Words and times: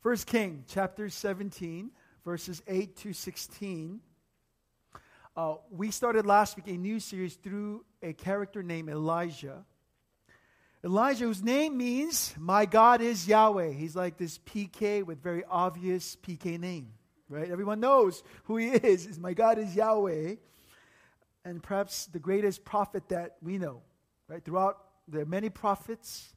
First 0.00 0.28
King 0.28 0.62
chapter 0.68 1.08
17, 1.08 1.90
verses 2.24 2.62
8 2.68 2.96
to 2.98 3.12
16. 3.12 3.98
Uh, 5.36 5.56
we 5.72 5.90
started 5.90 6.24
last 6.24 6.54
week 6.54 6.68
a 6.68 6.78
new 6.78 7.00
series 7.00 7.34
through 7.34 7.84
a 8.00 8.12
character 8.12 8.62
named 8.62 8.90
Elijah. 8.90 9.64
Elijah, 10.84 11.24
whose 11.24 11.42
name 11.42 11.76
means 11.76 12.32
my 12.38 12.64
God 12.64 13.00
is 13.00 13.26
Yahweh. 13.26 13.72
He's 13.72 13.96
like 13.96 14.16
this 14.16 14.38
PK 14.38 15.02
with 15.02 15.20
very 15.20 15.42
obvious 15.50 16.14
PK 16.14 16.60
name, 16.60 16.92
right? 17.28 17.50
Everyone 17.50 17.80
knows 17.80 18.22
who 18.44 18.56
he 18.56 18.68
is. 18.68 19.04
Is 19.04 19.18
my 19.18 19.34
God 19.34 19.58
is 19.58 19.74
Yahweh, 19.74 20.36
and 21.44 21.60
perhaps 21.60 22.06
the 22.06 22.20
greatest 22.20 22.64
prophet 22.64 23.08
that 23.08 23.34
we 23.42 23.58
know, 23.58 23.82
right? 24.28 24.44
Throughout 24.44 24.78
there 25.08 25.22
are 25.22 25.26
many 25.26 25.50
prophets, 25.50 26.34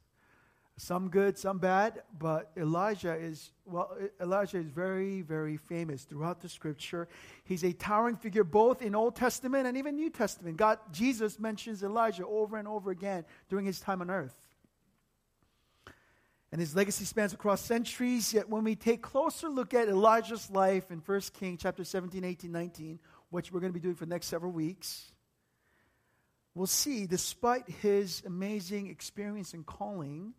some 0.78 1.10
good, 1.10 1.38
some 1.38 1.58
bad, 1.58 2.02
but 2.18 2.50
Elijah 2.56 3.14
is, 3.14 3.52
well, 3.66 3.94
Elijah 4.20 4.58
is 4.58 4.66
very, 4.66 5.20
very 5.20 5.56
famous 5.56 6.04
throughout 6.04 6.40
the 6.40 6.48
scripture. 6.48 7.08
He's 7.44 7.62
a 7.62 7.72
towering 7.72 8.16
figure 8.16 8.44
both 8.44 8.80
in 8.80 8.94
Old 8.94 9.14
Testament 9.14 9.66
and 9.66 9.76
even 9.76 9.96
New 9.96 10.10
Testament. 10.10 10.56
God, 10.56 10.78
Jesus 10.90 11.38
mentions 11.38 11.82
Elijah 11.82 12.26
over 12.26 12.56
and 12.56 12.66
over 12.66 12.90
again 12.90 13.24
during 13.48 13.66
his 13.66 13.80
time 13.80 14.00
on 14.00 14.10
earth. 14.10 14.34
And 16.50 16.60
his 16.60 16.76
legacy 16.76 17.04
spans 17.06 17.32
across 17.32 17.62
centuries, 17.62 18.34
yet 18.34 18.48
when 18.48 18.64
we 18.64 18.74
take 18.74 19.00
closer 19.00 19.48
look 19.48 19.72
at 19.72 19.88
Elijah's 19.88 20.50
life 20.50 20.90
in 20.90 20.98
1 20.98 21.20
King 21.32 21.56
chapter 21.56 21.82
17, 21.82 22.24
18, 22.24 22.52
19, 22.52 22.98
which 23.30 23.52
we're 23.52 23.60
going 23.60 23.72
to 23.72 23.78
be 23.78 23.82
doing 23.82 23.94
for 23.94 24.04
the 24.04 24.10
next 24.10 24.26
several 24.26 24.52
weeks, 24.52 25.12
we'll 26.54 26.66
see, 26.66 27.06
despite 27.06 27.68
his 27.68 28.22
amazing 28.26 28.88
experience 28.88 29.54
and 29.54 29.64
calling, 29.64 30.34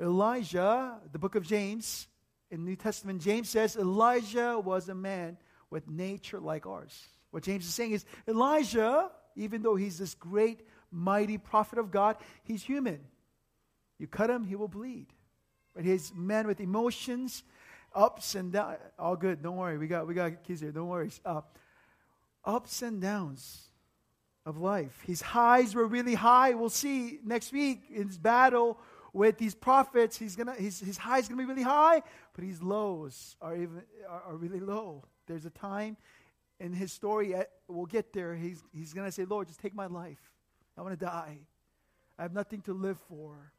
Elijah, 0.00 0.98
the 1.12 1.18
book 1.18 1.34
of 1.34 1.46
James, 1.46 2.08
in 2.50 2.64
New 2.64 2.76
Testament, 2.76 3.22
James 3.22 3.48
says 3.48 3.76
Elijah 3.76 4.58
was 4.58 4.88
a 4.88 4.94
man 4.94 5.38
with 5.70 5.88
nature 5.88 6.38
like 6.38 6.66
ours. 6.66 7.08
What 7.30 7.42
James 7.42 7.66
is 7.66 7.74
saying 7.74 7.92
is 7.92 8.04
Elijah, 8.28 9.10
even 9.36 9.62
though 9.62 9.74
he's 9.74 9.98
this 9.98 10.14
great, 10.14 10.60
mighty 10.90 11.38
prophet 11.38 11.78
of 11.78 11.90
God, 11.90 12.16
he's 12.44 12.62
human. 12.62 13.00
You 13.98 14.06
cut 14.06 14.28
him, 14.28 14.44
he 14.44 14.54
will 14.54 14.68
bleed. 14.68 15.06
But 15.74 15.84
he's 15.84 16.12
man 16.14 16.46
with 16.46 16.60
emotions, 16.60 17.42
ups 17.94 18.34
and 18.34 18.52
downs. 18.52 18.78
All 18.98 19.16
good. 19.16 19.42
Don't 19.42 19.56
worry. 19.56 19.78
We 19.78 19.86
got 19.86 20.06
we 20.06 20.12
got 20.12 20.44
kids 20.44 20.60
here. 20.60 20.72
Don't 20.72 20.88
worry. 20.88 21.10
Uh, 21.24 21.40
ups 22.44 22.82
and 22.82 23.00
downs 23.00 23.68
of 24.44 24.58
life. 24.58 25.02
His 25.06 25.22
highs 25.22 25.74
were 25.74 25.86
really 25.86 26.14
high. 26.14 26.52
We'll 26.52 26.68
see 26.68 27.20
next 27.24 27.52
week 27.52 27.84
in 27.88 28.08
his 28.08 28.18
battle 28.18 28.78
with 29.12 29.38
these 29.38 29.54
prophets, 29.54 30.16
he's 30.16 30.36
gonna, 30.36 30.54
his, 30.54 30.80
his 30.80 30.96
high 30.96 31.18
is 31.18 31.28
going 31.28 31.38
to 31.38 31.44
be 31.44 31.48
really 31.48 31.62
high, 31.62 32.02
but 32.34 32.44
his 32.44 32.62
lows 32.62 33.36
are, 33.40 33.54
even, 33.54 33.82
are, 34.08 34.22
are 34.28 34.36
really 34.36 34.60
low. 34.60 35.04
There's 35.26 35.44
a 35.44 35.50
time 35.50 35.96
in 36.58 36.72
his 36.72 36.92
story, 36.92 37.34
we'll 37.68 37.86
get 37.86 38.12
there, 38.12 38.34
he's, 38.34 38.62
he's 38.72 38.92
going 38.92 39.06
to 39.06 39.12
say, 39.12 39.24
Lord, 39.24 39.48
just 39.48 39.60
take 39.60 39.74
my 39.74 39.86
life. 39.86 40.20
I 40.78 40.82
want 40.82 40.98
to 40.98 41.04
die. 41.04 41.38
I 42.18 42.22
have 42.22 42.32
nothing 42.32 42.60
to 42.62 42.72
live 42.72 42.98
for. 43.08 43.52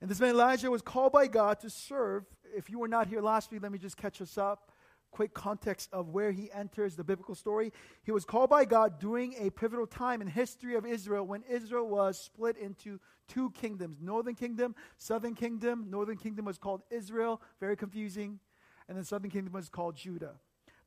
And 0.00 0.10
this 0.10 0.18
man 0.18 0.30
Elijah 0.30 0.70
was 0.70 0.82
called 0.82 1.12
by 1.12 1.26
God 1.26 1.60
to 1.60 1.70
serve. 1.70 2.24
If 2.56 2.70
you 2.70 2.78
were 2.78 2.88
not 2.88 3.06
here 3.06 3.20
last 3.20 3.52
week, 3.52 3.62
let 3.62 3.70
me 3.70 3.78
just 3.78 3.96
catch 3.96 4.20
us 4.20 4.36
up 4.36 4.71
quick 5.12 5.34
context 5.34 5.90
of 5.92 6.08
where 6.08 6.32
he 6.32 6.50
enters 6.52 6.96
the 6.96 7.04
biblical 7.04 7.36
story. 7.36 7.72
He 8.02 8.10
was 8.10 8.24
called 8.24 8.50
by 8.50 8.64
God 8.64 8.98
during 8.98 9.34
a 9.38 9.50
pivotal 9.50 9.86
time 9.86 10.20
in 10.20 10.26
history 10.26 10.74
of 10.74 10.84
Israel 10.84 11.24
when 11.24 11.44
Israel 11.48 11.86
was 11.86 12.18
split 12.18 12.56
into 12.56 12.98
two 13.28 13.50
kingdoms, 13.50 13.98
northern 14.00 14.34
kingdom, 14.34 14.74
southern 14.96 15.34
kingdom. 15.34 15.86
Northern 15.88 16.16
kingdom 16.16 16.46
was 16.46 16.58
called 16.58 16.82
Israel, 16.90 17.40
very 17.60 17.76
confusing, 17.76 18.40
and 18.88 18.98
the 18.98 19.04
southern 19.04 19.30
kingdom 19.30 19.52
was 19.52 19.68
called 19.68 19.94
Judah. 19.94 20.34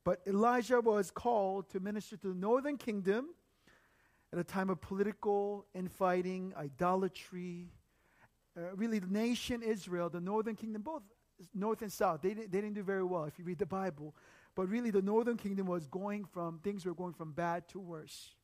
But 0.04 0.20
Elijah 0.26 0.80
was 0.80 1.10
called 1.10 1.70
to 1.70 1.80
minister 1.80 2.16
to 2.18 2.28
the 2.28 2.34
northern 2.34 2.76
kingdom 2.76 3.30
at 4.32 4.38
a 4.38 4.44
time 4.44 4.70
of 4.70 4.80
political 4.80 5.66
infighting, 5.74 6.52
idolatry. 6.56 7.70
Uh, 8.56 8.74
really, 8.74 8.98
the 8.98 9.06
nation 9.06 9.62
Israel, 9.62 10.08
the 10.10 10.20
northern 10.20 10.56
kingdom, 10.56 10.82
both 10.82 11.02
north 11.54 11.82
and 11.82 11.92
south, 11.92 12.22
they, 12.22 12.30
didn't, 12.30 12.52
they 12.52 12.60
didn't 12.60 12.74
do 12.74 12.82
very 12.82 13.04
well 13.04 13.24
if 13.24 13.38
you 13.38 13.44
read 13.44 13.58
the 13.58 13.66
Bible. 13.66 14.14
But 14.54 14.68
really, 14.68 14.90
the 14.90 15.02
northern 15.02 15.36
kingdom 15.36 15.66
was 15.66 15.86
going 15.86 16.24
from, 16.24 16.60
things 16.60 16.86
were 16.86 16.94
going 16.94 17.12
from 17.12 17.32
bad 17.32 17.68
to 17.68 17.78
worse. 17.78 18.34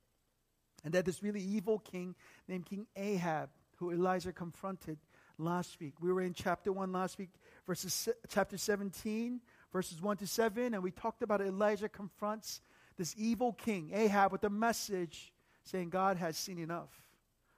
And 0.84 0.92
that 0.94 1.04
this 1.04 1.22
really 1.22 1.40
evil 1.40 1.78
king 1.78 2.14
named 2.48 2.66
King 2.66 2.86
Ahab, 2.96 3.50
who 3.76 3.92
Elijah 3.92 4.32
confronted 4.32 4.98
last 5.38 5.80
week. 5.80 5.94
We 6.00 6.12
were 6.12 6.20
in 6.20 6.34
chapter 6.34 6.72
1 6.72 6.92
last 6.92 7.18
week, 7.18 7.30
verses 7.66 8.08
chapter 8.28 8.58
17, 8.58 9.40
verses 9.72 10.02
1 10.02 10.16
to 10.18 10.26
7, 10.26 10.74
and 10.74 10.82
we 10.82 10.90
talked 10.90 11.22
about 11.22 11.40
Elijah 11.40 11.88
confronts 11.88 12.60
this 12.96 13.14
evil 13.16 13.52
king, 13.52 13.90
Ahab, 13.94 14.32
with 14.32 14.44
a 14.44 14.50
message 14.50 15.32
saying, 15.64 15.90
God 15.90 16.16
has 16.18 16.36
seen 16.36 16.58
enough. 16.58 16.90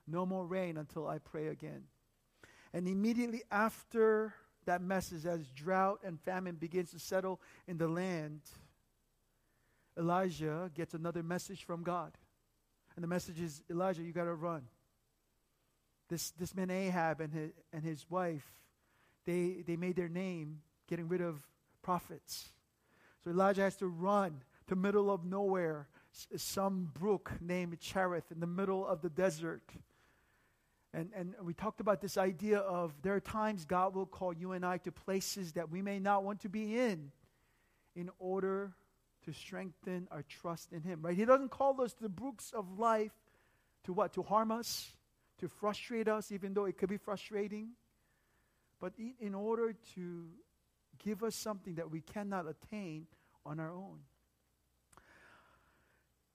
No 0.06 0.24
more 0.26 0.46
rain 0.46 0.76
until 0.76 1.06
I 1.06 1.18
pray 1.18 1.48
again. 1.48 1.84
And 2.72 2.86
immediately 2.86 3.42
after 3.50 4.34
that 4.66 4.82
message 4.82 5.26
as 5.26 5.46
drought 5.48 6.00
and 6.04 6.20
famine 6.20 6.56
begins 6.56 6.90
to 6.92 6.98
settle 6.98 7.40
in 7.66 7.78
the 7.78 7.88
land, 7.88 8.40
Elijah 9.98 10.70
gets 10.74 10.94
another 10.94 11.22
message 11.22 11.64
from 11.64 11.82
God. 11.82 12.12
And 12.96 13.02
the 13.02 13.08
message 13.08 13.40
is 13.40 13.62
Elijah, 13.70 14.02
you 14.02 14.12
got 14.12 14.24
to 14.24 14.34
run. 14.34 14.62
This, 16.08 16.30
this 16.32 16.54
man 16.54 16.70
Ahab 16.70 17.20
and 17.20 17.32
his, 17.32 17.50
and 17.72 17.82
his 17.82 18.04
wife, 18.10 18.46
they, 19.24 19.64
they 19.66 19.76
made 19.76 19.96
their 19.96 20.08
name 20.08 20.60
getting 20.88 21.08
rid 21.08 21.20
of 21.20 21.46
prophets. 21.82 22.50
So 23.22 23.30
Elijah 23.30 23.62
has 23.62 23.76
to 23.76 23.86
run 23.86 24.42
to 24.66 24.76
middle 24.76 25.10
of 25.10 25.24
nowhere, 25.24 25.88
some 26.36 26.90
brook 26.94 27.32
named 27.40 27.80
Cherith 27.80 28.30
in 28.30 28.40
the 28.40 28.46
middle 28.46 28.86
of 28.86 29.00
the 29.02 29.10
desert. 29.10 29.62
And, 30.94 31.10
and 31.16 31.34
we 31.42 31.54
talked 31.54 31.80
about 31.80 32.00
this 32.00 32.16
idea 32.16 32.58
of 32.58 32.94
there 33.02 33.14
are 33.14 33.20
times 33.20 33.64
God 33.64 33.96
will 33.96 34.06
call 34.06 34.32
you 34.32 34.52
and 34.52 34.64
I 34.64 34.78
to 34.78 34.92
places 34.92 35.52
that 35.54 35.68
we 35.68 35.82
may 35.82 35.98
not 35.98 36.22
want 36.22 36.40
to 36.42 36.48
be 36.48 36.78
in 36.78 37.10
in 37.96 38.10
order 38.20 38.72
to 39.24 39.32
strengthen 39.32 40.06
our 40.12 40.22
trust 40.22 40.72
in 40.72 40.82
Him, 40.82 41.00
right? 41.02 41.16
He 41.16 41.24
doesn't 41.24 41.50
call 41.50 41.80
us 41.80 41.94
to 41.94 42.02
the 42.02 42.08
brooks 42.08 42.52
of 42.54 42.78
life 42.78 43.12
to 43.84 43.92
what? 43.92 44.12
To 44.14 44.22
harm 44.22 44.52
us, 44.52 44.92
to 45.38 45.48
frustrate 45.48 46.06
us, 46.06 46.30
even 46.30 46.54
though 46.54 46.66
it 46.66 46.78
could 46.78 46.88
be 46.88 46.96
frustrating, 46.96 47.70
but 48.80 48.92
in 49.20 49.34
order 49.34 49.74
to 49.96 50.26
give 51.02 51.24
us 51.24 51.34
something 51.34 51.74
that 51.74 51.90
we 51.90 52.02
cannot 52.02 52.46
attain 52.46 53.06
on 53.44 53.58
our 53.58 53.72
own. 53.72 53.98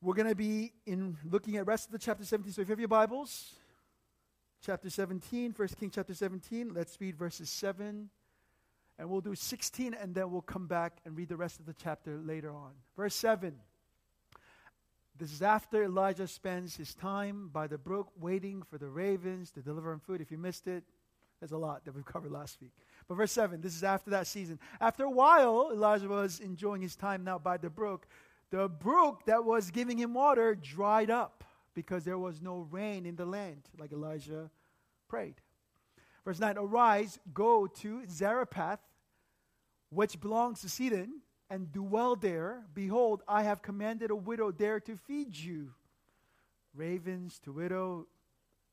We're 0.02 0.16
going 0.16 0.28
to 0.28 0.36
be 0.36 0.74
in 0.86 1.18
looking 1.30 1.56
at 1.58 1.66
rest 1.66 1.88
of 1.88 1.92
the 1.94 1.98
chapter 2.00 2.26
17. 2.26 2.54
So 2.54 2.62
if 2.62 2.68
you 2.68 2.74
have 2.74 2.80
your 2.80 2.88
Bibles, 2.88 3.56
chapter 4.62 4.90
17, 4.90 5.54
1 5.56 5.68
King 5.80 5.90
chapter 5.90 6.14
17. 6.14 6.74
Let's 6.74 7.00
read 7.00 7.18
verses 7.18 7.50
7 7.50 8.10
and 8.98 9.10
we'll 9.10 9.22
do 9.22 9.34
16 9.34 9.94
and 9.94 10.14
then 10.14 10.32
we'll 10.32 10.42
come 10.42 10.68
back 10.68 10.98
and 11.06 11.16
read 11.16 11.30
the 11.30 11.38
rest 11.38 11.60
of 11.60 11.66
the 11.66 11.74
chapter 11.74 12.18
later 12.18 12.52
on. 12.52 12.72
Verse 12.98 13.16
7. 13.16 13.56
This 15.18 15.32
is 15.32 15.42
after 15.42 15.84
Elijah 15.84 16.28
spends 16.28 16.76
his 16.76 16.94
time 16.94 17.50
by 17.52 17.68
the 17.68 17.78
brook 17.78 18.12
waiting 18.20 18.64
for 18.64 18.78
the 18.78 18.90
ravens 18.90 19.52
to 19.52 19.62
deliver 19.62 19.92
him 19.92 20.00
food. 20.00 20.22
If 20.22 20.32
you 20.32 20.38
missed 20.38 20.68
it, 20.68 20.84
there's 21.40 21.52
a 21.52 21.58
lot 21.58 21.86
that 21.86 21.96
we've 21.96 22.06
covered 22.06 22.32
last 22.32 22.60
week. 22.62 22.72
But 23.08 23.16
verse 23.16 23.32
7, 23.32 23.62
this 23.62 23.76
is 23.76 23.84
after 23.84 24.12
that 24.12 24.28
season. 24.28 24.60
After 24.80 25.04
a 25.06 25.10
while, 25.10 25.72
Elijah 25.74 26.08
was 26.08 26.40
enjoying 26.40 26.82
his 26.82 26.96
time 26.96 27.24
now 27.24 27.40
by 27.40 27.58
the 27.58 27.70
brook. 27.70 28.08
The 28.52 28.68
brook 28.68 29.24
that 29.26 29.46
was 29.46 29.72
giving 29.72 29.98
him 29.98 30.14
water 30.14 30.56
dried 30.56 31.10
up 31.10 31.44
because 31.82 32.04
there 32.04 32.18
was 32.18 32.42
no 32.42 32.68
rain 32.72 33.06
in 33.06 33.16
the 33.16 33.26
land, 33.26 33.62
like 33.80 33.94
Elijah 33.94 34.52
prayed. 35.08 35.36
Verse 36.26 36.38
9 36.38 36.58
Arise, 36.58 37.20
go 37.34 37.68
to 37.68 38.04
Zarephath, 38.10 38.82
which 39.90 40.20
belongs 40.20 40.60
to 40.60 40.68
Sidon, 40.68 41.22
and 41.50 41.72
dwell 41.72 42.18
there. 42.18 42.66
Behold, 42.74 43.24
I 43.30 43.44
have 43.44 43.62
commanded 43.62 44.12
a 44.12 44.16
widow 44.16 44.52
there 44.52 44.82
to 44.82 44.98
feed 44.98 45.38
you. 45.38 45.72
Ravens 46.76 47.40
to 47.46 47.54
widow, 47.54 48.08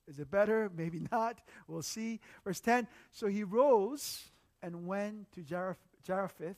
is 0.08 0.18
it 0.18 0.28
better? 0.28 0.68
Maybe 0.76 1.06
not. 1.12 1.40
We'll 1.68 1.82
see. 1.82 2.18
Verse 2.42 2.58
10 2.58 2.88
So 3.12 3.28
he 3.28 3.44
rose 3.44 4.24
and 4.64 4.84
went 4.84 5.30
to 5.34 5.44
Zarephath. 6.04 6.56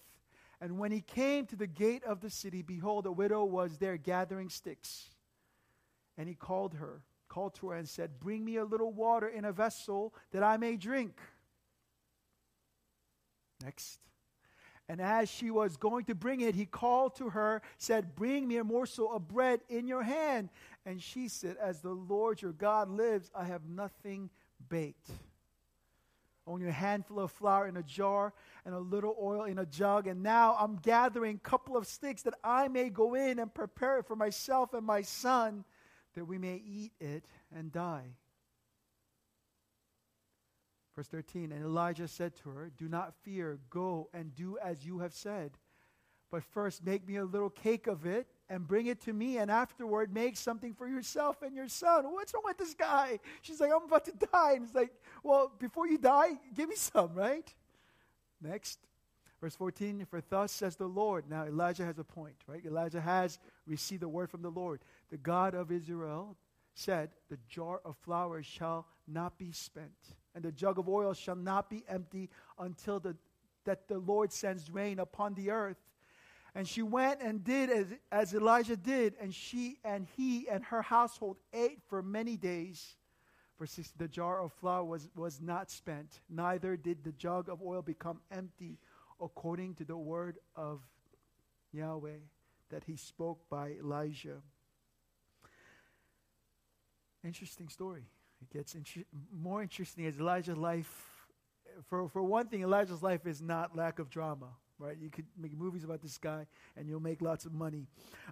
And 0.63 0.79
when 0.79 0.93
he 0.93 1.03
came 1.03 1.45
to 1.49 1.57
the 1.57 1.67
gate 1.67 2.05
of 2.05 2.23
the 2.23 2.31
city, 2.31 2.63
behold, 2.63 3.05
a 3.05 3.13
widow 3.13 3.45
was 3.45 3.77
there 3.77 3.99
gathering 3.99 4.49
sticks. 4.49 5.11
And 6.19 6.29
he 6.29 6.35
called 6.35 6.75
her, 6.75 7.03
called 7.29 7.55
to 7.55 7.69
her 7.69 7.77
and 7.77 7.89
said, 7.89 8.21
Bring 8.21 8.45
me 8.45 8.57
a 8.57 8.65
little 8.65 8.93
water 8.93 9.29
in 9.29 9.47
a 9.47 9.53
vessel 9.53 10.13
that 10.33 10.43
I 10.43 10.59
may 10.59 10.77
drink. 10.77 11.19
Next. 13.63 14.01
And 14.89 15.01
as 15.01 15.31
she 15.31 15.51
was 15.51 15.77
going 15.77 16.07
to 16.07 16.15
bring 16.15 16.41
it, 16.41 16.55
he 16.55 16.65
called 16.65 17.15
to 17.17 17.31
her, 17.31 17.61
said, 17.77 18.17
Bring 18.17 18.49
me 18.49 18.57
a 18.57 18.65
morsel 18.65 19.13
of 19.13 19.29
bread 19.29 19.61
in 19.69 19.87
your 19.87 20.03
hand. 20.03 20.49
And 20.87 21.03
she 21.03 21.29
said, 21.29 21.57
As 21.61 21.81
the 21.81 21.93
Lord 21.93 22.41
your 22.41 22.53
God 22.53 22.89
lives, 22.89 23.31
I 23.35 23.45
have 23.45 23.69
nothing 23.69 24.31
baked, 24.71 25.11
only 26.47 26.67
a 26.69 26.73
handful 26.73 27.21
of 27.21 27.31
flour 27.31 27.69
in 27.69 27.77
a 27.77 27.83
jar 27.83 28.33
and 28.65 28.75
a 28.75 28.79
little 28.79 29.15
oil 29.21 29.45
in 29.45 29.59
a 29.59 29.67
jug. 29.67 30.07
And 30.07 30.23
now 30.23 30.57
I'm 30.59 30.77
gathering 30.77 31.37
a 31.37 31.49
couple 31.49 31.77
of 31.77 31.87
sticks 31.87 32.23
that 32.23 32.35
I 32.43 32.69
may 32.69 32.89
go 32.89 33.15
in 33.15 33.39
and 33.39 33.53
prepare 33.53 33.99
it 33.99 34.07
for 34.07 34.17
myself 34.17 34.73
and 34.73 34.87
my 34.87 35.03
son, 35.03 35.65
that 36.19 36.25
we 36.25 36.37
may 36.37 36.57
eat 36.57 36.93
it 37.01 37.25
and 37.57 37.71
die. 37.71 38.17
Verse 40.97 41.07
13 41.07 41.53
And 41.53 41.65
Elijah 41.65 42.09
said 42.09 42.35
to 42.43 42.51
her, 42.51 42.73
Do 42.77 42.89
not 42.89 43.15
fear, 43.23 43.61
go 43.71 44.09
and 44.13 44.35
do 44.35 44.59
as 44.59 44.85
you 44.85 44.99
have 44.99 45.15
said. 45.15 45.53
But 46.33 46.43
first, 46.43 46.85
make 46.85 47.07
me 47.07 47.17
a 47.17 47.25
little 47.25 47.51
cake 47.51 47.87
of 47.87 48.05
it 48.05 48.27
and 48.51 48.67
bring 48.67 48.87
it 48.87 49.01
to 49.03 49.13
me, 49.13 49.39
and 49.39 49.49
afterward, 49.49 50.13
make 50.13 50.37
something 50.37 50.75
for 50.75 50.89
yourself 50.89 51.41
and 51.41 51.55
your 51.55 51.69
son. 51.69 52.13
What's 52.13 52.35
wrong 52.35 52.43
with 52.45 52.59
this 52.59 52.75
guy? 52.75 53.21
She's 53.43 53.61
like, 53.61 53.71
I'm 53.73 53.85
about 53.85 54.07
to 54.07 54.13
die. 54.33 54.55
And 54.55 54.67
he's 54.67 54.75
like, 54.75 54.91
Well, 55.23 55.53
before 55.61 55.87
you 55.87 55.99
die, 55.99 56.31
give 56.57 56.69
me 56.69 56.75
some, 56.75 57.15
right? 57.15 57.49
Next, 58.43 58.81
verse 59.41 59.55
14 59.55 60.05
For 60.11 60.21
thus 60.29 60.51
says 60.51 60.75
the 60.75 60.89
Lord. 60.89 61.31
Now, 61.31 61.45
Elijah 61.45 61.85
has 61.85 62.01
a 62.01 62.05
point, 62.05 62.37
right? 62.49 62.65
Elijah 62.67 63.01
has 63.01 63.39
received 63.69 64.03
the 64.03 64.09
word 64.09 64.31
from 64.31 64.43
the 64.43 64.51
Lord. 64.51 64.81
The 65.11 65.17
God 65.17 65.55
of 65.55 65.71
Israel 65.71 66.37
said, 66.75 67.11
The 67.29 67.39
jar 67.49 67.81
of 67.85 67.97
flour 67.99 68.43
shall 68.43 68.87
not 69.07 69.39
be 69.39 69.53
spent, 69.53 70.15
and 70.35 70.45
the 70.45 70.53
jug 70.53 70.79
of 70.79 70.89
oil 70.89 71.15
shall 71.15 71.37
not 71.37 71.71
be 71.71 71.85
empty 71.89 72.31
until 72.59 73.01
the, 73.01 73.17
that 73.65 73.89
the 73.89 73.99
Lord 73.99 74.33
sends 74.33 74.71
rain 74.71 74.99
upon 74.99 75.35
the 75.35 75.51
earth. 75.51 75.79
And 76.55 76.67
she 76.67 76.83
went 76.83 77.21
and 77.21 77.45
did 77.45 77.71
as, 77.71 77.87
as 78.11 78.35
Elijah 78.35 78.77
did, 78.77 79.15
and 79.21 79.35
she 79.35 79.79
and 79.85 80.07
he 80.17 80.49
and 80.49 80.65
her 80.65 80.83
household 80.83 81.37
ate 81.53 81.81
for 81.89 82.03
many 82.03 82.37
days. 82.37 82.97
For 83.57 83.67
the 83.97 84.09
jar 84.09 84.41
of 84.41 84.53
flour 84.53 84.85
was, 84.85 85.09
was 85.17 85.41
not 85.41 85.71
spent, 85.71 86.21
neither 86.29 86.77
did 86.77 87.03
the 87.03 87.13
jug 87.13 87.49
of 87.49 87.61
oil 87.61 87.83
become 87.83 88.21
empty, 88.31 88.79
according 89.21 89.75
to 89.77 89.85
the 89.85 89.97
word 89.97 90.39
of 90.55 90.81
Yahweh 91.73 92.19
that 92.71 92.85
he 92.85 92.97
spoke 92.97 93.41
by 93.51 93.73
Elijah. 93.73 94.43
Interesting 97.29 97.69
story. 97.69 98.05
It 98.41 98.51
gets 98.51 98.75
inter- 98.75 99.05
more 99.31 99.63
interesting 99.63 100.07
as 100.07 100.19
Elijah's 100.19 100.57
life. 100.57 100.91
For, 101.89 102.09
for 102.09 102.23
one 102.23 102.47
thing, 102.47 102.63
Elijah's 102.63 103.03
life 103.03 103.27
is 103.27 103.43
not 103.43 103.77
lack 103.77 103.99
of 103.99 104.09
drama 104.11 104.49
right? 104.79 104.97
You 105.01 105.11
could 105.11 105.27
make 105.37 105.57
movies 105.57 105.85
about 105.85 106.01
this 106.03 106.19
guy 106.19 106.47
and 106.77 106.89
you'll 106.89 107.01
make 107.01 107.21
lots 107.21 107.45
of 107.45 107.53
money. 107.53 107.87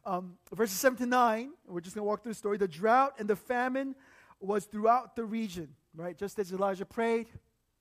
Um, 0.05 0.35
verses 0.55 0.79
7 0.79 0.99
to 0.99 1.07
9, 1.07 1.51
we're 1.67 1.81
just 1.81 1.97
going 1.97 2.05
to 2.05 2.09
walk 2.09 2.23
through 2.23 2.33
the 2.33 2.39
story. 2.39 2.57
The 2.57 2.69
drought 2.69 3.15
and 3.19 3.29
the 3.29 3.37
famine 3.37 3.95
was 4.41 4.65
throughout 4.65 5.17
the 5.17 5.25
region, 5.25 5.69
right? 5.95 6.17
Just 6.17 6.39
as 6.39 6.53
Elijah 6.53 6.87
prayed, 6.87 7.27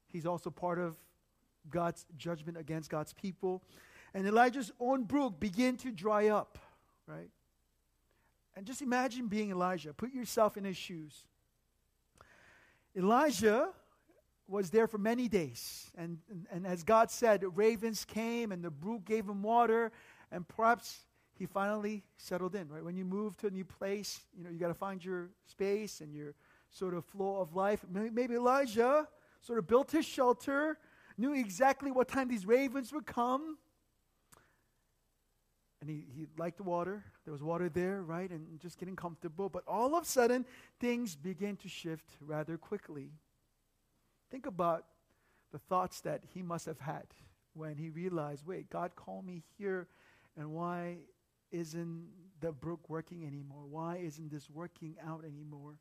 he's 0.08 0.26
also 0.26 0.50
part 0.50 0.80
of 0.80 0.96
God's 1.70 2.06
judgment 2.18 2.58
against 2.58 2.90
God's 2.90 3.14
people. 3.14 3.62
And 4.14 4.26
Elijah's 4.26 4.72
own 4.80 5.04
brook 5.04 5.40
began 5.40 5.78
to 5.78 5.92
dry 5.92 6.30
up, 6.30 6.58
right? 7.08 7.30
And 8.56 8.66
just 8.66 8.82
imagine 8.82 9.28
being 9.28 9.52
Elijah. 9.52 9.94
Put 9.94 10.14
yourself 10.14 10.58
in 10.58 10.64
his 10.64 10.78
shoes. 10.78 11.26
Elijah 12.96 13.70
was 14.48 14.70
there 14.70 14.88
for 14.88 14.98
many 14.98 15.28
days. 15.28 15.92
And, 15.98 16.20
and, 16.30 16.48
and, 16.52 16.68
as 16.68 16.84
God 16.84 17.12
said, 17.12 17.44
ravens 17.56 18.06
came 18.06 18.52
and 18.52 18.64
the 18.64 18.70
brook 18.70 19.04
gave 19.06 19.28
him 19.28 19.42
water, 19.42 19.92
and 20.32 20.48
perhaps 20.48 21.00
he 21.38 21.46
finally 21.46 22.04
settled 22.18 22.56
in, 22.56 22.70
right? 22.70 22.84
When 22.84 22.96
you 22.96 23.04
move 23.04 23.36
to 23.38 23.48
a 23.48 23.50
new 23.50 23.66
place, 23.66 24.22
you 24.38 24.44
know, 24.44 24.50
you 24.50 24.58
got 24.58 24.70
to 24.70 24.74
find 24.74 25.04
your 25.04 25.30
space 25.48 26.00
and 26.00 26.14
your 26.14 26.36
sort 26.72 26.94
of 26.94 27.04
flow 27.06 27.42
of 27.42 27.56
life. 27.56 27.84
Maybe 27.90 28.36
Elijah 28.36 29.08
sort 29.42 29.60
of 29.60 29.68
built 29.68 29.92
his 29.92 30.06
shelter, 30.06 30.78
knew 31.18 31.34
exactly 31.34 31.92
what 31.92 32.08
time 32.08 32.28
these 32.28 32.46
ravens 32.46 32.94
would 32.94 33.06
come. 33.06 33.58
And 35.86 35.96
he, 35.96 36.08
he 36.16 36.26
liked 36.36 36.58
the 36.58 36.64
water. 36.64 37.04
There 37.26 37.32
was 37.32 37.44
water 37.44 37.70
there, 37.70 38.02
right? 38.02 38.32
And 38.32 38.60
just 38.60 38.80
getting 38.80 38.96
comfortable. 38.96 39.50
But 39.50 39.64
all 39.68 39.96
of 39.96 40.02
a 40.02 40.06
sudden, 40.06 40.44
things 40.80 41.16
began 41.16 41.58
to 41.58 41.70
shift 41.70 42.10
rather 42.20 42.58
quickly. 42.58 43.12
Think 44.32 44.48
about 44.48 44.86
the 45.52 45.60
thoughts 45.60 46.02
that 46.02 46.24
he 46.34 46.42
must 46.42 46.66
have 46.66 46.80
had 46.80 47.06
when 47.54 47.78
he 47.78 47.92
realized, 47.92 48.48
wait, 48.48 48.68
God 48.72 48.96
called 48.96 49.28
me 49.28 49.44
here, 49.60 49.88
and 50.36 50.54
why 50.54 50.98
isn't 51.52 52.08
the 52.42 52.52
brook 52.52 52.90
working 52.90 53.24
anymore? 53.24 53.66
Why 53.70 53.98
isn't 53.98 54.32
this 54.32 54.50
working 54.50 54.96
out 55.06 55.24
anymore? 55.24 55.76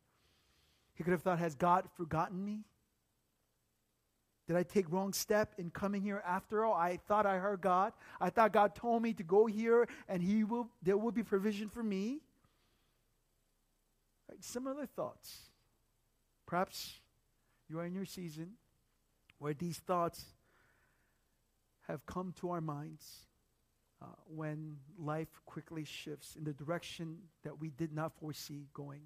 He 0.93 1.03
could 1.03 1.13
have 1.13 1.23
thought, 1.23 1.39
has 1.39 1.55
God 1.55 1.85
forgotten 1.97 2.45
me? 2.45 2.59
Did 4.47 4.57
I 4.57 4.63
take 4.63 4.91
wrong 4.91 5.11
step 5.11 5.55
in 5.57 5.71
coming 5.71 6.03
here 6.03 6.21
after 6.25 6.63
all? 6.63 6.73
I 6.73 6.97
thought 7.07 7.25
I 7.25 7.37
heard 7.37 7.61
God. 7.61 7.93
I 8.21 8.29
thought 8.29 8.53
God 8.53 8.75
told 8.75 9.01
me 9.01 9.13
to 9.13 9.23
go 9.23 9.47
here 9.47 9.87
and 10.07 10.21
he 10.21 10.43
will 10.43 10.69
there 10.83 10.97
will 10.97 11.11
be 11.11 11.23
provision 11.23 11.69
for 11.69 11.81
me. 11.81 12.19
Right? 14.29 14.43
Similar 14.43 14.85
thoughts. 14.85 15.49
Perhaps 16.45 16.99
you 17.67 17.79
are 17.79 17.85
in 17.85 17.95
your 17.95 18.05
season 18.05 18.51
where 19.39 19.53
these 19.53 19.77
thoughts 19.79 20.25
have 21.87 22.05
come 22.05 22.33
to 22.39 22.51
our 22.51 22.61
minds 22.61 23.25
uh, 24.01 24.05
when 24.27 24.77
life 24.97 25.41
quickly 25.45 25.83
shifts 25.83 26.35
in 26.35 26.43
the 26.43 26.53
direction 26.53 27.17
that 27.43 27.59
we 27.59 27.69
did 27.69 27.93
not 27.93 28.13
foresee 28.19 28.67
going, 28.73 29.01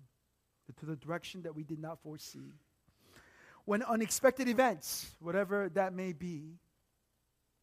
to 0.78 0.86
the 0.86 0.96
direction 0.96 1.42
that 1.44 1.56
we 1.56 1.64
did 1.64 1.80
not 1.80 2.02
foresee. 2.02 2.54
When 3.70 3.84
unexpected 3.84 4.48
events, 4.48 5.12
whatever 5.20 5.70
that 5.76 5.94
may 5.94 6.12
be, 6.12 6.58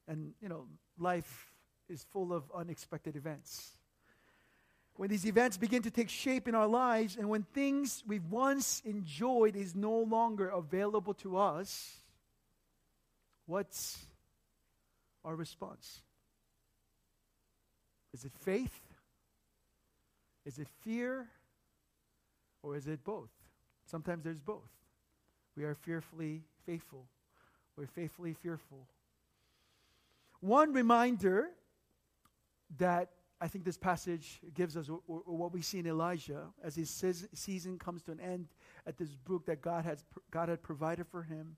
and 0.06 0.34
you 0.40 0.48
know, 0.48 0.68
life 0.98 1.52
is 1.88 2.04
full 2.12 2.32
of 2.32 2.44
unexpected 2.54 3.16
events 3.16 3.76
when 4.96 5.10
these 5.10 5.26
events 5.26 5.56
begin 5.56 5.82
to 5.82 5.90
take 5.90 6.08
shape 6.08 6.48
in 6.48 6.54
our 6.54 6.66
lives 6.66 7.16
and 7.16 7.28
when 7.28 7.42
things 7.42 8.02
we've 8.06 8.24
once 8.30 8.82
enjoyed 8.84 9.54
is 9.54 9.74
no 9.74 9.98
longer 9.98 10.48
available 10.48 11.14
to 11.14 11.36
us, 11.36 12.00
what's 13.44 13.98
our 15.24 15.36
response? 15.36 16.00
Is 18.14 18.24
it 18.24 18.32
faith? 18.40 18.80
Is 20.46 20.58
it 20.58 20.68
fear? 20.80 21.28
Or 22.62 22.76
is 22.76 22.86
it 22.86 23.04
both? 23.04 23.30
Sometimes 23.84 24.24
there's 24.24 24.40
both. 24.40 24.75
We 25.56 25.64
are 25.64 25.74
fearfully 25.74 26.42
faithful. 26.64 27.06
We're 27.76 27.86
faithfully 27.86 28.34
fearful. 28.34 28.86
One 30.40 30.72
reminder 30.72 31.48
that 32.78 33.10
I 33.40 33.48
think 33.48 33.64
this 33.64 33.76
passage 33.76 34.40
gives 34.54 34.76
us 34.76 34.88
or 34.88 35.00
what 35.08 35.52
we 35.52 35.60
see 35.60 35.78
in 35.78 35.86
Elijah 35.86 36.44
as 36.62 36.75
his 36.75 36.90
season 37.34 37.78
comes 37.78 38.02
to 38.04 38.12
an 38.12 38.20
end 38.20 38.48
at 38.86 38.96
this 38.96 39.14
brook 39.14 39.46
that 39.46 39.60
God, 39.60 39.84
has, 39.84 40.04
God 40.30 40.48
had 40.48 40.62
provided 40.62 41.06
for 41.06 41.22
him 41.22 41.56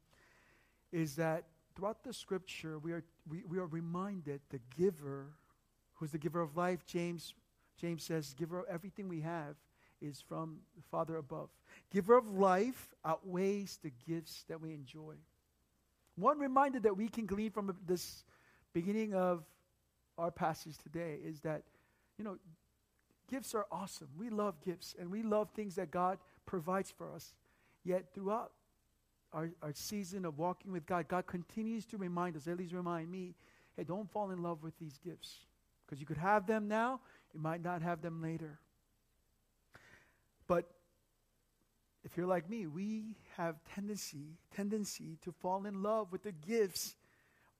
is 0.91 1.15
that 1.17 1.45
throughout 1.77 2.03
the 2.03 2.13
scripture 2.13 2.79
we 2.79 2.93
are, 2.93 3.05
we, 3.29 3.45
we 3.49 3.59
are 3.59 3.67
reminded 3.67 4.41
the 4.51 4.61
giver, 4.77 5.35
who's 5.95 6.11
the 6.11 6.19
giver 6.19 6.41
of 6.41 6.57
life, 6.57 6.85
James, 6.85 7.35
James 7.81 8.03
says, 8.03 8.35
giver 8.35 8.61
of 8.61 8.67
everything 8.69 9.09
we 9.09 9.21
have 9.21 9.55
is 10.01 10.23
from 10.27 10.59
the 10.77 10.83
Father 10.91 11.17
above. 11.17 11.49
Giver 11.91 12.17
of 12.17 12.29
life 12.29 12.89
outweighs 13.05 13.79
the 13.83 13.93
gifts 14.07 14.45
that 14.49 14.61
we 14.61 14.73
enjoy. 14.73 15.15
One 16.17 16.39
reminder 16.39 16.81
that 16.81 16.97
we 16.97 17.09
can 17.09 17.27
glean 17.27 17.51
from 17.51 17.77
this 17.87 18.25
beginning 18.73 19.15
of 19.15 19.45
our 20.17 20.31
passage 20.31 20.77
today 20.79 21.19
is 21.25 21.41
that, 21.41 21.63
you 22.19 22.25
know, 22.25 22.37
gifts 23.31 23.55
are 23.55 23.67
awesome. 23.71 24.09
We 24.19 24.31
love 24.31 24.61
gifts 24.65 24.97
and 24.99 25.11
we 25.11 25.23
love 25.23 25.51
things 25.51 25.77
that 25.77 25.91
God 25.91 26.19
provides 26.47 26.91
for 26.91 27.13
us. 27.13 27.35
Yet 27.85 28.13
throughout 28.15 28.51
our, 29.33 29.51
our 29.63 29.73
season 29.73 30.25
of 30.25 30.39
walking 30.39 30.73
with 30.73 30.87
God, 30.87 31.07
God 31.09 31.27
continues 31.27 31.87
to 31.87 31.97
remind 31.97 32.37
us, 32.37 32.49
at 32.49 32.57
least 32.57 32.73
remind 32.73 33.11
me, 33.11 33.35
hey, 33.77 33.85
don't 33.85 34.11
fall 34.11 34.31
in 34.31 34.43
love 34.43 34.63
with 34.63 34.77
these 34.79 34.99
gifts. 34.99 35.37
Because 35.87 36.01
you 36.01 36.07
could 36.07 36.19
have 36.19 36.47
them 36.47 36.69
now, 36.69 37.01
you 37.33 37.41
might 37.41 37.63
not 37.63 37.81
have 37.83 38.03
them 38.03 38.21
later. 38.21 38.59
But 40.49 40.69
if 42.05 42.17
you're 42.17 42.27
like 42.27 42.51
me, 42.51 42.67
we 42.67 43.17
have 43.37 43.57
tendency, 43.75 44.39
tendency 44.57 45.19
to 45.23 45.31
fall 45.31 45.67
in 45.67 45.83
love 45.83 46.11
with 46.11 46.25
the 46.25 46.33
gifts, 46.33 46.97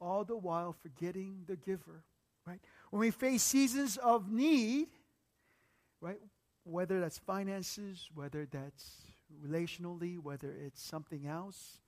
all 0.01 0.25
the 0.25 0.37
while 0.37 0.73
forgetting 0.73 1.45
the 1.47 1.57
giver 1.57 2.03
right? 2.49 2.61
When 2.91 3.01
we 3.01 3.11
face 3.11 3.43
seasons 3.43 3.99
of 3.99 4.31
need, 4.31 4.89
right? 6.01 6.21
Whether 6.65 7.01
that's 7.01 7.19
finances, 7.19 8.09
whether 8.15 8.49
that's 8.51 9.03
relationally, 9.47 10.19
whether 10.19 10.51
it's 10.51 10.83
something 10.83 11.27
else, 11.27 11.79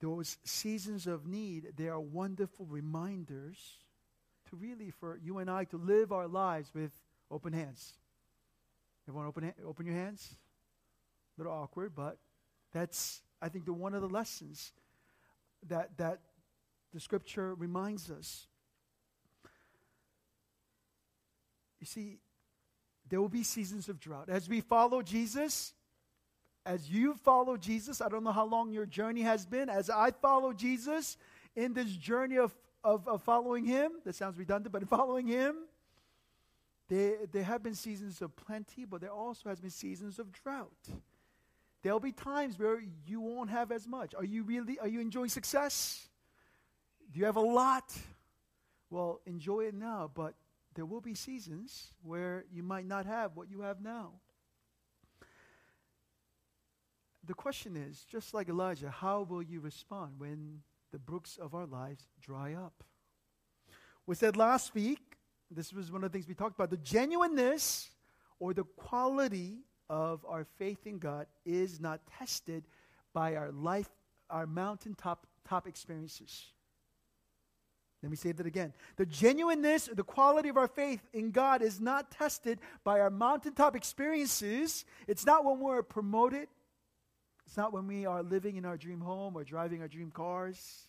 those 0.00 0.36
seasons 0.44 1.06
of 1.06 1.26
need, 1.26 1.72
they 1.76 1.88
are 1.88 2.00
wonderful 2.00 2.66
reminders 2.66 3.56
to 4.48 4.56
really, 4.56 4.90
for 4.90 5.18
you 5.22 5.38
and 5.38 5.50
I 5.50 5.64
to 5.64 5.76
live 5.76 6.12
our 6.12 6.28
lives 6.28 6.70
with 6.74 6.90
open 7.30 7.52
hands. 7.52 7.94
Everyone 9.10 9.26
open, 9.26 9.52
open 9.66 9.86
your 9.86 9.96
hands? 9.96 10.36
A 11.36 11.40
little 11.40 11.52
awkward, 11.52 11.96
but 11.96 12.16
that's, 12.72 13.22
I 13.42 13.48
think, 13.48 13.64
the 13.64 13.72
one 13.72 13.92
of 13.92 14.02
the 14.02 14.08
lessons 14.08 14.70
that, 15.68 15.96
that 15.96 16.20
the 16.94 17.00
scripture 17.00 17.56
reminds 17.56 18.08
us. 18.08 18.46
You 21.80 21.86
see, 21.86 22.18
there 23.08 23.20
will 23.20 23.28
be 23.28 23.42
seasons 23.42 23.88
of 23.88 23.98
drought. 23.98 24.28
As 24.28 24.48
we 24.48 24.60
follow 24.60 25.02
Jesus, 25.02 25.72
as 26.64 26.88
you 26.88 27.14
follow 27.14 27.56
Jesus, 27.56 28.00
I 28.00 28.08
don't 28.08 28.22
know 28.22 28.30
how 28.30 28.46
long 28.46 28.70
your 28.70 28.86
journey 28.86 29.22
has 29.22 29.44
been. 29.44 29.68
As 29.68 29.90
I 29.90 30.12
follow 30.12 30.52
Jesus 30.52 31.16
in 31.56 31.74
this 31.74 31.90
journey 31.90 32.38
of, 32.38 32.54
of, 32.84 33.08
of 33.08 33.24
following 33.24 33.64
Him, 33.64 33.90
that 34.04 34.14
sounds 34.14 34.38
redundant, 34.38 34.72
but 34.72 34.88
following 34.88 35.26
Him, 35.26 35.56
there, 36.90 37.18
there 37.30 37.44
have 37.44 37.62
been 37.62 37.76
seasons 37.76 38.20
of 38.20 38.34
plenty, 38.34 38.84
but 38.84 39.00
there 39.00 39.12
also 39.12 39.48
has 39.48 39.60
been 39.60 39.70
seasons 39.70 40.18
of 40.18 40.32
drought. 40.32 40.88
There'll 41.82 42.00
be 42.00 42.10
times 42.10 42.58
where 42.58 42.82
you 43.06 43.20
won't 43.20 43.48
have 43.48 43.70
as 43.70 43.86
much. 43.86 44.12
Are 44.14 44.24
you 44.24 44.42
really 44.42 44.78
are 44.80 44.88
you 44.88 45.00
enjoying 45.00 45.30
success? 45.30 46.08
Do 47.12 47.20
you 47.20 47.26
have 47.26 47.36
a 47.36 47.40
lot? 47.40 47.96
Well, 48.90 49.20
enjoy 49.24 49.66
it 49.66 49.74
now, 49.74 50.10
but 50.12 50.34
there 50.74 50.84
will 50.84 51.00
be 51.00 51.14
seasons 51.14 51.92
where 52.02 52.44
you 52.52 52.64
might 52.64 52.86
not 52.86 53.06
have 53.06 53.36
what 53.36 53.48
you 53.48 53.60
have 53.60 53.80
now. 53.80 54.14
The 57.24 57.34
question 57.34 57.76
is, 57.76 58.04
just 58.10 58.34
like 58.34 58.48
Elijah, 58.48 58.90
how 58.90 59.22
will 59.22 59.42
you 59.42 59.60
respond 59.60 60.14
when 60.18 60.62
the 60.90 60.98
brooks 60.98 61.38
of 61.40 61.54
our 61.54 61.66
lives 61.66 62.08
dry 62.20 62.54
up? 62.54 62.82
We 64.06 64.16
said 64.16 64.36
last 64.36 64.74
week, 64.74 65.09
this 65.50 65.72
was 65.72 65.90
one 65.90 66.04
of 66.04 66.12
the 66.12 66.16
things 66.16 66.28
we 66.28 66.34
talked 66.34 66.54
about, 66.54 66.70
the 66.70 66.76
genuineness 66.76 67.90
or 68.38 68.54
the 68.54 68.64
quality 68.64 69.58
of 69.88 70.24
our 70.28 70.44
faith 70.58 70.86
in 70.86 70.98
God 70.98 71.26
is 71.44 71.80
not 71.80 72.00
tested 72.18 72.64
by 73.12 73.34
our 73.34 73.50
life, 73.50 73.88
our 74.30 74.46
mountaintop 74.46 75.26
top 75.46 75.66
experiences. 75.66 76.46
Let 78.02 78.10
me 78.10 78.16
say 78.16 78.32
that 78.32 78.46
again. 78.46 78.72
The 78.96 79.04
genuineness, 79.04 79.88
or 79.88 79.94
the 79.94 80.04
quality 80.04 80.48
of 80.48 80.56
our 80.56 80.68
faith 80.68 81.02
in 81.12 81.32
God 81.32 81.60
is 81.60 81.80
not 81.80 82.10
tested 82.10 82.58
by 82.82 83.00
our 83.00 83.10
mountaintop 83.10 83.76
experiences. 83.76 84.84
It's 85.06 85.26
not 85.26 85.44
when 85.44 85.60
we're 85.60 85.82
promoted. 85.82 86.48
It's 87.46 87.56
not 87.56 87.72
when 87.72 87.86
we 87.86 88.06
are 88.06 88.22
living 88.22 88.56
in 88.56 88.64
our 88.64 88.78
dream 88.78 89.00
home 89.00 89.36
or 89.36 89.44
driving 89.44 89.82
our 89.82 89.88
dream 89.88 90.10
cars. 90.10 90.86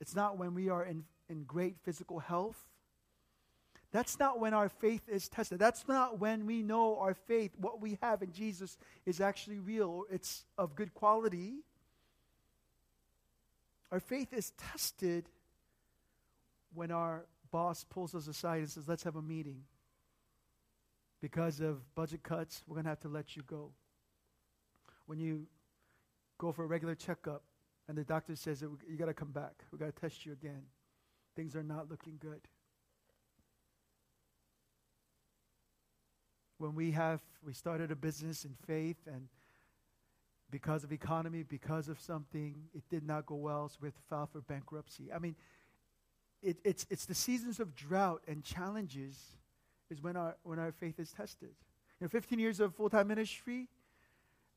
It's 0.00 0.14
not 0.14 0.36
when 0.36 0.54
we 0.54 0.68
are 0.68 0.84
in, 0.84 1.04
in 1.30 1.44
great 1.44 1.76
physical 1.82 2.18
health. 2.18 2.58
That's 3.94 4.18
not 4.18 4.40
when 4.40 4.54
our 4.54 4.68
faith 4.68 5.08
is 5.08 5.28
tested. 5.28 5.60
That's 5.60 5.86
not 5.86 6.18
when 6.18 6.46
we 6.46 6.64
know 6.64 6.98
our 6.98 7.14
faith, 7.14 7.52
what 7.56 7.80
we 7.80 7.96
have 8.02 8.22
in 8.22 8.32
Jesus, 8.32 8.76
is 9.06 9.20
actually 9.20 9.60
real, 9.60 10.02
it's 10.10 10.44
of 10.58 10.74
good 10.74 10.92
quality. 10.94 11.58
Our 13.92 14.00
faith 14.00 14.32
is 14.32 14.50
tested 14.72 15.28
when 16.74 16.90
our 16.90 17.24
boss 17.52 17.84
pulls 17.88 18.16
us 18.16 18.26
aside 18.26 18.62
and 18.62 18.68
says, 18.68 18.88
Let's 18.88 19.04
have 19.04 19.14
a 19.14 19.22
meeting. 19.22 19.62
Because 21.22 21.60
of 21.60 21.94
budget 21.94 22.24
cuts, 22.24 22.64
we're 22.66 22.74
going 22.74 22.86
to 22.86 22.90
have 22.90 23.00
to 23.02 23.08
let 23.08 23.36
you 23.36 23.42
go. 23.46 23.70
When 25.06 25.20
you 25.20 25.46
go 26.38 26.50
for 26.50 26.64
a 26.64 26.66
regular 26.66 26.96
checkup 26.96 27.44
and 27.86 27.96
the 27.96 28.02
doctor 28.02 28.34
says, 28.34 28.60
You 28.60 28.96
got 28.98 29.06
to 29.06 29.14
come 29.14 29.30
back, 29.30 29.52
we 29.70 29.78
got 29.78 29.94
to 29.94 30.00
test 30.00 30.26
you 30.26 30.32
again. 30.32 30.64
Things 31.36 31.54
are 31.54 31.62
not 31.62 31.88
looking 31.88 32.14
good. 32.18 32.40
When 36.58 36.74
we 36.74 36.92
have 36.92 37.20
we 37.44 37.52
started 37.52 37.90
a 37.90 37.96
business 37.96 38.44
in 38.44 38.54
faith 38.66 38.96
and 39.06 39.28
because 40.50 40.84
of 40.84 40.92
economy 40.92 41.42
because 41.42 41.88
of 41.88 42.00
something 42.00 42.54
it 42.74 42.82
did 42.88 43.06
not 43.06 43.26
go 43.26 43.34
well 43.34 43.68
so 43.68 43.76
we 43.80 43.86
have 43.88 43.94
to 43.94 44.02
file 44.08 44.28
for 44.30 44.40
bankruptcy. 44.40 45.12
I 45.12 45.18
mean 45.18 45.34
it, 46.42 46.58
it's, 46.62 46.86
it's 46.90 47.06
the 47.06 47.14
seasons 47.14 47.58
of 47.58 47.74
drought 47.74 48.22
and 48.28 48.44
challenges 48.44 49.18
is 49.90 50.02
when 50.02 50.16
our 50.16 50.36
when 50.42 50.58
our 50.58 50.72
faith 50.72 51.00
is 51.00 51.10
tested. 51.10 51.54
In 52.00 52.08
15 52.08 52.38
years 52.38 52.60
of 52.60 52.74
full-time 52.74 53.08
ministry 53.08 53.68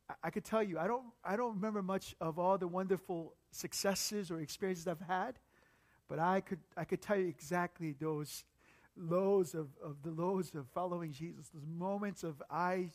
I, 0.09 0.13
I 0.25 0.29
could 0.29 0.43
tell 0.43 0.63
you 0.63 0.79
i 0.79 0.87
don't 0.87 1.05
i 1.23 1.35
don't 1.35 1.55
remember 1.55 1.81
much 1.81 2.15
of 2.19 2.39
all 2.39 2.57
the 2.57 2.67
wonderful 2.67 3.33
successes 3.51 4.31
or 4.31 4.39
experiences 4.39 4.87
i've 4.87 5.01
had 5.01 5.39
but 6.07 6.19
i 6.19 6.41
could 6.41 6.59
i 6.75 6.83
could 6.83 7.01
tell 7.01 7.17
you 7.17 7.27
exactly 7.27 7.95
those 7.99 8.43
lows 8.97 9.53
of, 9.53 9.67
of 9.83 10.01
the 10.03 10.11
lows 10.11 10.53
of 10.55 10.67
following 10.73 11.11
Jesus, 11.11 11.49
those 11.49 11.65
moments 11.65 12.23
of 12.23 12.41
I 12.49 12.89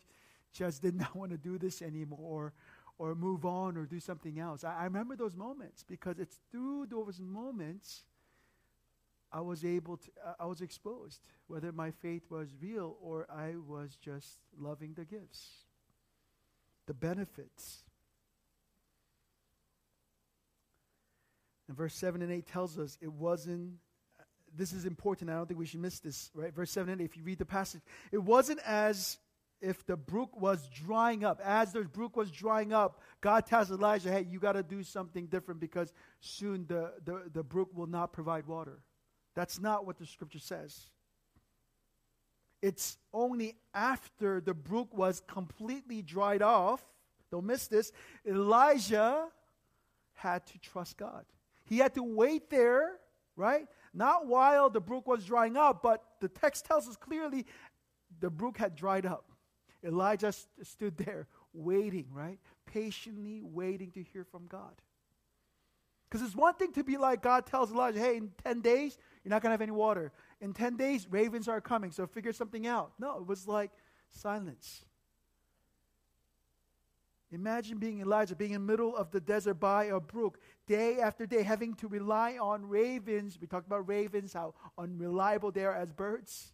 just 0.53 0.83
did 0.83 0.95
not 0.95 1.15
want 1.17 1.31
to 1.33 1.39
do 1.39 1.59
this 1.59 1.83
anymore 1.83 2.53
or 2.99 3.15
move 3.15 3.45
on 3.45 3.77
or 3.77 3.85
do 3.85 4.01
something 4.01 4.39
else. 4.39 4.65
I, 4.65 4.81
I 4.81 4.85
remember 4.85 5.17
those 5.17 5.37
moments 5.37 5.83
because 5.83 6.19
it's 6.19 6.39
through 6.51 6.87
those 6.87 7.21
moments 7.21 8.05
I 9.33 9.41
was 9.41 9.65
able 9.65 9.97
to, 9.97 10.11
uh, 10.25 10.35
I 10.41 10.47
was 10.47 10.61
exposed, 10.61 11.21
whether 11.47 11.73
my 11.73 11.91
faith 11.91 12.31
was 12.31 12.55
real 12.61 12.97
or 13.01 13.27
I 13.31 13.55
was 13.67 13.97
just 13.97 14.41
loving 14.59 14.93
the 14.95 15.07
gifts, 15.07 15.65
the 16.87 16.95
benefits. 16.95 17.83
And 21.67 21.77
verse 21.77 21.95
7 21.95 22.21
and 22.21 22.31
8 22.31 22.47
tells 22.47 22.79
us 22.79 22.99
it 23.01 23.13
wasn't 23.13 23.79
this 24.57 24.73
is 24.73 24.85
important. 24.85 25.31
I 25.31 25.35
don't 25.35 25.47
think 25.47 25.59
we 25.59 25.67
should 25.67 25.81
miss 25.81 26.01
this, 26.01 26.31
right? 26.35 26.55
Verse 26.55 26.71
7 26.71 26.93
and 26.93 27.01
8, 27.01 27.05
if 27.05 27.17
you 27.17 27.23
read 27.23 27.39
the 27.39 27.45
passage, 27.45 27.83
it 28.11 28.19
wasn't 28.19 28.61
as 28.67 29.19
if 29.61 29.87
the 29.87 29.97
brook 29.97 30.39
was 30.41 30.69
drying 30.69 31.25
up. 31.25 31.41
As 31.45 31.73
the 31.73 31.83
brook 31.83 32.17
was 32.17 32.31
drying 32.31 32.73
up, 32.73 33.01
God 33.21 33.47
tells 33.47 33.71
Elijah, 33.71 34.11
hey, 34.11 34.27
you 34.29 34.41
got 34.41 34.53
to 34.53 34.63
do 34.63 34.83
something 34.83 35.27
different 35.27 35.61
because 35.61 35.93
soon 36.21 36.67
the, 36.67 36.93
the, 37.05 37.23
the 37.33 37.43
brook 37.43 37.71
will 37.73 37.87
not 37.87 38.13
provide 38.13 38.47
water. 38.47 38.81
That's 39.35 39.61
not 39.61 39.87
what 39.87 39.99
the 39.99 40.07
scripture 40.07 40.41
says. 40.41 40.79
It's 42.61 42.97
only 43.13 43.57
after 43.73 44.41
the 44.41 44.55
brook 44.55 44.97
was 44.97 45.23
completely 45.27 46.03
dried 46.03 46.43
off, 46.43 46.85
don't 47.31 47.47
miss 47.47 47.67
this, 47.67 47.93
Elijah 48.27 49.27
had 50.15 50.47
to 50.47 50.59
trust 50.59 50.97
God. 50.97 51.25
He 51.65 51.79
had 51.79 51.95
to 51.95 52.03
wait 52.03 52.51
there, 52.51 52.93
right? 53.37 53.67
Not 53.95 54.27
while 54.27 54.71
the 54.71 54.81
brook 54.81 55.07
was 55.07 55.25
drying 55.25 55.57
up, 55.57 55.83
but 55.83 56.03
the 56.21 56.29
text 56.29 56.65
tells 56.65 56.89
us 56.89 56.97
clearly 56.97 57.47
the 58.21 58.31
brook 58.31 58.59
had 58.59 58.75
dried 58.75 59.07
up. 59.07 59.25
Elijah 59.85 60.33
st- 60.33 60.67
stood 60.67 60.97
there 60.97 61.27
waiting, 61.53 62.07
right? 62.13 62.39
Patiently 62.67 63.41
waiting 63.43 63.91
to 63.93 64.03
hear 64.03 64.25
from 64.25 64.47
God. 64.47 64.81
Because 66.09 66.27
it's 66.27 66.37
one 66.37 66.55
thing 66.55 66.73
to 66.73 66.85
be 66.85 66.99
like 66.99 67.23
God 67.23 67.47
tells 67.47 67.73
Elijah, 67.73 67.99
hey, 67.99 68.19
in 68.19 68.31
10 68.45 68.61
days, 68.61 68.99
you're 69.25 69.31
not 69.31 69.41
going 69.43 69.49
to 69.49 69.55
have 69.55 69.63
any 69.63 69.73
water. 69.73 70.13
In 70.41 70.53
10 70.53 70.77
days, 70.77 71.07
ravens 71.11 71.49
are 71.49 71.61
coming, 71.61 71.91
so 71.91 72.07
figure 72.07 72.33
something 72.33 72.67
out. 72.67 72.93
No, 72.99 73.17
it 73.17 73.27
was 73.27 73.49
like 73.49 73.71
silence. 74.11 74.85
Imagine 77.33 77.79
being 77.79 78.01
Elijah, 78.01 78.37
being 78.37 78.53
in 78.53 78.67
the 78.67 78.73
middle 78.73 78.95
of 78.95 79.11
the 79.11 79.21
desert 79.21 79.55
by 79.55 79.85
a 79.85 79.99
brook, 79.99 80.39
day 80.67 81.01
after 81.01 81.25
day, 81.25 81.43
having 81.43 81.75
to 81.77 81.89
rely 81.89 82.37
on 82.39 82.69
ravens. 82.69 83.39
We 83.41 83.47
talked 83.47 83.67
about 83.67 83.89
ravens, 83.89 84.35
how 84.35 84.55
unreliable 84.77 85.51
they 85.51 85.65
are 85.65 85.75
as 85.75 85.91
birds. 85.93 86.53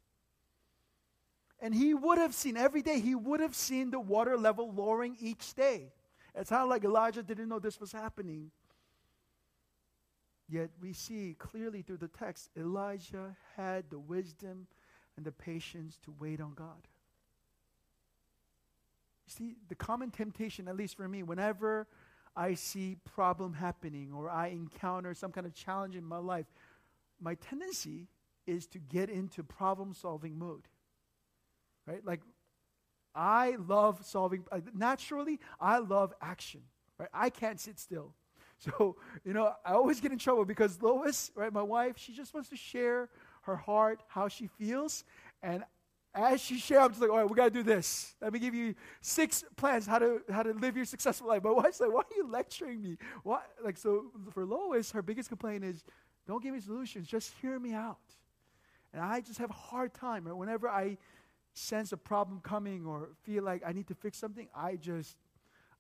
And 1.61 1.75
he 1.75 1.95
would 1.95 2.19
have 2.19 2.33
seen, 2.33 2.57
every 2.57 2.83
day, 2.83 3.01
he 3.01 3.17
would 3.17 3.41
have 3.41 3.57
seen 3.57 3.91
the 3.91 3.99
water 3.99 4.37
level 4.37 4.73
lowering 4.73 5.17
each 5.21 5.55
day. 5.55 5.91
It's 6.33 6.53
not 6.53 6.69
like 6.69 6.85
Elijah 6.85 7.25
didn't 7.25 7.49
know 7.49 7.59
this 7.59 7.81
was 7.81 7.91
happening. 7.91 8.53
Yet 10.49 10.71
we 10.81 10.93
see 10.93 11.35
clearly 11.39 11.83
through 11.83 11.97
the 11.97 12.09
text, 12.09 12.51
Elijah 12.57 13.37
had 13.57 13.91
the 13.91 13.99
wisdom 13.99 14.69
and 15.17 15.27
the 15.27 15.33
patience 15.33 15.99
to 16.05 16.15
wait 16.21 16.41
on 16.41 16.55
God. 16.55 16.87
See, 19.29 19.57
the 19.69 19.75
common 19.75 20.11
temptation, 20.11 20.69
at 20.69 20.77
least 20.77 20.97
for 20.97 21.07
me, 21.07 21.23
whenever 21.23 21.87
I 22.35 22.55
see 22.55 22.97
problem 23.05 23.53
happening 23.53 24.13
or 24.13 24.31
I 24.31 24.49
encounter 24.49 25.13
some 25.13 25.33
kind 25.33 25.47
of 25.47 25.55
challenge 25.55 25.97
in 25.97 26.05
my 26.05 26.19
life, 26.19 26.47
my 27.21 27.35
tendency 27.35 28.09
is 28.47 28.67
to 28.69 28.79
get 28.79 29.11
into 29.11 29.43
problem 29.43 29.93
solving 29.93 30.39
mode. 30.39 30.67
Right? 31.87 32.05
Like, 32.05 32.23
I 33.15 33.57
love 33.67 34.05
solving, 34.05 34.45
uh, 34.51 34.61
naturally, 34.75 35.41
I 35.61 35.79
love 35.79 36.15
action. 36.23 36.63
Right? 36.99 37.09
I 37.13 37.31
can't 37.31 37.61
sit 37.61 37.79
still. 37.79 38.15
So, 38.61 38.97
you 39.25 39.35
know, 39.35 39.53
I 39.65 39.75
always 39.75 40.01
get 40.01 40.11
in 40.11 40.19
trouble 40.19 40.45
because 40.45 40.83
Lois, 40.83 41.31
right, 41.37 41.53
my 41.53 41.63
wife, 41.63 41.97
she 41.97 42.13
just 42.13 42.35
wants 42.35 42.49
to 42.49 42.57
share 42.57 43.09
her 43.43 43.55
heart, 43.55 44.03
how 44.09 44.27
she 44.27 44.49
feels. 44.49 45.05
And 45.45 45.63
as 46.19 46.41
she 46.41 46.59
shared, 46.59 46.83
I'm 46.83 46.89
just 46.91 47.01
like, 47.01 47.11
all 47.11 47.19
right, 47.19 47.29
we 47.29 47.35
got 47.37 47.45
to 47.45 47.51
do 47.51 47.63
this. 47.63 48.15
Let 48.21 48.33
me 48.33 48.39
give 48.39 48.55
you 48.55 48.75
six 49.01 49.45
plans 49.57 49.87
how 49.87 49.99
to 49.99 50.21
how 50.31 50.43
to 50.43 50.53
live 50.53 50.77
your 50.77 50.85
successful 50.85 51.29
life. 51.29 51.45
My 51.45 51.51
wife's 51.63 51.81
like, 51.81 51.93
why 51.93 52.01
are 52.01 52.17
you 52.17 52.29
lecturing 52.31 52.83
me? 52.83 52.99
Why? 53.23 53.41
Like, 53.65 53.77
so 53.77 54.07
for 54.33 54.45
Lois, 54.45 54.91
her 54.93 55.03
biggest 55.03 55.29
complaint 55.29 55.65
is, 55.65 55.85
don't 56.27 56.43
give 56.43 56.55
me 56.55 56.61
solutions, 56.61 57.07
just 57.07 57.33
hear 57.41 57.59
me 57.59 57.73
out. 57.73 57.99
And 58.93 59.03
I 59.03 59.21
just 59.21 59.39
have 59.39 59.51
a 59.51 59.55
hard 59.55 59.95
time. 59.95 60.27
Right? 60.27 60.37
Whenever 60.37 60.69
I 60.69 60.99
sense 61.55 61.93
a 61.93 61.97
problem 61.97 62.41
coming 62.43 62.87
or 62.87 63.11
feel 63.23 63.45
like 63.45 63.63
I 63.67 63.73
need 63.73 63.89
to 63.89 63.95
fix 63.95 64.19
something, 64.19 64.49
I 64.55 64.77
just, 64.77 65.17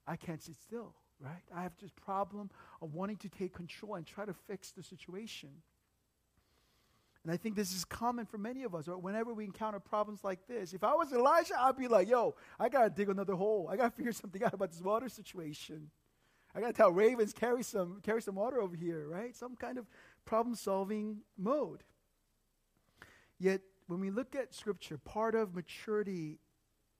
I 0.06 0.16
can't 0.16 0.42
sit 0.42 0.56
still. 0.56 0.94
right? 1.20 1.42
I 1.54 1.62
have 1.62 1.72
this 1.80 1.90
problem 1.90 2.50
of 2.82 2.94
wanting 2.94 3.16
to 3.18 3.28
take 3.28 3.54
control 3.54 3.94
and 3.94 4.06
try 4.06 4.24
to 4.24 4.34
fix 4.34 4.72
the 4.72 4.82
situation. 4.82 5.50
And 7.24 7.32
I 7.32 7.36
think 7.36 7.56
this 7.56 7.74
is 7.74 7.84
common 7.84 8.26
for 8.26 8.38
many 8.38 8.62
of 8.62 8.74
us. 8.74 8.88
Or 8.88 8.96
whenever 8.96 9.34
we 9.34 9.44
encounter 9.44 9.80
problems 9.80 10.22
like 10.22 10.46
this, 10.46 10.72
if 10.72 10.84
I 10.84 10.94
was 10.94 11.12
Elijah, 11.12 11.54
I'd 11.58 11.76
be 11.76 11.88
like, 11.88 12.08
yo, 12.08 12.36
I 12.58 12.68
got 12.68 12.84
to 12.84 12.90
dig 12.90 13.08
another 13.08 13.34
hole. 13.34 13.68
I 13.70 13.76
got 13.76 13.90
to 13.90 13.90
figure 13.96 14.12
something 14.12 14.42
out 14.42 14.54
about 14.54 14.70
this 14.70 14.80
water 14.80 15.08
situation. 15.08 15.90
I 16.54 16.60
got 16.60 16.68
to 16.68 16.72
tell 16.72 16.90
ravens, 16.90 17.32
carry 17.32 17.62
some, 17.62 18.00
carry 18.02 18.22
some 18.22 18.34
water 18.34 18.60
over 18.60 18.76
here, 18.76 19.06
right? 19.08 19.36
Some 19.36 19.56
kind 19.56 19.78
of 19.78 19.86
problem 20.24 20.54
solving 20.54 21.18
mode. 21.36 21.82
Yet, 23.38 23.60
when 23.86 24.00
we 24.00 24.10
look 24.10 24.34
at 24.34 24.54
Scripture, 24.54 24.98
part 24.98 25.34
of 25.34 25.54
maturity 25.54 26.38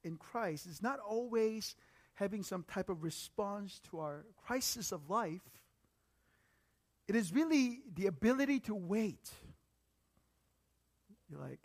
in 0.05 0.17
Christ 0.17 0.67
is 0.67 0.83
not 0.83 0.99
always 1.01 1.75
having 2.15 2.43
some 2.43 2.65
type 2.65 2.89
of 2.89 3.03
response 3.03 3.81
to 3.91 4.01
our 4.01 4.25
crisis 4.45 4.93
of 4.93 5.09
life. 5.09 5.43
It 7.07 7.15
is 7.15 7.33
really 7.33 7.81
the 7.95 8.07
ability 8.07 8.61
to 8.61 8.75
wait. 8.75 9.31
You're 11.31 11.41
like, 11.41 11.61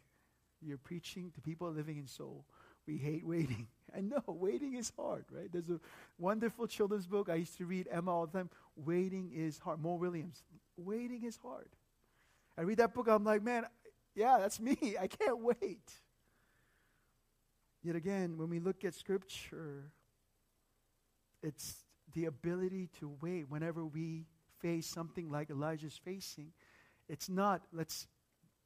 you're 0.62 0.78
preaching 0.78 1.32
to 1.36 1.42
people 1.42 1.70
living 1.72 1.98
in 1.98 2.08
Seoul. 2.08 2.46
We 2.88 2.98
hate 2.98 3.26
waiting. 3.26 3.68
I 3.96 4.02
know, 4.02 4.24
waiting 4.28 4.76
is 4.76 4.92
hard, 4.98 5.26
right? 5.32 5.52
There's 5.52 5.70
a 5.70 5.80
wonderful 6.18 6.68
children's 6.68 7.08
book 7.08 7.30
I 7.30 7.36
used 7.36 7.58
to 7.58 7.66
read, 7.66 7.88
Emma, 7.92 8.12
all 8.12 8.26
the 8.26 8.38
time. 8.38 8.50
Waiting 8.76 9.32
is 9.34 9.60
hard. 9.60 9.82
Mo 9.82 9.96
Willems. 9.96 10.44
Waiting 10.78 11.24
is 11.24 11.38
hard. 11.38 11.70
I 12.58 12.62
read 12.62 12.78
that 12.78 12.94
book, 12.94 13.08
I'm 13.08 13.24
like, 13.24 13.44
man, 13.44 13.66
yeah, 14.16 14.38
that's 14.40 14.60
me. 14.60 14.78
I 15.00 15.08
can't 15.08 15.40
wait. 15.40 15.92
Yet 17.84 17.96
again, 17.96 18.38
when 18.38 18.50
we 18.50 18.60
look 18.60 18.86
at 18.86 18.96
Scripture, 18.96 19.92
it's 21.42 21.84
the 22.14 22.26
ability 22.26 22.90
to 23.00 23.12
wait 23.22 23.50
whenever 23.50 23.86
we 23.86 24.26
face 24.60 24.88
something 24.88 25.30
like 25.30 25.50
Elijah's 25.50 26.00
facing. 26.04 26.54
It's 27.10 27.28
not, 27.28 27.64
let's 27.74 28.08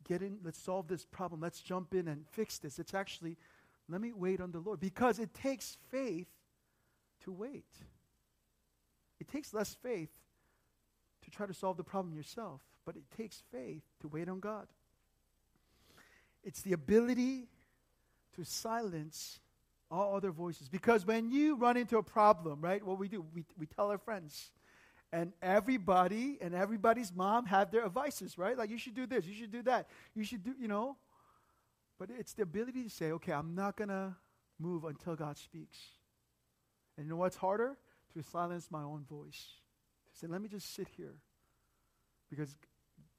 get 0.08 0.22
in, 0.22 0.38
let's 0.44 0.60
solve 0.60 0.88
this 0.88 1.06
problem, 1.06 1.42
let's 1.42 1.62
jump 1.62 1.94
in 1.94 2.08
and 2.08 2.26
fix 2.32 2.58
this. 2.58 2.80
It's 2.80 2.94
actually, 2.94 3.38
let 3.90 4.02
me 4.02 4.14
wait 4.14 4.42
on 4.42 4.52
the 4.52 4.60
Lord. 4.60 4.80
Because 4.80 5.20
it 5.20 5.34
takes 5.34 5.78
faith 5.90 6.28
to 7.24 7.32
wait. 7.32 7.66
It 9.20 9.28
takes 9.28 9.54
less 9.54 9.76
faith 9.76 10.10
to 11.24 11.32
try 11.32 11.46
to 11.46 11.54
solve 11.54 11.78
the 11.78 11.84
problem 11.84 12.16
yourself, 12.16 12.62
but 12.86 12.96
it 12.96 13.04
takes 13.16 13.44
faith 13.52 13.84
to 14.02 14.08
wait 14.08 14.30
on 14.30 14.40
God. 14.40 14.68
It's 16.44 16.62
the 16.62 16.74
ability 16.74 17.48
to 18.36 18.46
silence 18.46 19.40
all 19.90 20.16
other 20.16 20.32
voices. 20.32 20.70
Because 20.70 21.06
when 21.06 21.32
you 21.32 21.56
run 21.56 21.78
into 21.78 21.98
a 21.98 22.04
problem, 22.04 22.62
right, 22.62 22.84
what 22.86 22.98
we 23.00 23.08
do, 23.08 23.26
we, 23.34 23.46
we 23.58 23.66
tell 23.66 23.90
our 23.90 23.98
friends. 23.98 24.52
And 25.14 25.32
everybody 25.42 26.38
and 26.42 26.54
everybody's 26.54 27.14
mom 27.14 27.46
have 27.46 27.72
their 27.72 27.86
advices, 27.86 28.38
right? 28.38 28.58
Like, 28.58 28.70
you 28.70 28.78
should 28.78 28.94
do 28.94 29.06
this, 29.06 29.26
you 29.26 29.34
should 29.34 29.52
do 29.52 29.62
that, 29.64 29.88
you 30.14 30.24
should 30.24 30.44
do, 30.44 30.54
you 30.60 30.68
know. 30.68 30.98
But 31.98 32.10
it's 32.18 32.34
the 32.34 32.44
ability 32.44 32.84
to 32.84 32.90
say, 32.90 33.12
okay, 33.14 33.32
I'm 33.32 33.56
not 33.56 33.78
to 33.90 34.16
move 34.60 34.84
until 34.84 35.16
God 35.16 35.38
speaks. 35.38 35.78
And 36.98 37.06
you 37.06 37.10
know 37.12 37.18
what's 37.18 37.38
harder? 37.38 37.78
To 38.14 38.24
silence 38.24 38.68
my 38.70 38.84
own 38.84 39.06
voice. 39.10 39.46
To 40.12 40.20
say, 40.20 40.28
let 40.28 40.42
me 40.42 40.50
just 40.50 40.74
sit 40.76 40.88
here. 40.98 41.16
Because 42.30 42.56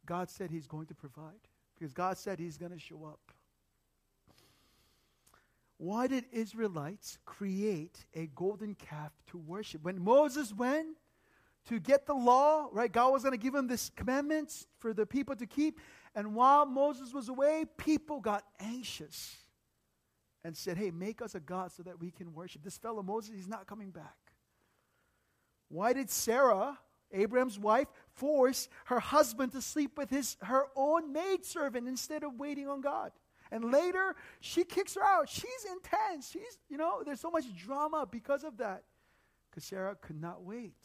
God 0.05 0.29
said 0.29 0.51
He's 0.51 0.67
going 0.67 0.87
to 0.87 0.95
provide. 0.95 1.49
Because 1.75 1.93
God 1.93 2.19
said 2.19 2.39
He's 2.39 2.57
going 2.57 2.73
to 2.73 2.79
show 2.79 3.05
up. 3.05 3.21
Why 5.79 6.09
did 6.09 6.25
Israelites 6.33 7.19
create 7.25 8.05
a 8.15 8.27
golden 8.35 8.75
calf 8.75 9.13
to 9.29 9.39
worship? 9.39 9.85
When 9.85 10.03
Moses 10.03 10.53
went 10.53 10.98
to 11.69 11.79
get 11.79 12.07
the 12.07 12.15
law, 12.15 12.69
right, 12.73 12.91
God 12.91 13.13
was 13.13 13.23
going 13.23 13.33
to 13.33 13.39
give 13.39 13.55
him 13.55 13.67
this 13.67 13.91
commandments 13.95 14.67
for 14.79 14.95
the 14.95 15.05
people 15.05 15.37
to 15.37 15.47
keep. 15.47 15.81
And 16.15 16.35
while 16.35 16.65
Moses 16.65 17.13
was 17.13 17.29
away, 17.29 17.65
people 17.77 18.21
got 18.21 18.43
anxious 18.59 19.37
and 20.45 20.57
said, 20.57 20.79
Hey, 20.79 20.91
make 20.91 21.21
us 21.21 21.35
a 21.35 21.41
God 21.41 21.73
so 21.73 21.83
that 21.83 22.01
we 22.01 22.11
can 22.11 22.33
worship. 22.33 22.63
This 22.63 22.79
fellow 22.79 23.03
Moses, 23.03 23.35
he's 23.35 23.49
not 23.49 23.67
coming 23.67 23.91
back. 23.91 24.17
Why 25.69 25.93
did 25.93 26.11
Sarah, 26.11 26.79
Abraham's 27.13 27.59
wife, 27.59 27.89
force 28.15 28.69
her 28.87 29.01
husband 29.01 29.53
to 29.53 29.61
sleep 29.61 29.99
with 29.99 30.09
his, 30.09 30.39
her 30.41 30.65
own 30.75 31.13
maidservant 31.13 31.87
instead 31.87 32.25
of 32.25 32.39
waiting 32.39 32.67
on 32.67 32.81
God? 32.81 33.13
And 33.51 33.71
later, 33.71 34.17
she 34.41 34.65
kicks 34.65 34.95
her 34.95 35.05
out. 35.05 35.29
She's 35.29 35.67
intense. 35.71 36.31
She's, 36.31 36.59
you 36.71 36.79
know, 36.79 37.03
there's 37.05 37.21
so 37.21 37.31
much 37.31 37.45
drama 37.57 38.07
because 38.11 38.45
of 38.45 38.57
that. 38.59 38.85
Because 39.51 39.65
Sarah 39.65 39.97
could 40.01 40.21
not 40.21 40.43
wait. 40.43 40.77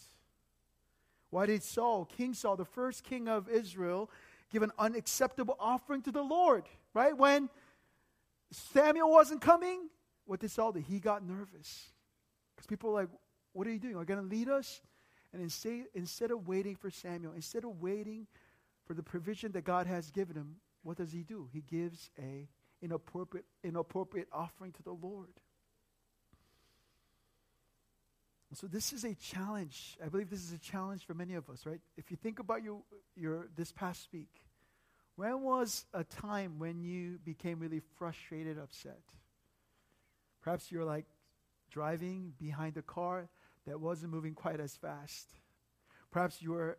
Why 1.33 1.47
did 1.47 1.63
Saul, 1.63 2.05
King 2.05 2.35
Saul, 2.35 2.57
the 2.57 2.63
first 2.63 3.03
king 3.03 3.27
of 3.27 3.49
Israel, 3.49 4.11
give 4.51 4.61
an 4.61 4.71
unacceptable 4.77 5.57
offering 5.59 6.03
to 6.03 6.11
the 6.11 6.21
Lord? 6.21 6.65
Right? 6.93 7.17
When 7.17 7.49
Samuel 8.51 9.09
wasn't 9.09 9.41
coming, 9.41 9.89
what 10.25 10.41
did 10.41 10.51
Saul 10.51 10.73
do? 10.73 10.79
He 10.79 10.99
got 10.99 11.25
nervous. 11.25 11.89
Because 12.55 12.67
people 12.67 12.91
were 12.91 13.01
like, 13.01 13.09
What 13.53 13.65
are 13.65 13.71
you 13.71 13.79
doing? 13.79 13.95
Are 13.95 14.01
you 14.01 14.05
going 14.05 14.21
to 14.21 14.35
lead 14.35 14.47
us? 14.47 14.79
And 15.33 15.41
instead, 15.41 15.85
instead 15.95 16.29
of 16.29 16.47
waiting 16.47 16.75
for 16.75 16.91
Samuel, 16.91 17.33
instead 17.33 17.63
of 17.63 17.81
waiting 17.81 18.27
for 18.85 18.93
the 18.93 19.01
provision 19.01 19.53
that 19.53 19.63
God 19.63 19.87
has 19.87 20.11
given 20.11 20.35
him, 20.35 20.57
what 20.83 20.97
does 20.97 21.11
he 21.11 21.23
do? 21.23 21.49
He 21.51 21.61
gives 21.61 22.11
a 22.19 22.47
inappropriate, 22.83 23.45
inappropriate 23.63 24.27
offering 24.31 24.71
to 24.73 24.83
the 24.83 24.91
Lord. 24.91 25.33
So 28.55 28.67
this 28.67 28.93
is 28.93 29.03
a 29.03 29.15
challenge. 29.15 29.97
I 30.03 30.09
believe 30.09 30.29
this 30.29 30.43
is 30.43 30.53
a 30.53 30.59
challenge 30.59 31.05
for 31.05 31.13
many 31.15 31.33
of 31.33 31.49
us, 31.49 31.65
right? 31.65 31.79
If 31.97 32.11
you 32.11 32.17
think 32.17 32.39
about 32.39 32.63
your, 32.63 32.81
your 33.15 33.47
this 33.55 33.71
past 33.71 34.07
week, 34.13 34.29
when 35.15 35.41
was 35.41 35.85
a 35.93 36.03
time 36.03 36.59
when 36.59 36.83
you 36.83 37.19
became 37.25 37.59
really 37.59 37.81
frustrated, 37.97 38.59
upset? 38.59 39.01
Perhaps 40.41 40.71
you're 40.71 40.85
like 40.85 41.05
driving 41.71 42.33
behind 42.39 42.77
a 42.77 42.83
car 42.83 43.29
that 43.65 43.79
wasn't 43.79 44.11
moving 44.11 44.35
quite 44.35 44.59
as 44.59 44.75
fast. 44.75 45.29
Perhaps 46.11 46.41
you 46.41 46.51
were 46.51 46.77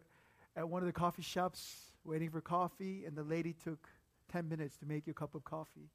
at 0.57 0.69
one 0.69 0.83
of 0.83 0.87
the 0.87 0.93
coffee 0.93 1.23
shops 1.23 1.91
waiting 2.05 2.31
for 2.31 2.41
coffee, 2.41 3.05
and 3.05 3.17
the 3.17 3.25
lady 3.25 3.53
took 3.53 3.89
10 4.31 4.49
minutes 4.49 4.77
to 4.77 4.87
make 4.87 5.07
you 5.07 5.11
a 5.11 5.15
cup 5.15 5.35
of 5.35 5.43
coffee. 5.43 5.91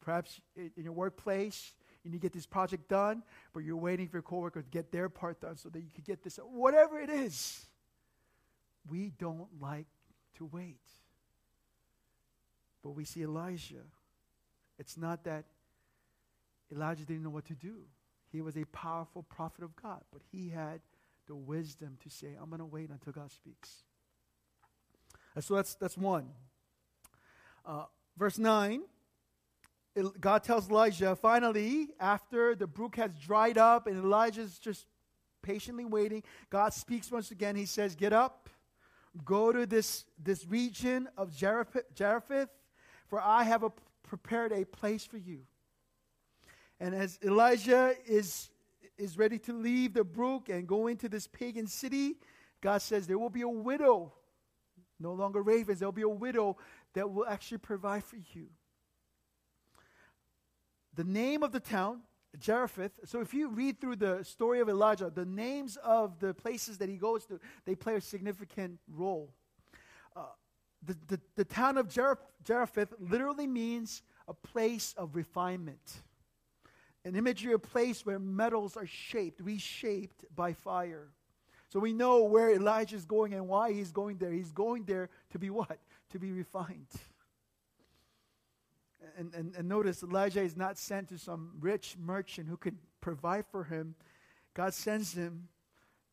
Perhaps 0.00 0.40
in 0.56 0.72
your 0.76 0.92
workplace, 0.92 1.74
you 2.04 2.10
need 2.10 2.18
to 2.18 2.22
get 2.22 2.32
this 2.32 2.46
project 2.46 2.88
done, 2.88 3.22
but 3.52 3.60
you're 3.60 3.76
waiting 3.76 4.08
for 4.08 4.16
your 4.16 4.22
coworker 4.22 4.62
to 4.62 4.68
get 4.68 4.92
their 4.92 5.08
part 5.08 5.40
done 5.40 5.56
so 5.56 5.70
that 5.70 5.80
you 5.80 5.90
can 5.94 6.04
get 6.04 6.22
this. 6.22 6.36
Whatever 6.36 7.00
it 7.00 7.08
is, 7.08 7.66
we 8.88 9.10
don't 9.18 9.48
like 9.60 9.86
to 10.36 10.44
wait. 10.44 10.80
But 12.82 12.90
we 12.90 13.04
see 13.04 13.22
Elijah. 13.22 13.86
It's 14.78 14.98
not 14.98 15.24
that 15.24 15.46
Elijah 16.70 17.04
didn't 17.04 17.22
know 17.22 17.30
what 17.30 17.46
to 17.46 17.54
do. 17.54 17.76
He 18.30 18.42
was 18.42 18.56
a 18.56 18.64
powerful 18.66 19.22
prophet 19.22 19.64
of 19.64 19.74
God, 19.76 20.02
but 20.12 20.20
he 20.30 20.50
had 20.50 20.80
the 21.26 21.34
wisdom 21.34 21.96
to 22.02 22.10
say, 22.10 22.36
I'm 22.38 22.50
going 22.50 22.58
to 22.58 22.66
wait 22.66 22.90
until 22.90 23.12
God 23.12 23.30
speaks. 23.30 23.84
And 25.34 25.42
so 25.42 25.54
that's, 25.54 25.74
that's 25.76 25.96
one. 25.96 26.28
Uh, 27.64 27.84
verse 28.18 28.38
9, 28.38 28.82
God 30.20 30.42
tells 30.42 30.68
Elijah, 30.68 31.14
finally, 31.14 31.88
after 32.00 32.54
the 32.54 32.66
brook 32.66 32.96
has 32.96 33.12
dried 33.14 33.58
up 33.58 33.86
and 33.86 33.96
Elijah's 33.96 34.58
just 34.58 34.86
patiently 35.42 35.84
waiting, 35.84 36.22
God 36.50 36.72
speaks 36.72 37.12
once 37.12 37.30
again. 37.30 37.54
He 37.54 37.66
says, 37.66 37.94
Get 37.94 38.12
up, 38.12 38.48
go 39.24 39.52
to 39.52 39.66
this, 39.66 40.04
this 40.20 40.46
region 40.46 41.08
of 41.16 41.32
Zarephath, 41.32 42.48
for 43.06 43.20
I 43.20 43.44
have 43.44 43.62
a, 43.62 43.72
prepared 44.02 44.52
a 44.52 44.64
place 44.64 45.04
for 45.04 45.18
you. 45.18 45.42
And 46.80 46.94
as 46.94 47.18
Elijah 47.22 47.94
is, 48.04 48.50
is 48.98 49.16
ready 49.16 49.38
to 49.40 49.52
leave 49.52 49.94
the 49.94 50.04
brook 50.04 50.48
and 50.48 50.66
go 50.66 50.88
into 50.88 51.08
this 51.08 51.28
pagan 51.28 51.68
city, 51.68 52.16
God 52.60 52.82
says, 52.82 53.06
There 53.06 53.18
will 53.18 53.30
be 53.30 53.42
a 53.42 53.48
widow 53.48 54.12
no 54.98 55.12
longer 55.12 55.42
ravens. 55.42 55.78
There'll 55.78 55.92
be 55.92 56.02
a 56.02 56.08
widow 56.08 56.56
that 56.94 57.10
will 57.10 57.26
actually 57.26 57.58
provide 57.58 58.04
for 58.04 58.16
you. 58.32 58.48
The 60.96 61.04
name 61.04 61.42
of 61.42 61.52
the 61.52 61.60
town, 61.60 62.00
Zarephath. 62.42 62.92
So 63.04 63.20
if 63.20 63.34
you 63.34 63.48
read 63.48 63.80
through 63.80 63.96
the 63.96 64.22
story 64.22 64.60
of 64.60 64.68
Elijah, 64.68 65.10
the 65.10 65.24
names 65.24 65.76
of 65.82 66.18
the 66.20 66.34
places 66.34 66.78
that 66.78 66.88
he 66.88 66.96
goes 66.96 67.24
to, 67.26 67.40
they 67.64 67.74
play 67.74 67.96
a 67.96 68.00
significant 68.00 68.78
role. 68.88 69.32
Uh, 70.14 70.22
the, 70.84 70.96
the, 71.08 71.20
the, 71.36 71.44
town 71.44 71.78
of 71.78 71.92
Zarephath 71.92 72.92
literally 72.98 73.46
means 73.46 74.02
a 74.28 74.34
place 74.34 74.94
of 74.96 75.16
refinement. 75.16 76.02
An 77.04 77.16
imagery 77.16 77.52
of 77.52 77.62
a 77.62 77.66
place 77.66 78.06
where 78.06 78.18
metals 78.18 78.76
are 78.76 78.86
shaped, 78.86 79.40
reshaped 79.40 80.24
by 80.34 80.52
fire. 80.52 81.08
So 81.68 81.80
we 81.80 81.92
know 81.92 82.22
where 82.22 82.50
Elijah 82.50 82.96
is 82.96 83.04
going 83.04 83.34
and 83.34 83.48
why 83.48 83.72
he's 83.72 83.90
going 83.90 84.18
there. 84.18 84.30
He's 84.30 84.52
going 84.52 84.84
there 84.84 85.10
to 85.30 85.38
be 85.38 85.50
what? 85.50 85.78
To 86.10 86.18
be 86.18 86.30
refined. 86.30 86.86
And, 89.16 89.32
and, 89.34 89.54
and 89.56 89.68
notice 89.68 90.02
Elijah 90.02 90.42
is 90.42 90.56
not 90.56 90.76
sent 90.76 91.08
to 91.10 91.18
some 91.18 91.52
rich 91.60 91.96
merchant 91.98 92.48
who 92.48 92.56
could 92.56 92.76
provide 93.00 93.44
for 93.50 93.64
him. 93.64 93.94
God 94.54 94.74
sends 94.74 95.14
him 95.14 95.48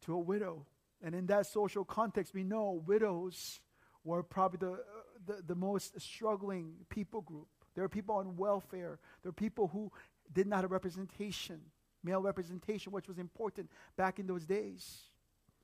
to 0.06 0.14
a 0.14 0.20
widow. 0.20 0.66
And 1.04 1.16
in 1.16 1.26
that 1.28 1.48
social 1.48 1.84
context, 1.84 2.34
we 2.34 2.44
know 2.44 2.84
widows 2.86 3.60
were 4.04 4.24
probably 4.24 4.60
the, 4.60 4.84
the, 5.26 5.42
the 5.48 5.56
most 5.56 6.00
struggling 6.00 6.74
people 6.90 7.22
group. 7.22 7.48
There 7.76 7.84
are 7.84 7.90
people 7.90 8.16
on 8.16 8.36
welfare. 8.36 9.00
There 9.24 9.30
are 9.30 9.34
people 9.34 9.68
who 9.68 9.92
did 10.34 10.48
not 10.48 10.62
have 10.62 10.72
representation, 10.72 11.62
male 12.04 12.22
representation, 12.22 12.92
which 12.92 13.08
was 13.08 13.18
important 13.18 13.70
back 13.96 14.20
in 14.20 14.28
those 14.28 14.46
days. 14.46 15.04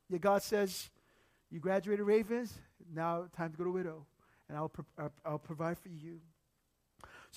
Yet 0.10 0.21
God 0.21 0.41
says, 0.41 0.89
You 1.52 1.60
graduated 1.60 2.06
ravens, 2.06 2.58
now 2.93 3.26
time 3.36 3.52
to 3.52 3.58
go 3.58 3.65
to 3.65 3.71
widow, 3.71 4.06
and 4.47 4.58
I'll, 4.58 4.69
pro- 4.69 5.12
I'll 5.26 5.39
provide 5.39 5.78
for 5.78 5.89
you. 5.89 6.19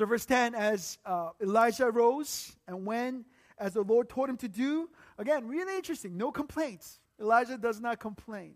So, 0.01 0.07
verse 0.07 0.25
10 0.25 0.55
as 0.55 0.97
uh, 1.05 1.29
Elijah 1.43 1.91
rose 1.91 2.57
and 2.67 2.87
when, 2.87 3.27
as 3.59 3.75
the 3.75 3.83
Lord 3.83 4.09
told 4.09 4.31
him 4.31 4.39
to 4.39 4.49
do, 4.49 4.89
again, 5.19 5.47
really 5.47 5.77
interesting, 5.77 6.17
no 6.17 6.33
complaints. 6.33 7.01
Elijah 7.21 7.59
does 7.59 7.83
not 7.83 8.01
complain, 8.01 8.55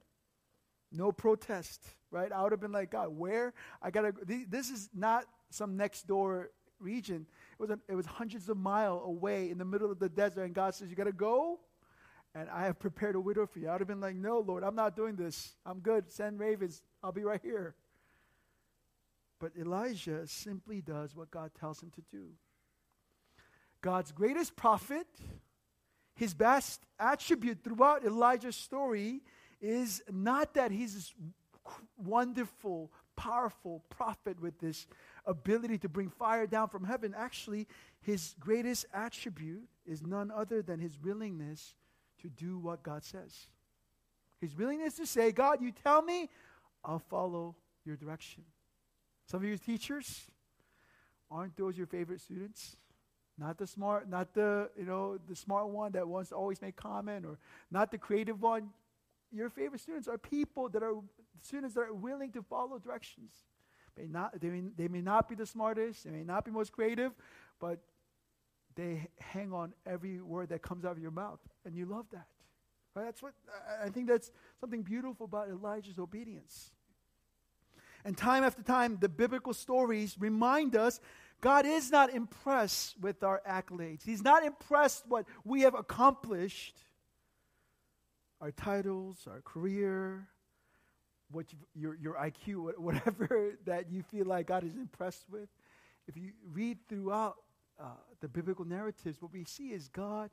no 0.90 1.12
protest, 1.12 1.84
right? 2.10 2.32
I 2.32 2.42
would 2.42 2.52
have 2.52 2.62
been 2.62 2.72
like, 2.72 2.92
God, 2.92 3.10
where? 3.10 3.52
I 3.82 3.90
gotta, 3.90 4.14
this 4.24 4.70
is 4.70 4.88
not 4.94 5.26
some 5.50 5.76
next 5.76 6.06
door 6.06 6.48
region. 6.80 7.26
It 7.60 7.60
was, 7.60 7.78
it 7.90 7.94
was 7.94 8.06
hundreds 8.06 8.48
of 8.48 8.56
miles 8.56 9.02
away 9.04 9.50
in 9.50 9.58
the 9.58 9.66
middle 9.66 9.92
of 9.92 9.98
the 9.98 10.08
desert, 10.08 10.44
and 10.44 10.54
God 10.54 10.74
says, 10.74 10.88
You 10.88 10.96
gotta 10.96 11.12
go, 11.12 11.60
and 12.34 12.48
I 12.48 12.64
have 12.64 12.78
prepared 12.78 13.16
a 13.16 13.20
widow 13.20 13.46
for 13.46 13.58
you. 13.58 13.68
I 13.68 13.72
would 13.72 13.82
have 13.82 13.88
been 13.88 14.00
like, 14.00 14.16
No, 14.16 14.38
Lord, 14.38 14.64
I'm 14.64 14.76
not 14.76 14.96
doing 14.96 15.14
this. 15.14 15.56
I'm 15.66 15.80
good. 15.80 16.10
Send 16.10 16.40
ravens. 16.40 16.82
I'll 17.02 17.12
be 17.12 17.22
right 17.22 17.42
here. 17.42 17.74
But 19.44 19.60
Elijah 19.60 20.26
simply 20.26 20.80
does 20.80 21.14
what 21.14 21.30
God 21.30 21.50
tells 21.60 21.82
him 21.82 21.90
to 21.96 22.02
do. 22.10 22.28
God's 23.82 24.10
greatest 24.10 24.56
prophet, 24.56 25.06
his 26.14 26.32
best 26.32 26.80
attribute 26.98 27.62
throughout 27.62 28.06
Elijah's 28.06 28.56
story 28.56 29.20
is 29.60 30.02
not 30.10 30.54
that 30.54 30.70
he's 30.70 30.94
this 30.94 31.12
wonderful, 31.98 32.90
powerful 33.16 33.84
prophet 33.90 34.40
with 34.40 34.58
this 34.60 34.86
ability 35.26 35.76
to 35.76 35.90
bring 35.90 36.08
fire 36.08 36.46
down 36.46 36.70
from 36.70 36.84
heaven. 36.84 37.14
Actually, 37.14 37.68
his 38.00 38.34
greatest 38.40 38.86
attribute 38.94 39.68
is 39.84 40.00
none 40.00 40.30
other 40.30 40.62
than 40.62 40.80
his 40.80 40.98
willingness 40.98 41.74
to 42.22 42.30
do 42.30 42.58
what 42.58 42.82
God 42.82 43.04
says. 43.04 43.48
His 44.40 44.56
willingness 44.56 44.94
to 44.94 45.06
say, 45.06 45.32
God, 45.32 45.60
you 45.60 45.70
tell 45.70 46.00
me, 46.00 46.30
I'll 46.82 46.98
follow 46.98 47.56
your 47.84 47.96
direction. 47.96 48.44
Some 49.26 49.42
of 49.42 49.48
you 49.48 49.56
teachers, 49.56 50.26
aren't 51.30 51.56
those 51.56 51.76
your 51.76 51.86
favorite 51.86 52.20
students? 52.20 52.76
Not 53.36 53.58
the 53.58 53.66
smart, 53.66 54.08
not 54.08 54.32
the, 54.34 54.70
you 54.78 54.84
know, 54.84 55.18
the 55.28 55.34
smart 55.34 55.68
one 55.68 55.92
that 55.92 56.06
wants 56.06 56.28
to 56.30 56.36
always 56.36 56.62
make 56.62 56.76
comment 56.76 57.24
or 57.26 57.38
not 57.70 57.90
the 57.90 57.98
creative 57.98 58.40
one. 58.40 58.70
Your 59.32 59.50
favorite 59.50 59.80
students 59.80 60.06
are 60.06 60.18
people 60.18 60.68
that 60.68 60.82
are 60.82 60.94
students 61.42 61.74
that 61.74 61.80
are 61.80 61.94
willing 61.94 62.30
to 62.32 62.42
follow 62.42 62.78
directions. 62.78 63.32
May 63.96 64.06
not, 64.06 64.40
they, 64.40 64.48
may, 64.48 64.62
they 64.76 64.88
may 64.88 65.00
not 65.00 65.28
be 65.28 65.34
the 65.34 65.46
smartest, 65.46 66.04
they 66.04 66.10
may 66.10 66.22
not 66.22 66.44
be 66.44 66.50
most 66.50 66.72
creative, 66.72 67.12
but 67.60 67.78
they 68.76 69.08
hang 69.18 69.52
on 69.52 69.72
every 69.86 70.20
word 70.20 70.48
that 70.50 70.62
comes 70.62 70.84
out 70.84 70.92
of 70.92 70.98
your 70.98 71.10
mouth. 71.10 71.40
And 71.64 71.74
you 71.74 71.86
love 71.86 72.06
that. 72.12 72.26
Right? 72.94 73.04
That's 73.04 73.22
what 73.22 73.32
I 73.82 73.88
think 73.88 74.08
that's 74.08 74.30
something 74.60 74.82
beautiful 74.82 75.26
about 75.26 75.48
Elijah's 75.48 75.98
obedience. 75.98 76.70
And 78.04 78.16
time 78.16 78.44
after 78.44 78.62
time, 78.62 78.98
the 79.00 79.08
biblical 79.08 79.54
stories 79.54 80.16
remind 80.18 80.76
us 80.76 81.00
God 81.40 81.66
is 81.66 81.90
not 81.90 82.10
impressed 82.10 82.98
with 83.00 83.22
our 83.22 83.42
accolades. 83.48 84.04
He's 84.04 84.22
not 84.22 84.44
impressed 84.44 85.04
with 85.04 85.10
what 85.10 85.26
we 85.44 85.62
have 85.62 85.74
accomplished, 85.74 86.76
our 88.40 88.50
titles, 88.50 89.26
our 89.30 89.40
career, 89.40 90.28
what 91.30 91.46
your, 91.74 91.96
your 91.96 92.14
IQ, 92.14 92.78
whatever 92.78 93.52
that 93.66 93.90
you 93.90 94.02
feel 94.02 94.26
like 94.26 94.46
God 94.46 94.64
is 94.64 94.74
impressed 94.74 95.26
with. 95.30 95.48
If 96.06 96.16
you 96.16 96.32
read 96.52 96.78
throughout 96.88 97.36
uh, 97.80 97.88
the 98.20 98.28
biblical 98.28 98.64
narratives, 98.64 99.20
what 99.20 99.32
we 99.32 99.44
see 99.44 99.72
is 99.72 99.88
God 99.88 100.30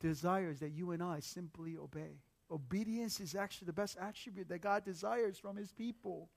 desires 0.00 0.60
that 0.60 0.70
you 0.70 0.92
and 0.92 1.02
I 1.02 1.20
simply 1.20 1.76
obey. 1.76 2.20
Obedience 2.50 3.20
is 3.20 3.34
actually 3.34 3.66
the 3.66 3.72
best 3.72 3.98
attribute 4.00 4.48
that 4.48 4.60
God 4.60 4.84
desires 4.84 5.38
from 5.38 5.56
his 5.56 5.72
people 5.72 6.30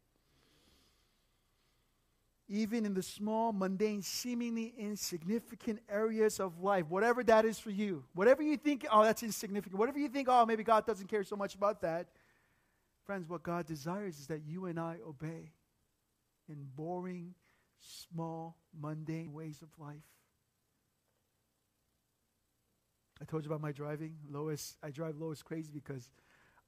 even 2.51 2.85
in 2.85 2.93
the 2.93 3.01
small, 3.01 3.53
mundane, 3.53 4.01
seemingly 4.01 4.73
insignificant 4.77 5.79
areas 5.89 6.37
of 6.37 6.61
life, 6.61 6.85
whatever 6.89 7.23
that 7.23 7.45
is 7.45 7.57
for 7.57 7.69
you, 7.69 8.03
whatever 8.13 8.43
you 8.43 8.57
think, 8.57 8.85
oh, 8.91 9.03
that's 9.03 9.23
insignificant, 9.23 9.79
whatever 9.79 9.97
you 9.97 10.09
think, 10.09 10.27
oh, 10.29 10.45
maybe 10.45 10.61
God 10.61 10.85
doesn't 10.85 11.07
care 11.07 11.23
so 11.23 11.37
much 11.37 11.55
about 11.55 11.81
that, 11.81 12.07
friends, 13.05 13.29
what 13.29 13.41
God 13.41 13.65
desires 13.65 14.19
is 14.19 14.27
that 14.27 14.41
you 14.45 14.65
and 14.65 14.77
I 14.77 14.97
obey 15.07 15.53
in 16.49 16.67
boring, 16.75 17.35
small, 17.79 18.57
mundane 18.77 19.31
ways 19.31 19.61
of 19.61 19.69
life. 19.79 20.03
I 23.21 23.23
told 23.23 23.45
you 23.45 23.49
about 23.49 23.61
my 23.61 23.71
driving. 23.71 24.15
Lois, 24.29 24.75
I 24.83 24.89
drive 24.89 25.15
Lois 25.15 25.41
crazy 25.41 25.71
because 25.73 26.09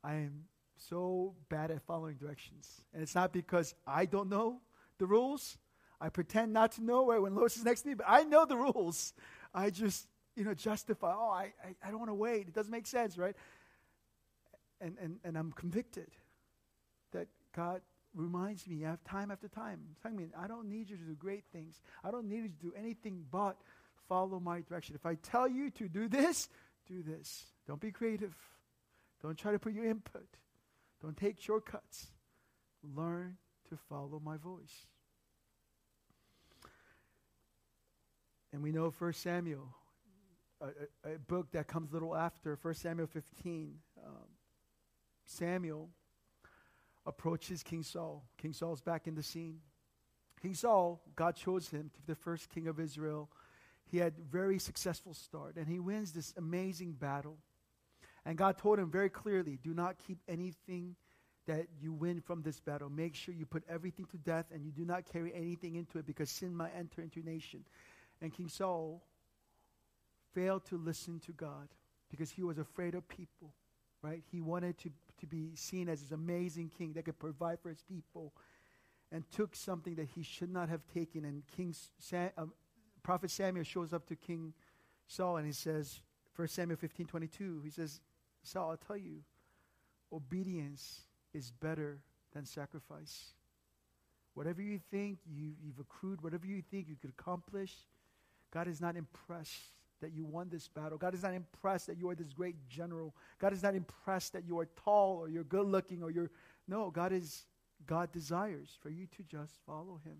I 0.01 0.13
am 0.13 0.45
so 0.77 1.35
bad 1.49 1.71
at 1.71 1.81
following 1.81 2.15
directions. 2.15 2.85
And 2.93 3.03
it's 3.03 3.15
not 3.15 3.33
because 3.33 3.75
I 3.85 4.05
don't 4.05 4.29
know 4.29 4.61
the 4.97 5.07
rules. 5.07 5.57
I 6.03 6.09
pretend 6.09 6.51
not 6.51 6.73
to 6.73 6.83
know 6.83 7.07
right 7.07 7.21
when 7.21 7.33
Lois 7.33 7.55
is 7.55 7.63
next 7.63 7.83
to 7.83 7.87
me, 7.87 7.93
but 7.93 8.05
I 8.09 8.23
know 8.23 8.45
the 8.45 8.57
rules. 8.57 9.13
I 9.53 9.69
just, 9.69 10.05
you 10.35 10.43
know, 10.43 10.53
justify, 10.53 11.13
oh, 11.15 11.29
I, 11.29 11.53
I, 11.63 11.75
I 11.81 11.91
don't 11.91 11.99
want 11.99 12.09
to 12.09 12.15
wait. 12.15 12.49
It 12.49 12.53
doesn't 12.53 12.71
make 12.71 12.87
sense, 12.87 13.17
right? 13.17 13.37
And, 14.81 14.97
and, 15.01 15.19
and 15.23 15.37
I'm 15.37 15.53
convicted 15.53 16.09
that 17.13 17.29
God 17.55 17.79
reminds 18.13 18.67
me 18.67 18.85
time 19.07 19.31
after 19.31 19.47
time, 19.47 19.79
telling 20.01 20.17
me, 20.17 20.25
I 20.37 20.47
don't 20.47 20.67
need 20.67 20.89
you 20.89 20.97
to 20.97 21.03
do 21.03 21.15
great 21.15 21.45
things. 21.53 21.79
I 22.03 22.11
don't 22.11 22.27
need 22.27 22.35
you 22.35 22.49
to 22.49 22.65
do 22.65 22.73
anything 22.77 23.23
but 23.31 23.55
follow 24.09 24.41
my 24.41 24.59
direction. 24.59 24.95
If 24.95 25.05
I 25.05 25.15
tell 25.15 25.47
you 25.47 25.69
to 25.71 25.87
do 25.87 26.09
this, 26.09 26.49
do 26.85 27.01
this. 27.01 27.45
Don't 27.65 27.79
be 27.79 27.91
creative. 27.93 28.35
Don't 29.21 29.37
try 29.37 29.53
to 29.53 29.59
put 29.59 29.71
your 29.71 29.85
input. 29.85 30.27
Don't 31.01 31.15
take 31.15 31.39
shortcuts. 31.39 32.07
Learn 32.93 33.37
to 33.69 33.77
follow 33.87 34.21
my 34.21 34.35
voice. 34.35 34.87
And 38.53 38.61
we 38.61 38.71
know 38.71 38.93
1 38.97 39.13
Samuel, 39.13 39.67
a, 40.61 40.65
a, 41.09 41.15
a, 41.15 41.17
book 41.17 41.51
that 41.53 41.67
comes 41.67 41.89
a 41.89 41.93
little 41.93 42.15
after 42.15 42.57
1 42.61 42.73
Samuel 42.75 43.07
15. 43.07 43.73
Um, 44.05 44.13
Samuel 45.25 45.89
approaches 47.03 47.63
King 47.63 47.81
Saul. 47.81 48.23
King 48.37 48.53
Saul's 48.53 48.79
back 48.79 49.07
in 49.07 49.15
the 49.15 49.23
scene. 49.23 49.59
King 50.39 50.53
Saul, 50.53 51.01
God 51.15 51.35
chose 51.35 51.67
him 51.69 51.89
to 51.95 52.01
be 52.01 52.13
the 52.13 52.15
first 52.15 52.49
king 52.49 52.67
of 52.67 52.79
Israel. 52.79 53.31
He 53.85 53.97
had 53.97 54.13
very 54.17 54.59
successful 54.59 55.15
start, 55.15 55.55
and 55.55 55.67
he 55.67 55.79
wins 55.79 56.11
this 56.11 56.33
amazing 56.37 56.93
battle. 56.93 57.39
And 58.23 58.37
God 58.37 58.59
told 58.59 58.77
him 58.77 58.91
very 58.91 59.09
clearly, 59.09 59.57
do 59.61 59.73
not 59.73 59.97
keep 59.97 60.19
anything 60.27 60.95
that 61.47 61.67
you 61.81 61.91
win 61.91 62.21
from 62.21 62.41
this 62.41 62.59
battle. 62.59 62.89
Make 62.89 63.15
sure 63.15 63.33
you 63.33 63.45
put 63.45 63.63
everything 63.67 64.05
to 64.11 64.17
death 64.17 64.45
and 64.53 64.63
you 64.63 64.71
do 64.71 64.85
not 64.85 65.05
carry 65.11 65.33
anything 65.33 65.75
into 65.75 65.97
it 65.97 66.05
because 66.05 66.29
sin 66.29 66.55
might 66.55 66.71
enter 66.77 67.01
into 67.01 67.19
your 67.19 67.25
nation. 67.25 67.65
And 68.23 68.33
King 68.33 68.47
Saul 68.47 69.03
failed 70.33 70.63
to 70.67 70.77
listen 70.77 71.19
to 71.25 71.33
God 71.33 71.67
because 72.09 72.31
he 72.31 72.41
was 72.41 72.57
afraid 72.57 72.95
of 72.95 73.05
people, 73.09 73.53
right? 74.01 74.23
He 74.31 74.39
wanted 74.39 74.77
to, 74.79 74.91
to 75.19 75.27
be 75.27 75.51
seen 75.55 75.89
as 75.89 76.01
this 76.01 76.11
amazing 76.11 76.71
king 76.75 76.93
that 76.93 77.03
could 77.03 77.19
provide 77.19 77.59
for 77.59 77.67
his 77.67 77.83
people 77.83 78.33
and 79.11 79.29
took 79.29 79.57
something 79.57 79.95
that 79.95 80.07
he 80.15 80.23
should 80.23 80.49
not 80.49 80.69
have 80.69 80.81
taken. 80.93 81.25
And 81.25 81.43
King 81.57 81.75
Sam, 81.99 82.29
uh, 82.37 82.45
Prophet 83.03 83.29
Samuel 83.29 83.65
shows 83.65 83.91
up 83.91 84.07
to 84.07 84.15
King 84.15 84.53
Saul 85.05 85.35
and 85.35 85.45
he 85.45 85.51
says, 85.51 85.99
1 86.37 86.47
Samuel 86.47 86.77
15 86.77 87.05
22, 87.05 87.61
he 87.61 87.69
says, 87.69 87.99
Saul, 88.41 88.71
I'll 88.71 88.77
tell 88.77 88.97
you, 88.97 89.17
obedience 90.13 91.01
is 91.33 91.51
better 91.51 91.99
than 92.33 92.45
sacrifice. 92.45 93.33
Whatever 94.33 94.61
you 94.61 94.79
think 94.89 95.19
you, 95.29 95.51
you've 95.61 95.79
accrued, 95.79 96.21
whatever 96.21 96.47
you 96.47 96.61
think 96.71 96.87
you 96.87 96.95
could 96.95 97.11
accomplish, 97.11 97.73
God 98.53 98.67
is 98.67 98.79
not 98.79 98.95
impressed 98.95 99.71
that 100.01 100.13
you 100.13 100.25
won 100.25 100.49
this 100.49 100.67
battle. 100.67 100.97
God 100.97 101.15
is 101.15 101.23
not 101.23 101.33
impressed 101.33 101.87
that 101.87 101.97
you 101.97 102.07
are 102.09 102.15
this 102.15 102.33
great 102.33 102.55
general. 102.67 103.15
God 103.39 103.51
is 103.51 103.63
not 103.63 103.73
impressed 103.73 104.33
that 104.33 104.45
you 104.45 104.59
are 104.59 104.67
tall 104.83 105.17
or 105.17 105.27
you're 105.27 105.43
good 105.43 105.65
looking 105.65 106.03
or 106.03 106.11
you're. 106.11 106.29
No, 106.67 106.91
God 106.91 107.11
is. 107.11 107.45
God 107.85 108.13
desires 108.13 108.77
for 108.81 108.89
you 108.89 109.07
to 109.17 109.23
just 109.23 109.55
follow 109.65 109.99
Him. 110.05 110.17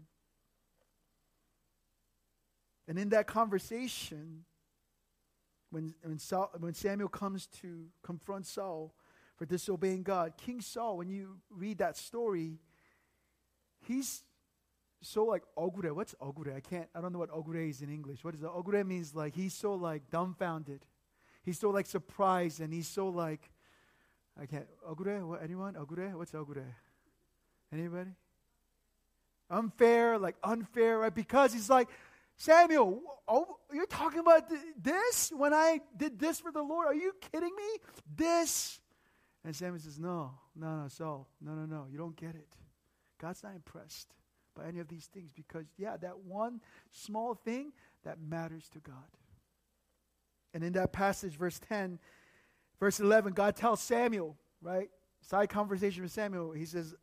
And 2.87 2.99
in 2.99 3.09
that 3.09 3.27
conversation, 3.27 4.43
when, 5.69 5.93
when, 6.03 6.19
Saul, 6.19 6.51
when 6.59 6.73
Samuel 6.73 7.09
comes 7.09 7.47
to 7.61 7.85
confront 8.01 8.45
Saul 8.45 8.93
for 9.37 9.45
disobeying 9.45 10.03
God, 10.03 10.33
King 10.37 10.59
Saul, 10.59 10.97
when 10.97 11.09
you 11.09 11.37
read 11.49 11.77
that 11.77 11.95
story, 11.95 12.59
he's 13.79 14.23
so 15.03 15.25
like 15.25 15.43
ogure. 15.57 15.93
What's 15.93 16.15
ogure? 16.21 16.55
I 16.55 16.59
can't. 16.59 16.87
I 16.95 17.01
don't 17.01 17.13
know 17.13 17.19
what 17.19 17.29
ogure 17.31 17.69
is 17.69 17.81
in 17.81 17.89
English. 17.89 18.23
What 18.23 18.33
is 18.33 18.41
that? 18.41 18.49
Ogure 18.49 18.83
means 18.83 19.13
like 19.13 19.35
he's 19.35 19.53
so 19.53 19.73
like 19.73 20.09
dumbfounded. 20.09 20.85
He's 21.43 21.59
so 21.59 21.69
like 21.69 21.85
surprised, 21.85 22.61
and 22.61 22.73
he's 22.73 22.87
so 22.87 23.09
like 23.09 23.51
I 24.39 24.45
can't. 24.45 24.67
Ogure? 24.87 25.25
What, 25.25 25.43
anyone? 25.43 25.75
Ogure? 25.75 26.15
What's 26.17 26.33
ogure? 26.33 26.75
Anybody? 27.71 28.11
Unfair, 29.49 30.17
like 30.17 30.35
unfair, 30.43 30.99
right? 30.99 31.13
Because 31.13 31.53
he's 31.53 31.69
like, 31.69 31.89
Samuel, 32.37 33.01
oh, 33.27 33.57
you're 33.71 33.85
talking 33.85 34.19
about 34.19 34.49
th- 34.49 34.61
this 34.81 35.31
when 35.35 35.53
I 35.53 35.81
did 35.95 36.17
this 36.17 36.39
for 36.39 36.51
the 36.51 36.61
Lord? 36.61 36.87
Are 36.87 36.95
you 36.95 37.13
kidding 37.31 37.53
me? 37.55 37.77
This. 38.15 38.79
And 39.43 39.55
Samuel 39.55 39.79
says, 39.79 39.99
No, 39.99 40.31
no, 40.55 40.81
no, 40.81 40.87
Saul, 40.87 41.27
no, 41.41 41.53
no, 41.53 41.65
no, 41.65 41.87
you 41.91 41.97
don't 41.97 42.15
get 42.15 42.35
it. 42.35 42.47
God's 43.19 43.43
not 43.43 43.53
impressed 43.55 44.07
by 44.55 44.65
any 44.67 44.79
of 44.79 44.87
these 44.87 45.05
things 45.05 45.31
because, 45.33 45.65
yeah, 45.77 45.97
that 45.97 46.19
one 46.19 46.61
small 46.91 47.35
thing 47.35 47.73
that 48.03 48.17
matters 48.21 48.69
to 48.69 48.79
God. 48.79 48.95
And 50.53 50.63
in 50.63 50.73
that 50.73 50.91
passage, 50.93 51.35
verse 51.35 51.59
10, 51.67 51.99
verse 52.79 52.99
11, 52.99 53.33
God 53.33 53.55
tells 53.55 53.81
Samuel, 53.81 54.37
right? 54.61 54.89
Side 55.21 55.49
conversation 55.49 56.03
with 56.03 56.11
Samuel. 56.11 56.51
He 56.51 56.65
says, 56.65 56.93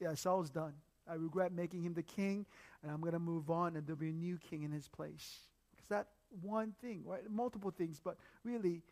Yeah, 0.00 0.14
Saul's 0.14 0.50
done. 0.50 0.74
I 1.08 1.14
regret 1.14 1.52
making 1.52 1.82
him 1.82 1.94
the 1.94 2.02
king, 2.02 2.46
and 2.82 2.92
I'm 2.92 3.00
going 3.00 3.14
to 3.14 3.18
move 3.18 3.50
on, 3.50 3.76
and 3.76 3.86
there'll 3.86 3.98
be 3.98 4.10
a 4.10 4.12
new 4.12 4.38
king 4.38 4.62
in 4.62 4.70
his 4.70 4.88
place. 4.88 5.40
Because 5.74 5.88
that 5.88 6.06
one 6.42 6.74
thing, 6.80 7.02
right? 7.04 7.22
Multiple 7.28 7.70
things, 7.70 8.00
but 8.02 8.16
really 8.44 8.82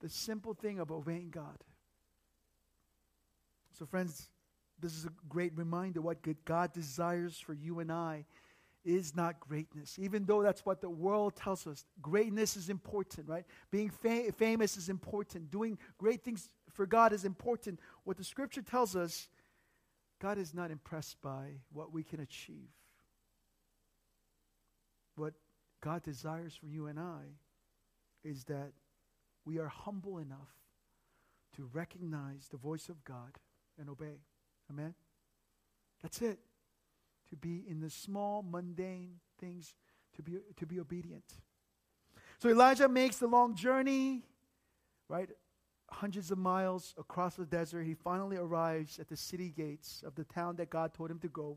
the 0.00 0.08
simple 0.08 0.54
thing 0.54 0.78
of 0.78 0.90
obeying 0.90 1.30
God. 1.30 1.58
So, 3.78 3.84
friends, 3.84 4.28
this 4.80 4.92
is 4.92 5.06
a 5.06 5.12
great 5.28 5.56
reminder 5.56 6.00
what 6.00 6.18
God 6.44 6.72
desires 6.72 7.38
for 7.38 7.54
you 7.54 7.80
and 7.80 7.90
I 7.90 8.24
is 8.84 9.16
not 9.16 9.40
greatness. 9.40 9.98
Even 9.98 10.24
though 10.24 10.42
that's 10.42 10.64
what 10.64 10.80
the 10.80 10.88
world 10.88 11.34
tells 11.34 11.66
us, 11.66 11.84
greatness 12.00 12.56
is 12.56 12.68
important, 12.68 13.28
right? 13.28 13.44
Being 13.70 13.90
fa- 13.90 14.32
famous 14.32 14.76
is 14.76 14.88
important. 14.88 15.50
Doing 15.50 15.76
great 15.98 16.22
things 16.22 16.48
for 16.70 16.86
God 16.86 17.12
is 17.12 17.24
important. 17.24 17.80
What 18.04 18.16
the 18.16 18.24
scripture 18.24 18.62
tells 18.62 18.94
us 18.94 19.28
God 20.20 20.38
is 20.38 20.54
not 20.54 20.70
impressed 20.70 21.20
by 21.20 21.60
what 21.72 21.92
we 21.92 22.04
can 22.04 22.20
achieve. 22.20 22.70
What 25.16 25.34
God 25.82 26.02
desires 26.02 26.54
for 26.54 26.66
you 26.66 26.86
and 26.86 26.98
I 26.98 27.22
is 28.22 28.44
that 28.44 28.72
we 29.44 29.58
are 29.58 29.68
humble 29.68 30.18
enough 30.18 30.54
to 31.56 31.68
recognize 31.72 32.48
the 32.50 32.56
voice 32.56 32.88
of 32.88 33.04
God 33.04 33.38
and 33.78 33.88
obey. 33.88 34.20
Amen? 34.70 34.94
That's 36.02 36.20
it. 36.22 36.38
To 37.30 37.36
be 37.36 37.64
in 37.68 37.80
the 37.80 37.90
small, 37.90 38.44
mundane 38.48 39.20
things, 39.38 39.74
to 40.16 40.22
be, 40.22 40.38
to 40.56 40.66
be 40.66 40.80
obedient. 40.80 41.24
So 42.38 42.48
Elijah 42.48 42.88
makes 42.88 43.16
the 43.16 43.26
long 43.26 43.54
journey, 43.54 44.22
right? 45.08 45.30
hundreds 45.90 46.30
of 46.30 46.38
miles 46.38 46.94
across 46.98 47.36
the 47.36 47.46
desert, 47.46 47.84
he 47.84 47.94
finally 47.94 48.36
arrives 48.36 48.98
at 48.98 49.08
the 49.08 49.16
city 49.16 49.48
gates 49.48 50.02
of 50.06 50.14
the 50.14 50.24
town 50.24 50.56
that 50.56 50.70
God 50.70 50.94
told 50.94 51.10
him 51.10 51.18
to 51.20 51.28
go. 51.28 51.56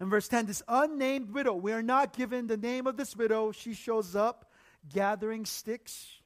In 0.00 0.10
verse 0.10 0.28
10, 0.28 0.46
this 0.46 0.62
unnamed 0.66 1.30
widow, 1.30 1.54
we 1.54 1.72
are 1.72 1.82
not 1.82 2.16
given 2.16 2.46
the 2.46 2.56
name 2.56 2.86
of 2.86 2.96
this 2.96 3.16
widow. 3.16 3.52
She 3.52 3.74
shows 3.74 4.16
up 4.16 4.50
gathering 4.92 5.46
sticks. 5.46 6.20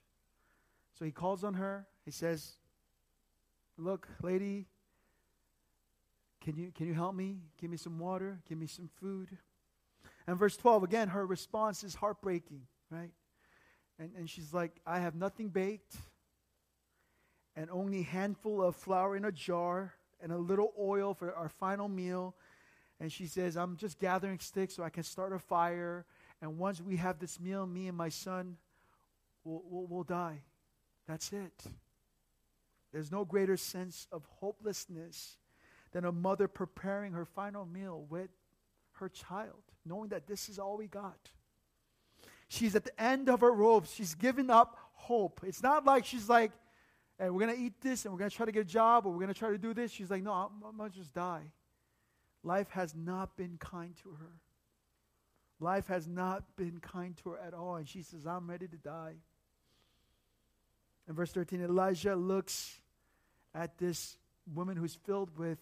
So 0.99 1.05
he 1.05 1.11
calls 1.11 1.45
on 1.45 1.55
her. 1.55 1.87
He 2.05 2.11
says, 2.11 2.53
Look, 3.77 4.09
lady, 4.23 4.67
can 6.41 6.57
you, 6.57 6.71
can 6.75 6.87
you 6.87 6.95
help 6.95 7.15
me? 7.15 7.39
Give 7.61 7.71
me 7.71 7.77
some 7.77 7.99
water. 7.99 8.41
Give 8.49 8.59
me 8.59 8.67
some 8.67 8.89
food. 9.01 9.37
And 10.27 10.37
verse 10.37 10.57
12, 10.57 10.83
again, 10.83 11.09
her 11.09 11.27
response 11.27 11.83
is 11.85 11.95
heartbreaking, 11.95 12.63
right? 12.91 13.11
And, 13.99 14.11
and 14.17 14.31
she's 14.31 14.53
like, 14.53 14.73
I 14.87 15.01
have 15.01 15.15
nothing 15.15 15.49
baked 15.49 15.97
and 17.57 17.69
only 17.71 18.03
handful 18.03 18.63
of 18.63 18.77
flour 18.77 19.17
in 19.17 19.25
a 19.25 19.33
jar 19.33 19.95
and 20.21 20.31
a 20.31 20.39
little 20.39 20.73
oil 20.79 21.15
for 21.15 21.35
our 21.35 21.49
final 21.49 21.89
meal. 21.89 22.35
And 23.01 23.13
she 23.13 23.27
says, 23.27 23.57
I'm 23.57 23.77
just 23.77 23.99
gathering 23.99 24.39
sticks 24.39 24.75
so 24.75 24.83
I 24.83 24.91
can 24.91 25.03
start 25.03 25.33
a 25.33 25.39
fire. 25.39 26.05
And 26.41 26.59
once 26.59 26.81
we 26.81 26.97
have 26.97 27.19
this 27.19 27.41
meal, 27.41 27.67
me 27.67 27.89
and 27.89 27.97
my 27.97 28.09
son 28.09 28.57
will 29.45 29.65
will 29.69 29.87
will 29.87 30.05
die. 30.05 30.43
That's 31.07 31.33
it. 31.33 31.65
There's 32.93 33.11
no 33.11 33.25
greater 33.25 33.57
sense 33.57 34.07
of 34.13 34.25
hopelessness 34.41 35.37
than 35.93 36.05
a 36.05 36.13
mother 36.13 36.49
preparing 36.49 37.13
her 37.13 37.25
final 37.25 37.65
meal 37.67 38.07
with 38.09 38.31
her 38.95 39.09
child, 39.09 39.63
knowing 39.85 40.11
that 40.11 40.27
this 40.27 40.49
is 40.49 40.59
all 40.59 40.77
we 40.77 40.87
got. 40.87 41.31
She's 42.49 42.75
at 42.75 42.85
the 42.85 43.03
end 43.03 43.29
of 43.29 43.41
her 43.41 43.53
rope. 43.53 43.87
She's 43.87 44.15
given 44.15 44.51
up 44.51 44.77
hope. 44.95 45.41
It's 45.45 45.63
not 45.63 45.85
like 45.85 46.05
she's 46.05 46.29
like, 46.29 46.53
and 47.19 47.35
we're 47.35 47.41
going 47.47 47.57
to 47.57 47.63
eat 47.63 47.81
this 47.81 48.05
and 48.05 48.13
we're 48.13 48.19
going 48.19 48.31
to 48.31 48.37
try 48.37 48.47
to 48.47 48.53
get 48.53 48.61
a 48.61 48.65
job 48.65 49.07
or 49.07 49.11
we're 49.11 49.19
going 49.19 49.29
to 49.29 49.39
try 49.39 49.51
to 49.51 49.59
do 49.59 49.75
this. 49.75 49.91
She's 49.91 50.11
like, 50.11 50.23
no, 50.23 50.33
I'm, 50.33 50.65
I'm 50.67 50.77
going 50.77 50.91
to 50.91 50.97
just 50.97 51.13
die. 51.13 51.51
Life 52.45 52.71
has 52.71 52.95
not 52.95 53.37
been 53.37 53.57
kind 53.59 53.97
to 54.03 54.11
her. 54.11 54.33
Life 55.61 55.89
has 55.89 56.07
not 56.07 56.45
been 56.57 56.79
kind 56.81 57.17
to 57.19 57.31
her 57.31 57.39
at 57.39 57.53
all. 57.53 57.77
And 57.77 57.89
she 57.89 58.03
says, 58.03 58.27
I'm 58.27 58.49
ready 58.49 58.69
to 58.69 58.77
die. 58.77 59.15
In 61.09 61.15
verse 61.15 61.33
13, 61.33 61.63
Elijah 61.63 62.15
looks 62.15 62.81
at 63.55 63.79
this 63.79 64.17
woman 64.55 64.77
who's 64.77 64.95
filled 64.95 65.37
with 65.37 65.59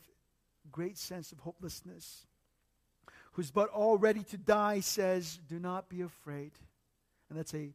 great 0.66 0.98
sense 0.98 1.32
of 1.32 1.40
hopelessness, 1.40 2.26
who's 3.32 3.50
but 3.50 3.68
all 3.70 3.98
ready 3.98 4.22
to 4.24 4.36
die, 4.36 4.80
says, 4.80 5.38
Do 5.48 5.58
not 5.58 5.88
be 5.88 6.02
afraid. 6.02 6.52
And 7.28 7.38
that's 7.38 7.54
a 7.54 7.72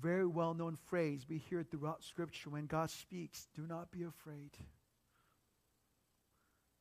very 0.00 0.26
well 0.26 0.54
known 0.54 0.76
phrase. 0.86 1.26
We 1.28 1.38
hear 1.38 1.60
it 1.60 1.70
throughout 1.70 2.02
Scripture 2.02 2.50
when 2.50 2.66
God 2.66 2.90
speaks 2.90 3.48
do 3.54 3.66
not 3.66 3.90
be 3.90 4.02
afraid. 4.04 4.50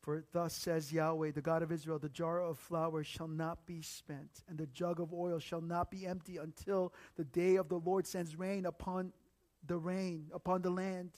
For 0.02 0.24
thus 0.34 0.54
says 0.54 0.92
Yahweh, 0.92 1.32
the 1.32 1.42
God 1.42 1.62
of 1.62 1.72
Israel, 1.72 2.00
the 2.00 2.10
jar 2.10 2.42
of 2.42 2.58
flour 2.58 3.04
shall 3.04 3.28
not 3.28 3.68
be 3.68 3.84
spent, 3.84 4.42
and 4.50 4.58
the 4.58 4.66
jug 4.66 5.00
of 5.00 5.14
oil 5.14 5.38
shall 5.38 5.62
not 5.62 5.92
be 5.92 6.08
empty 6.08 6.38
until 6.38 6.92
the 7.18 7.24
day 7.24 7.58
of 7.58 7.70
the 7.70 7.78
Lord 7.78 8.08
sends 8.08 8.36
rain 8.36 8.66
upon 8.66 9.14
the 9.68 9.78
rain, 9.78 10.32
upon 10.34 10.64
the 10.64 10.72
land. 10.72 11.12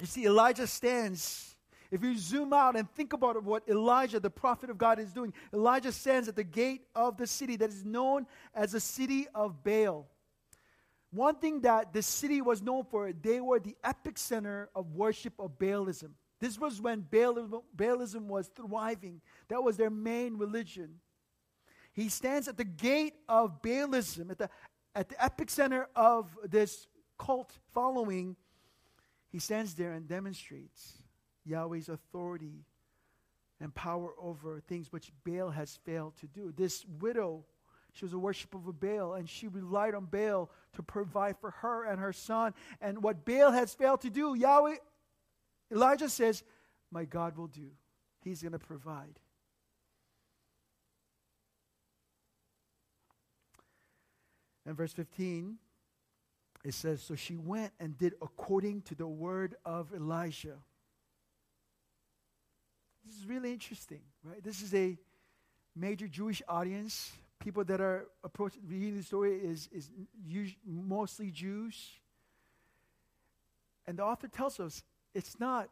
You 0.00 0.06
see, 0.06 0.26
Elijah 0.26 0.66
stands. 0.66 1.54
If 1.90 2.04
you 2.04 2.16
zoom 2.16 2.52
out 2.52 2.76
and 2.76 2.88
think 2.92 3.12
about 3.12 3.42
what 3.42 3.68
Elijah, 3.68 4.20
the 4.20 4.30
prophet 4.30 4.70
of 4.70 4.78
God, 4.78 5.00
is 5.00 5.12
doing, 5.12 5.32
Elijah 5.52 5.90
stands 5.90 6.28
at 6.28 6.36
the 6.36 6.44
gate 6.44 6.86
of 6.94 7.16
the 7.16 7.26
city 7.26 7.56
that 7.56 7.68
is 7.70 7.84
known 7.84 8.26
as 8.54 8.72
the 8.72 8.80
city 8.80 9.26
of 9.34 9.64
Baal. 9.64 10.06
One 11.10 11.34
thing 11.34 11.62
that 11.62 11.92
the 11.92 12.02
city 12.02 12.40
was 12.40 12.62
known 12.62 12.84
for, 12.84 13.12
they 13.12 13.40
were 13.40 13.58
the 13.58 13.76
epic 13.82 14.18
center 14.18 14.70
of 14.74 14.94
worship 14.94 15.32
of 15.40 15.58
Baalism. 15.58 16.10
This 16.38 16.58
was 16.58 16.80
when 16.80 17.02
Baalism, 17.02 18.22
was 18.22 18.48
thriving. 18.54 19.20
That 19.48 19.62
was 19.62 19.76
their 19.76 19.90
main 19.90 20.38
religion. 20.38 21.00
He 21.92 22.08
stands 22.08 22.46
at 22.46 22.56
the 22.56 22.64
gate 22.64 23.14
of 23.28 23.60
Baalism, 23.60 24.30
at 24.30 24.38
the, 24.38 24.50
at 24.94 25.08
the 25.08 25.22
epic 25.22 25.50
center 25.50 25.88
of 25.96 26.30
this 26.48 26.86
cult 27.18 27.52
following. 27.74 28.36
He 29.30 29.40
stands 29.40 29.74
there 29.74 29.92
and 29.92 30.06
demonstrates 30.06 30.99
Yahweh's 31.44 31.88
authority 31.88 32.64
and 33.60 33.74
power 33.74 34.12
over 34.20 34.60
things 34.60 34.92
which 34.92 35.12
Baal 35.24 35.50
has 35.50 35.78
failed 35.84 36.16
to 36.18 36.26
do. 36.26 36.52
This 36.56 36.84
widow 37.00 37.44
she 37.92 38.04
was 38.04 38.12
a 38.12 38.18
worshiper 38.18 38.58
of 38.58 38.80
Baal, 38.80 39.14
and 39.14 39.28
she 39.28 39.48
relied 39.48 39.94
on 39.94 40.06
Baal 40.06 40.50
to 40.74 40.82
provide 40.82 41.36
for 41.38 41.50
her 41.50 41.84
and 41.84 42.00
her 42.00 42.12
son. 42.12 42.54
And 42.80 43.02
what 43.02 43.24
Baal 43.24 43.50
has 43.50 43.74
failed 43.74 44.02
to 44.02 44.10
do, 44.10 44.34
Yahweh, 44.34 44.76
Elijah 45.72 46.08
says, 46.08 46.42
My 46.90 47.04
God 47.04 47.36
will 47.36 47.48
do. 47.48 47.70
He's 48.22 48.42
going 48.42 48.52
to 48.52 48.58
provide. 48.58 49.18
And 54.66 54.76
verse 54.76 54.92
15, 54.92 55.56
it 56.64 56.74
says, 56.74 57.02
So 57.02 57.14
she 57.14 57.36
went 57.36 57.72
and 57.80 57.96
did 57.96 58.14
according 58.22 58.82
to 58.82 58.94
the 58.94 59.08
word 59.08 59.56
of 59.64 59.92
Elijah. 59.94 60.58
This 63.06 63.16
is 63.16 63.26
really 63.26 63.52
interesting, 63.52 64.00
right? 64.22 64.42
This 64.42 64.62
is 64.62 64.74
a 64.74 64.96
major 65.74 66.08
Jewish 66.08 66.42
audience 66.48 67.12
people 67.40 67.64
that 67.64 67.80
are 67.80 68.06
approaching 68.22 68.60
reading 68.68 68.96
the 68.96 69.02
story 69.02 69.32
is, 69.38 69.68
is 69.72 69.90
mostly 70.64 71.30
Jews. 71.30 71.74
And 73.86 73.98
the 73.98 74.04
author 74.04 74.28
tells 74.28 74.60
us 74.60 74.84
it's 75.14 75.40
not 75.40 75.68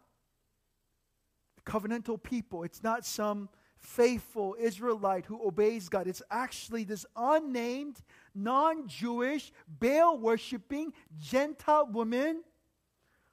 covenantal 1.65 2.21
people, 2.21 2.65
it's 2.65 2.83
not 2.83 3.05
some 3.05 3.51
faithful 3.77 4.57
Israelite 4.59 5.27
who 5.27 5.47
obeys 5.47 5.89
God. 5.89 6.09
It's 6.09 6.23
actually 6.31 6.83
this 6.83 7.07
unnamed, 7.15 8.01
non 8.35 8.89
Jewish, 8.89 9.53
Baal 9.69 10.19
worshiping 10.19 10.93
Gentile 11.21 11.87
woman 11.87 12.43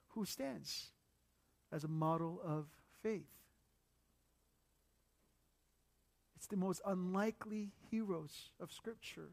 who 0.08 0.24
stands 0.24 0.92
as 1.72 1.82
a 1.84 1.88
model 1.88 2.40
of 2.44 2.66
faith. 3.02 3.35
It's 6.46 6.52
the 6.52 6.64
most 6.64 6.80
unlikely 6.86 7.72
heroes 7.90 8.52
of 8.60 8.70
Scripture. 8.70 9.30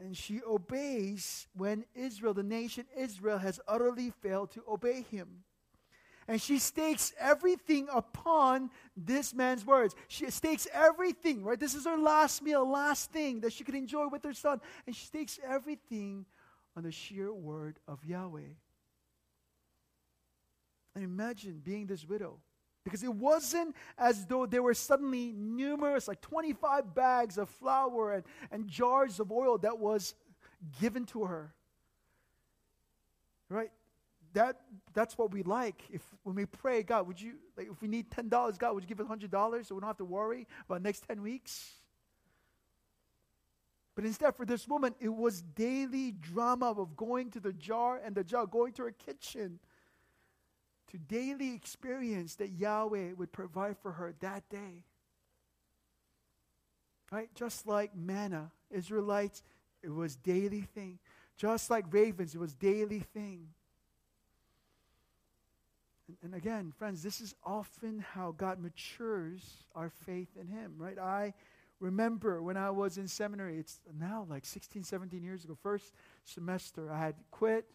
And 0.00 0.16
she 0.16 0.40
obeys 0.42 1.48
when 1.54 1.84
Israel, 1.94 2.32
the 2.32 2.42
nation 2.42 2.86
Israel, 2.96 3.36
has 3.36 3.60
utterly 3.68 4.08
failed 4.22 4.52
to 4.52 4.62
obey 4.66 5.02
him. 5.02 5.44
And 6.28 6.40
she 6.40 6.58
stakes 6.58 7.12
everything 7.20 7.88
upon 7.92 8.70
this 8.96 9.34
man's 9.34 9.66
words. 9.66 9.94
She 10.08 10.30
stakes 10.30 10.66
everything, 10.72 11.44
right? 11.44 11.60
This 11.60 11.74
is 11.74 11.84
her 11.84 11.98
last 11.98 12.40
meal, 12.40 12.66
last 12.66 13.12
thing 13.12 13.40
that 13.40 13.52
she 13.52 13.64
could 13.64 13.74
enjoy 13.74 14.08
with 14.08 14.24
her 14.24 14.32
son. 14.32 14.62
And 14.86 14.96
she 14.96 15.04
stakes 15.04 15.38
everything 15.46 16.24
on 16.74 16.84
the 16.84 16.90
sheer 16.90 17.30
word 17.30 17.78
of 17.86 18.02
Yahweh. 18.02 18.54
And 20.94 21.04
imagine 21.04 21.60
being 21.62 21.84
this 21.84 22.08
widow. 22.08 22.38
Because 22.84 23.02
it 23.02 23.14
wasn't 23.14 23.74
as 23.96 24.26
though 24.26 24.44
there 24.44 24.62
were 24.62 24.74
suddenly 24.74 25.32
numerous, 25.32 26.06
like 26.06 26.20
25 26.20 26.94
bags 26.94 27.38
of 27.38 27.48
flour 27.48 28.12
and, 28.12 28.24
and 28.50 28.68
jars 28.68 29.20
of 29.20 29.32
oil 29.32 29.56
that 29.58 29.78
was 29.78 30.14
given 30.80 31.06
to 31.06 31.24
her. 31.24 31.54
Right? 33.48 33.70
That, 34.34 34.60
that's 34.92 35.16
what 35.16 35.32
we 35.32 35.42
like. 35.42 35.82
If 35.90 36.02
when 36.24 36.34
we 36.34 36.44
pray, 36.44 36.82
God, 36.82 37.06
would 37.06 37.20
you 37.20 37.34
like 37.56 37.70
if 37.70 37.80
we 37.80 37.88
need 37.88 38.10
ten 38.10 38.28
dollars, 38.28 38.58
God, 38.58 38.74
would 38.74 38.82
you 38.82 38.88
give 38.88 39.00
us 39.00 39.06
hundred 39.06 39.30
dollars 39.30 39.68
so 39.68 39.76
we 39.76 39.80
don't 39.80 39.88
have 39.88 39.96
to 39.98 40.04
worry 40.04 40.48
about 40.68 40.82
next 40.82 41.04
ten 41.06 41.22
weeks? 41.22 41.70
But 43.94 44.04
instead, 44.04 44.34
for 44.34 44.44
this 44.44 44.66
woman, 44.66 44.94
it 44.98 45.08
was 45.08 45.42
daily 45.42 46.10
drama 46.10 46.72
of 46.72 46.96
going 46.96 47.30
to 47.30 47.40
the 47.40 47.52
jar 47.52 48.00
and 48.04 48.14
the 48.14 48.24
jar, 48.24 48.44
going 48.44 48.72
to 48.72 48.82
her 48.82 48.90
kitchen, 48.90 49.60
to 50.94 50.98
daily 50.98 51.52
experience 51.52 52.36
that 52.36 52.52
Yahweh 52.52 53.14
would 53.16 53.32
provide 53.32 53.76
for 53.78 53.90
her 53.90 54.14
that 54.20 54.48
day. 54.48 54.84
Right? 57.10 57.28
Just 57.34 57.66
like 57.66 57.96
manna, 57.96 58.52
Israelites, 58.70 59.42
it 59.82 59.92
was 59.92 60.14
daily 60.14 60.60
thing. 60.60 61.00
Just 61.36 61.68
like 61.68 61.84
ravens, 61.90 62.36
it 62.36 62.38
was 62.38 62.54
daily 62.54 63.00
thing. 63.00 63.48
And, 66.06 66.16
and 66.22 66.32
again, 66.32 66.72
friends, 66.78 67.02
this 67.02 67.20
is 67.20 67.34
often 67.44 68.04
how 68.12 68.30
God 68.30 68.60
matures 68.60 69.64
our 69.74 69.90
faith 69.90 70.28
in 70.40 70.46
Him, 70.46 70.74
right? 70.78 70.96
I 70.96 71.34
remember 71.80 72.40
when 72.40 72.56
I 72.56 72.70
was 72.70 72.98
in 72.98 73.08
seminary, 73.08 73.58
it's 73.58 73.80
now 73.98 74.28
like 74.30 74.44
16, 74.44 74.84
17 74.84 75.24
years 75.24 75.44
ago, 75.44 75.58
first 75.60 75.92
semester, 76.24 76.92
I 76.92 77.00
had 77.00 77.16
quit 77.32 77.66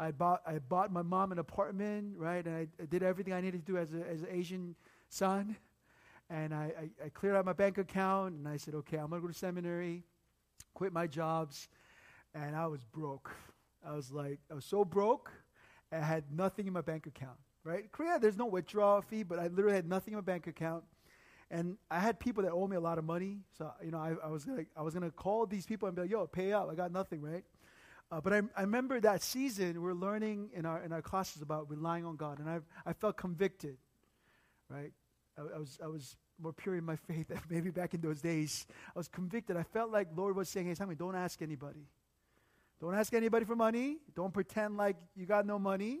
I 0.00 0.12
bought, 0.12 0.40
I 0.46 0.58
bought 0.58 0.90
my 0.90 1.02
mom 1.02 1.30
an 1.30 1.38
apartment, 1.38 2.14
right? 2.16 2.44
And 2.44 2.56
I, 2.56 2.66
I 2.82 2.86
did 2.86 3.02
everything 3.02 3.34
I 3.34 3.42
needed 3.42 3.66
to 3.66 3.72
do 3.72 3.76
as, 3.76 3.92
a, 3.92 4.08
as 4.10 4.22
an 4.22 4.28
Asian 4.32 4.74
son. 5.10 5.56
And 6.30 6.54
I, 6.54 6.72
I, 6.80 7.06
I 7.06 7.08
cleared 7.10 7.36
out 7.36 7.44
my 7.44 7.52
bank 7.52 7.76
account 7.76 8.34
and 8.34 8.48
I 8.48 8.56
said, 8.56 8.74
okay, 8.76 8.96
I'm 8.96 9.10
going 9.10 9.20
to 9.20 9.26
go 9.26 9.30
to 9.30 9.38
seminary, 9.38 10.04
quit 10.72 10.92
my 10.92 11.06
jobs. 11.06 11.68
And 12.34 12.56
I 12.56 12.66
was 12.66 12.82
broke. 12.82 13.30
I 13.86 13.92
was 13.92 14.10
like, 14.10 14.38
I 14.50 14.54
was 14.54 14.64
so 14.64 14.86
broke, 14.86 15.30
I 15.92 15.98
had 15.98 16.24
nothing 16.32 16.66
in 16.66 16.72
my 16.72 16.80
bank 16.80 17.06
account, 17.06 17.38
right? 17.64 17.90
Korea, 17.92 18.18
there's 18.18 18.36
no 18.36 18.46
withdrawal 18.46 19.02
fee, 19.02 19.22
but 19.22 19.38
I 19.38 19.48
literally 19.48 19.74
had 19.74 19.88
nothing 19.88 20.12
in 20.12 20.18
my 20.18 20.22
bank 20.22 20.46
account. 20.46 20.84
And 21.50 21.76
I 21.90 21.98
had 21.98 22.20
people 22.20 22.44
that 22.44 22.52
owe 22.52 22.66
me 22.66 22.76
a 22.76 22.80
lot 22.80 22.98
of 22.98 23.04
money. 23.04 23.38
So, 23.58 23.70
you 23.84 23.90
know, 23.90 23.98
I, 23.98 24.14
I 24.24 24.28
was 24.28 24.46
like, 24.46 24.68
I 24.76 24.82
was 24.82 24.94
going 24.94 25.04
to 25.04 25.14
call 25.14 25.46
these 25.46 25.66
people 25.66 25.88
and 25.88 25.96
be 25.96 26.02
like, 26.02 26.10
yo, 26.10 26.26
pay 26.26 26.52
up. 26.52 26.68
I 26.70 26.74
got 26.74 26.92
nothing, 26.92 27.20
right? 27.20 27.44
Uh, 28.10 28.20
but 28.20 28.32
I, 28.32 28.42
I 28.56 28.62
remember 28.62 29.00
that 29.00 29.22
season, 29.22 29.80
we 29.80 29.88
are 29.88 29.94
learning 29.94 30.50
in 30.52 30.66
our, 30.66 30.82
in 30.82 30.92
our 30.92 31.02
classes 31.02 31.42
about 31.42 31.70
relying 31.70 32.04
on 32.04 32.16
God, 32.16 32.40
and 32.40 32.48
I, 32.48 32.58
I 32.84 32.92
felt 32.92 33.16
convicted, 33.16 33.76
right? 34.68 34.92
I, 35.38 35.42
I, 35.42 35.58
was, 35.58 35.78
I 35.82 35.86
was 35.86 36.16
more 36.40 36.52
pure 36.52 36.74
in 36.74 36.84
my 36.84 36.96
faith 37.08 37.30
maybe 37.48 37.70
back 37.70 37.94
in 37.94 38.00
those 38.00 38.20
days. 38.20 38.66
I 38.94 38.98
was 38.98 39.08
convicted. 39.08 39.56
I 39.56 39.62
felt 39.62 39.90
like 39.90 40.08
Lord 40.16 40.34
was 40.34 40.48
saying, 40.48 40.66
hey, 40.66 40.74
Simon, 40.74 40.96
don't 40.96 41.14
ask 41.14 41.40
anybody. 41.40 41.86
Don't 42.80 42.94
ask 42.94 43.12
anybody 43.12 43.44
for 43.44 43.54
money. 43.54 43.98
Don't 44.16 44.32
pretend 44.32 44.76
like 44.76 44.96
you 45.14 45.26
got 45.26 45.46
no 45.46 45.58
money. 45.58 46.00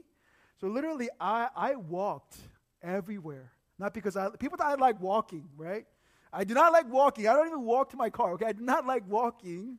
So 0.60 0.66
literally, 0.66 1.10
I, 1.20 1.48
I 1.54 1.76
walked 1.76 2.36
everywhere. 2.82 3.52
Not 3.78 3.94
because 3.94 4.16
I, 4.16 4.30
people 4.38 4.58
thought 4.58 4.72
I 4.72 4.74
like 4.74 5.00
walking, 5.00 5.48
right? 5.56 5.86
I 6.32 6.44
do 6.44 6.54
not 6.54 6.72
like 6.72 6.90
walking. 6.90 7.28
I 7.28 7.34
don't 7.34 7.46
even 7.46 7.62
walk 7.62 7.90
to 7.90 7.96
my 7.96 8.10
car, 8.10 8.32
okay? 8.34 8.46
I 8.46 8.52
do 8.52 8.62
not 8.62 8.86
like 8.86 9.04
walking. 9.08 9.78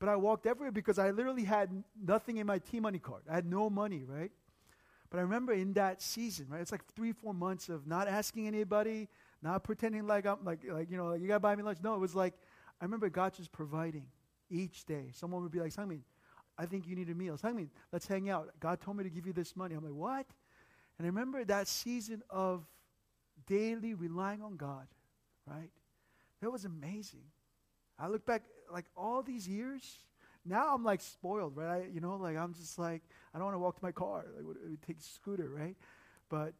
But 0.00 0.08
I 0.08 0.16
walked 0.16 0.46
everywhere 0.46 0.72
because 0.72 0.98
I 0.98 1.10
literally 1.10 1.44
had 1.44 1.84
nothing 2.02 2.38
in 2.38 2.46
my 2.46 2.58
T 2.58 2.80
money 2.80 2.98
card. 2.98 3.22
I 3.30 3.34
had 3.34 3.46
no 3.46 3.70
money, 3.70 4.02
right? 4.06 4.32
But 5.10 5.18
I 5.18 5.20
remember 5.22 5.52
in 5.52 5.74
that 5.74 6.00
season, 6.00 6.46
right? 6.48 6.60
It's 6.60 6.72
like 6.72 6.84
three, 6.94 7.12
four 7.12 7.34
months 7.34 7.68
of 7.68 7.86
not 7.86 8.08
asking 8.08 8.46
anybody, 8.46 9.08
not 9.42 9.62
pretending 9.62 10.06
like 10.06 10.24
I'm 10.24 10.44
like, 10.44 10.60
like 10.68 10.90
you 10.90 10.96
know, 10.96 11.08
like 11.08 11.20
you 11.20 11.28
gotta 11.28 11.40
buy 11.40 11.54
me 11.54 11.62
lunch. 11.62 11.78
No, 11.82 11.94
it 11.94 12.00
was 12.00 12.14
like 12.14 12.34
I 12.80 12.84
remember 12.84 13.10
God 13.10 13.34
just 13.34 13.52
providing 13.52 14.06
each 14.48 14.86
day. 14.86 15.10
Someone 15.12 15.42
would 15.42 15.52
be 15.52 15.60
like, 15.60 15.72
Sangmin, 15.72 16.00
I 16.56 16.64
think 16.64 16.86
you 16.86 16.96
need 16.96 17.10
a 17.10 17.14
meal. 17.14 17.36
Sangmin, 17.36 17.68
let's 17.92 18.06
hang 18.06 18.30
out. 18.30 18.48
God 18.58 18.80
told 18.80 18.96
me 18.96 19.04
to 19.04 19.10
give 19.10 19.26
you 19.26 19.32
this 19.32 19.54
money. 19.54 19.74
I'm 19.74 19.84
like, 19.84 19.92
what? 19.92 20.26
And 20.98 21.04
I 21.04 21.08
remember 21.08 21.44
that 21.44 21.68
season 21.68 22.22
of 22.30 22.64
daily 23.46 23.94
relying 23.94 24.42
on 24.42 24.56
God, 24.56 24.86
right? 25.46 25.70
That 26.40 26.50
was 26.50 26.64
amazing. 26.64 27.24
I 27.98 28.08
look 28.08 28.24
back 28.24 28.42
like 28.72 28.86
all 28.96 29.22
these 29.22 29.48
years, 29.48 29.98
now 30.44 30.74
I'm 30.74 30.84
like 30.84 31.00
spoiled, 31.00 31.56
right? 31.56 31.82
I, 31.82 31.86
you 31.92 32.00
know, 32.00 32.16
like 32.16 32.36
I'm 32.36 32.54
just 32.54 32.78
like 32.78 33.02
I 33.34 33.38
don't 33.38 33.46
want 33.46 33.54
to 33.54 33.60
walk 33.60 33.76
to 33.76 33.84
my 33.84 33.92
car. 33.92 34.24
Like 34.36 34.56
it 34.56 34.68
would 34.68 34.82
take 34.82 34.98
a 34.98 35.02
scooter, 35.02 35.48
right? 35.48 35.76
But 36.28 36.54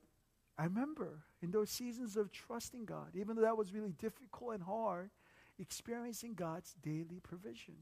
I 0.58 0.64
remember 0.64 1.24
in 1.42 1.50
those 1.50 1.70
seasons 1.70 2.16
of 2.16 2.30
trusting 2.32 2.84
God, 2.84 3.14
even 3.14 3.36
though 3.36 3.42
that 3.42 3.56
was 3.56 3.72
really 3.72 3.92
difficult 3.92 4.54
and 4.54 4.62
hard, 4.62 5.10
experiencing 5.58 6.34
God's 6.34 6.74
daily 6.82 7.20
provision. 7.22 7.74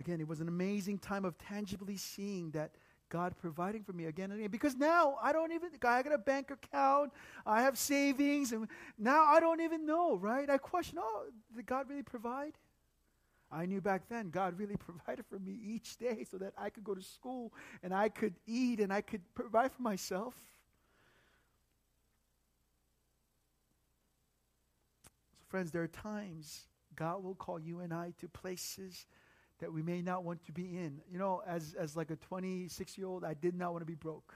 Again, 0.00 0.20
it 0.20 0.26
was 0.26 0.40
an 0.40 0.48
amazing 0.48 0.98
time 0.98 1.24
of 1.24 1.38
tangibly 1.38 1.96
seeing 1.96 2.50
that 2.50 2.72
God 3.08 3.34
providing 3.40 3.84
for 3.84 3.92
me 3.92 4.06
again 4.06 4.30
and 4.30 4.40
again. 4.40 4.50
Because 4.50 4.74
now 4.74 5.16
I 5.22 5.32
don't 5.32 5.52
even, 5.52 5.70
I 5.82 6.02
got 6.02 6.12
a 6.12 6.18
bank 6.18 6.50
account, 6.50 7.12
I 7.46 7.62
have 7.62 7.78
savings, 7.78 8.52
and 8.52 8.68
now 8.98 9.24
I 9.24 9.40
don't 9.40 9.60
even 9.60 9.86
know, 9.86 10.16
right? 10.16 10.48
I 10.48 10.58
question, 10.58 10.98
oh, 11.00 11.26
did 11.54 11.66
God 11.66 11.88
really 11.88 12.02
provide? 12.02 12.54
I 13.52 13.66
knew 13.66 13.80
back 13.80 14.08
then 14.08 14.30
God 14.30 14.58
really 14.58 14.76
provided 14.78 15.24
for 15.26 15.38
me 15.38 15.58
each 15.64 15.96
day 15.96 16.24
so 16.28 16.38
that 16.38 16.54
I 16.58 16.70
could 16.70 16.84
go 16.84 16.94
to 16.94 17.02
school 17.02 17.52
and 17.82 17.94
I 17.94 18.08
could 18.08 18.34
eat 18.46 18.80
and 18.80 18.92
I 18.92 19.00
could 19.00 19.22
provide 19.34 19.72
for 19.72 19.82
myself. 19.82 20.34
So, 25.04 25.10
friends, 25.48 25.70
there 25.70 25.82
are 25.82 25.88
times 25.88 26.66
God 26.96 27.22
will 27.22 27.34
call 27.34 27.60
you 27.60 27.80
and 27.80 27.92
I 27.92 28.12
to 28.18 28.28
places 28.28 29.06
that 29.60 29.72
we 29.72 29.82
may 29.82 30.02
not 30.02 30.24
want 30.24 30.44
to 30.46 30.52
be 30.52 30.76
in. 30.76 31.00
You 31.10 31.18
know, 31.18 31.42
as, 31.46 31.74
as 31.78 31.96
like 31.96 32.10
a 32.10 32.16
26 32.16 32.98
year 32.98 33.06
old, 33.06 33.24
I 33.24 33.34
did 33.34 33.54
not 33.54 33.72
want 33.72 33.82
to 33.82 33.86
be 33.86 33.94
broke, 33.94 34.34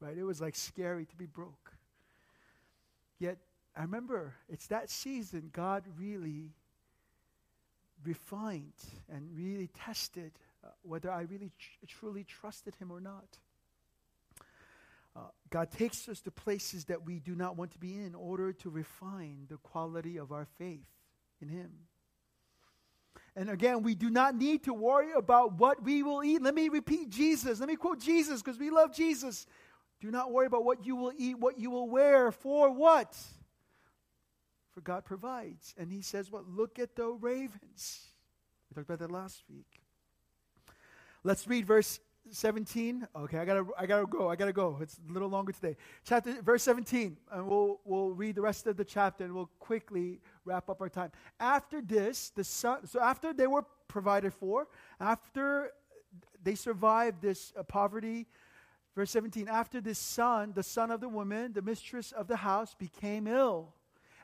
right? 0.00 0.16
It 0.16 0.24
was 0.24 0.40
like 0.40 0.56
scary 0.56 1.06
to 1.06 1.16
be 1.16 1.26
broke. 1.26 1.72
Yet, 3.18 3.38
I 3.76 3.82
remember 3.82 4.34
it's 4.48 4.66
that 4.66 4.90
season 4.90 5.50
God 5.52 5.84
really 5.98 6.50
refined 8.04 8.72
and 9.08 9.28
really 9.36 9.68
tested 9.68 10.32
uh, 10.64 10.68
whether 10.82 11.10
I 11.10 11.22
really 11.22 11.52
tr- 11.58 11.86
truly 11.86 12.24
trusted 12.24 12.74
Him 12.76 12.90
or 12.90 13.00
not. 13.00 13.38
Uh, 15.14 15.20
God 15.50 15.70
takes 15.70 16.08
us 16.08 16.20
to 16.22 16.30
places 16.30 16.86
that 16.86 17.04
we 17.04 17.18
do 17.18 17.34
not 17.34 17.56
want 17.56 17.72
to 17.72 17.78
be 17.78 17.94
in, 17.94 18.06
in 18.06 18.14
order 18.14 18.52
to 18.52 18.70
refine 18.70 19.46
the 19.48 19.58
quality 19.58 20.16
of 20.16 20.32
our 20.32 20.46
faith 20.58 20.88
in 21.40 21.48
Him. 21.48 21.70
And 23.34 23.48
again, 23.48 23.82
we 23.82 23.94
do 23.94 24.10
not 24.10 24.34
need 24.34 24.64
to 24.64 24.74
worry 24.74 25.12
about 25.12 25.54
what 25.54 25.82
we 25.82 26.02
will 26.02 26.22
eat. 26.22 26.42
Let 26.42 26.54
me 26.54 26.68
repeat 26.68 27.08
Jesus. 27.08 27.60
Let 27.60 27.68
me 27.68 27.76
quote 27.76 27.98
Jesus 27.98 28.42
because 28.42 28.58
we 28.58 28.70
love 28.70 28.94
Jesus. 28.94 29.46
Do 30.00 30.10
not 30.10 30.32
worry 30.32 30.46
about 30.46 30.64
what 30.64 30.84
you 30.84 30.96
will 30.96 31.12
eat, 31.16 31.38
what 31.38 31.58
you 31.58 31.70
will 31.70 31.88
wear. 31.88 32.30
For 32.30 32.70
what? 32.70 33.16
For 34.72 34.80
God 34.80 35.04
provides. 35.04 35.74
And 35.78 35.90
He 35.90 36.02
says, 36.02 36.30
What? 36.30 36.48
Look 36.48 36.78
at 36.78 36.94
the 36.94 37.06
ravens. 37.06 38.06
We 38.68 38.74
talked 38.74 38.88
about 38.88 38.98
that 38.98 39.10
last 39.10 39.42
week. 39.48 39.80
Let's 41.24 41.46
read 41.46 41.66
verse 41.66 42.00
17. 42.30 43.06
Okay, 43.14 43.38
I 43.38 43.44
gotta, 43.44 43.66
I 43.78 43.86
gotta 43.86 44.06
go. 44.06 44.28
I 44.28 44.36
gotta 44.36 44.52
go. 44.52 44.78
It's 44.80 44.98
a 45.08 45.12
little 45.12 45.28
longer 45.28 45.52
today. 45.52 45.76
Chapter, 46.04 46.40
verse 46.42 46.62
17, 46.62 47.16
and 47.32 47.46
we'll, 47.46 47.80
we'll 47.84 48.10
read 48.10 48.36
the 48.36 48.40
rest 48.40 48.66
of 48.66 48.76
the 48.76 48.84
chapter, 48.84 49.24
and 49.24 49.34
we'll 49.34 49.50
quickly 49.58 50.20
wrap 50.44 50.70
up 50.70 50.80
our 50.80 50.88
time. 50.88 51.10
After 51.40 51.80
this, 51.80 52.30
the 52.30 52.44
son. 52.44 52.86
So 52.86 53.00
after 53.00 53.32
they 53.32 53.46
were 53.46 53.64
provided 53.88 54.32
for, 54.32 54.68
after 55.00 55.72
they 56.42 56.54
survived 56.54 57.22
this 57.22 57.52
uh, 57.56 57.62
poverty, 57.62 58.26
verse 58.94 59.10
17. 59.10 59.48
After 59.48 59.80
this 59.80 59.98
son, 59.98 60.52
the 60.54 60.62
son 60.62 60.90
of 60.90 61.00
the 61.00 61.08
woman, 61.08 61.52
the 61.52 61.62
mistress 61.62 62.12
of 62.12 62.28
the 62.28 62.36
house, 62.36 62.74
became 62.74 63.26
ill 63.26 63.74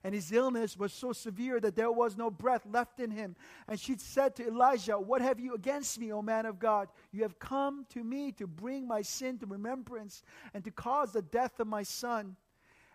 and 0.04 0.14
his 0.14 0.32
illness 0.32 0.76
was 0.76 0.92
so 0.92 1.12
severe 1.12 1.60
that 1.60 1.76
there 1.76 1.90
was 1.90 2.16
no 2.16 2.30
breath 2.30 2.66
left 2.70 3.00
in 3.00 3.10
him. 3.10 3.36
And 3.66 3.78
she 3.78 3.96
said 3.96 4.36
to 4.36 4.46
Elijah, 4.46 4.98
What 4.98 5.20
have 5.20 5.40
you 5.40 5.54
against 5.54 5.98
me, 5.98 6.12
O 6.12 6.22
man 6.22 6.46
of 6.46 6.58
God? 6.58 6.88
You 7.12 7.22
have 7.22 7.38
come 7.38 7.86
to 7.90 8.02
me 8.02 8.32
to 8.32 8.46
bring 8.46 8.86
my 8.86 9.02
sin 9.02 9.38
to 9.38 9.46
remembrance 9.46 10.22
and 10.54 10.64
to 10.64 10.70
cause 10.70 11.12
the 11.12 11.22
death 11.22 11.60
of 11.60 11.66
my 11.66 11.82
son. 11.82 12.36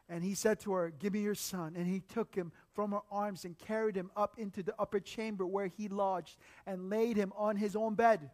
And 0.09 0.23
he 0.23 0.35
said 0.35 0.59
to 0.61 0.73
her, 0.73 0.89
Give 0.91 1.13
me 1.13 1.21
your 1.21 1.35
son. 1.35 1.75
And 1.75 1.87
he 1.87 1.99
took 1.99 2.35
him 2.35 2.51
from 2.73 2.91
her 2.91 3.01
arms 3.11 3.45
and 3.45 3.57
carried 3.57 3.95
him 3.95 4.11
up 4.15 4.37
into 4.37 4.63
the 4.63 4.75
upper 4.79 4.99
chamber 4.99 5.45
where 5.45 5.67
he 5.67 5.87
lodged 5.87 6.37
and 6.65 6.89
laid 6.89 7.17
him 7.17 7.31
on 7.35 7.55
his 7.55 7.75
own 7.75 7.95
bed. 7.95 8.29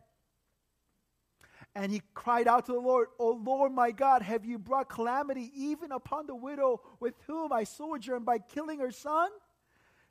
And 1.75 1.91
he 1.91 2.01
cried 2.13 2.47
out 2.47 2.65
to 2.65 2.73
the 2.73 2.79
Lord, 2.79 3.07
O 3.19 3.31
Lord 3.31 3.71
my 3.71 3.91
God, 3.91 4.21
have 4.21 4.43
you 4.43 4.57
brought 4.57 4.89
calamity 4.89 5.51
even 5.55 5.91
upon 5.91 6.25
the 6.25 6.35
widow 6.35 6.81
with 6.99 7.13
whom 7.27 7.53
I 7.53 7.63
sojourn 7.63 8.23
by 8.23 8.39
killing 8.39 8.79
her 8.79 8.91
son? 8.91 9.29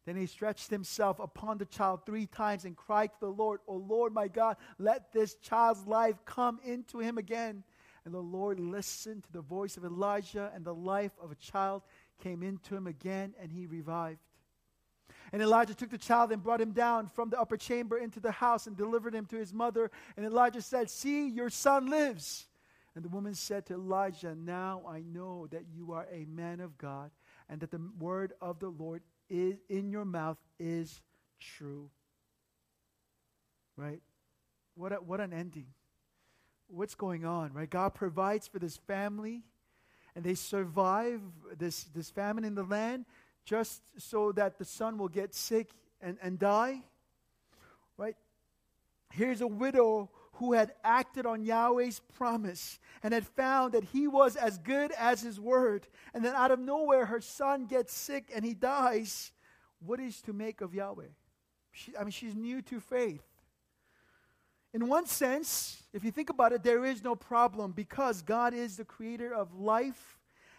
Then 0.06 0.16
he 0.16 0.26
stretched 0.26 0.70
himself 0.70 1.18
upon 1.18 1.58
the 1.58 1.66
child 1.66 2.06
three 2.06 2.26
times 2.26 2.64
and 2.64 2.76
cried 2.76 3.12
to 3.12 3.20
the 3.20 3.26
Lord, 3.26 3.60
O 3.66 3.74
Lord 3.74 4.14
my 4.14 4.28
God, 4.28 4.56
let 4.78 5.12
this 5.12 5.34
child's 5.34 5.86
life 5.86 6.16
come 6.24 6.60
into 6.64 7.00
him 7.00 7.18
again. 7.18 7.62
And 8.04 8.14
the 8.14 8.20
Lord 8.20 8.58
listened 8.58 9.24
to 9.24 9.32
the 9.32 9.42
voice 9.42 9.76
of 9.76 9.84
Elijah, 9.84 10.50
and 10.54 10.64
the 10.64 10.74
life 10.74 11.12
of 11.20 11.30
a 11.30 11.34
child 11.34 11.82
came 12.22 12.42
into 12.42 12.74
him 12.74 12.86
again, 12.86 13.34
and 13.38 13.52
he 13.52 13.66
revived. 13.66 14.20
And 15.32 15.42
Elijah 15.42 15.74
took 15.74 15.90
the 15.90 15.98
child 15.98 16.32
and 16.32 16.42
brought 16.42 16.60
him 16.60 16.72
down 16.72 17.06
from 17.06 17.30
the 17.30 17.40
upper 17.40 17.56
chamber 17.56 17.98
into 17.98 18.20
the 18.20 18.30
house 18.30 18.66
and 18.66 18.76
delivered 18.76 19.14
him 19.14 19.26
to 19.26 19.36
his 19.36 19.52
mother. 19.52 19.90
And 20.16 20.24
Elijah 20.24 20.62
said, 20.62 20.90
See, 20.90 21.28
your 21.28 21.50
son 21.50 21.90
lives. 21.90 22.46
And 22.94 23.04
the 23.04 23.08
woman 23.08 23.34
said 23.34 23.66
to 23.66 23.74
Elijah, 23.74 24.34
Now 24.34 24.82
I 24.88 25.02
know 25.02 25.46
that 25.48 25.64
you 25.72 25.92
are 25.92 26.06
a 26.12 26.24
man 26.24 26.60
of 26.60 26.76
God, 26.78 27.10
and 27.48 27.60
that 27.60 27.70
the 27.70 27.80
word 27.98 28.32
of 28.40 28.58
the 28.58 28.70
Lord 28.70 29.02
is 29.28 29.56
in 29.68 29.90
your 29.90 30.04
mouth 30.04 30.38
is 30.58 31.02
true. 31.38 31.90
Right? 33.76 34.00
What, 34.74 34.92
a, 34.92 34.96
what 34.96 35.20
an 35.20 35.32
ending 35.32 35.66
what's 36.68 36.94
going 36.94 37.24
on, 37.24 37.52
right? 37.52 37.68
God 37.68 37.94
provides 37.94 38.46
for 38.46 38.58
this 38.58 38.76
family, 38.76 39.42
and 40.14 40.24
they 40.24 40.34
survive 40.34 41.20
this, 41.56 41.84
this 41.94 42.10
famine 42.10 42.44
in 42.44 42.54
the 42.54 42.62
land 42.62 43.06
just 43.48 43.80
so 43.96 44.30
that 44.32 44.58
the 44.58 44.64
son 44.64 44.98
will 44.98 45.08
get 45.08 45.34
sick 45.34 45.70
and, 46.02 46.18
and 46.20 46.38
die, 46.38 46.82
right? 47.96 48.14
Here's 49.10 49.40
a 49.40 49.46
widow 49.46 50.10
who 50.34 50.52
had 50.52 50.72
acted 50.84 51.24
on 51.24 51.42
Yahweh's 51.42 52.02
promise 52.14 52.78
and 53.02 53.14
had 53.14 53.26
found 53.26 53.72
that 53.72 53.84
he 53.84 54.06
was 54.06 54.36
as 54.36 54.58
good 54.58 54.92
as 54.92 55.22
his 55.22 55.40
word. 55.40 55.86
And 56.12 56.22
then 56.22 56.34
out 56.34 56.50
of 56.50 56.60
nowhere, 56.60 57.06
her 57.06 57.22
son 57.22 57.64
gets 57.64 57.94
sick 57.94 58.30
and 58.34 58.44
he 58.44 58.52
dies. 58.52 59.32
What 59.80 59.98
is 59.98 60.20
to 60.22 60.34
make 60.34 60.60
of 60.60 60.74
Yahweh? 60.74 61.04
She, 61.72 61.96
I 61.96 62.02
mean, 62.02 62.10
she's 62.10 62.34
new 62.34 62.60
to 62.62 62.80
faith. 62.80 63.24
In 64.74 64.88
one 64.88 65.06
sense, 65.06 65.82
if 65.94 66.04
you 66.04 66.10
think 66.10 66.28
about 66.28 66.52
it, 66.52 66.62
there 66.62 66.84
is 66.84 67.02
no 67.02 67.16
problem 67.16 67.72
because 67.72 68.20
God 68.20 68.52
is 68.52 68.76
the 68.76 68.84
creator 68.84 69.34
of 69.34 69.58
life 69.58 70.17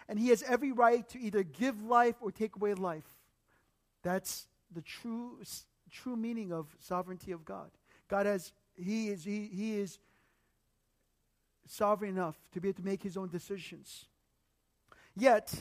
and 0.09 0.19
He 0.19 0.29
has 0.29 0.43
every 0.43 0.73
right 0.73 1.07
to 1.09 1.19
either 1.19 1.43
give 1.43 1.81
life 1.83 2.15
or 2.19 2.31
take 2.31 2.55
away 2.55 2.73
life. 2.73 3.05
That's 4.03 4.47
the 4.73 4.81
true, 4.81 5.37
true 5.89 6.17
meaning 6.17 6.51
of 6.51 6.75
sovereignty 6.79 7.31
of 7.31 7.45
God. 7.45 7.69
God 8.09 8.25
has, 8.25 8.51
He 8.75 9.09
is, 9.09 9.23
he, 9.23 9.49
he 9.53 9.77
is 9.77 9.99
sovereign 11.67 12.09
enough 12.11 12.35
to 12.53 12.59
be 12.59 12.69
able 12.69 12.81
to 12.81 12.85
make 12.85 13.03
His 13.03 13.15
own 13.15 13.29
decisions. 13.29 14.05
Yet, 15.15 15.53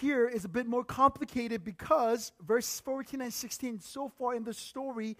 here 0.00 0.26
is 0.26 0.44
a 0.44 0.48
bit 0.48 0.66
more 0.66 0.84
complicated 0.84 1.64
because 1.64 2.32
verses 2.40 2.80
14 2.80 3.20
and 3.20 3.32
16, 3.32 3.80
so 3.80 4.08
far 4.08 4.34
in 4.34 4.44
the 4.44 4.54
story, 4.54 5.16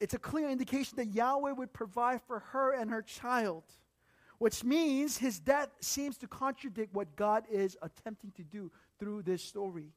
it's 0.00 0.14
a 0.14 0.18
clear 0.18 0.48
indication 0.48 0.96
that 0.96 1.14
Yahweh 1.14 1.52
would 1.52 1.72
provide 1.72 2.20
for 2.26 2.40
her 2.40 2.72
and 2.72 2.90
her 2.90 3.02
child, 3.02 3.64
which 4.40 4.64
means 4.64 5.18
his 5.18 5.38
death 5.38 5.68
seems 5.80 6.16
to 6.16 6.26
contradict 6.26 6.94
what 6.94 7.14
God 7.14 7.44
is 7.52 7.76
attempting 7.82 8.30
to 8.32 8.42
do 8.42 8.72
through 8.98 9.20
this 9.20 9.44
story. 9.44 9.92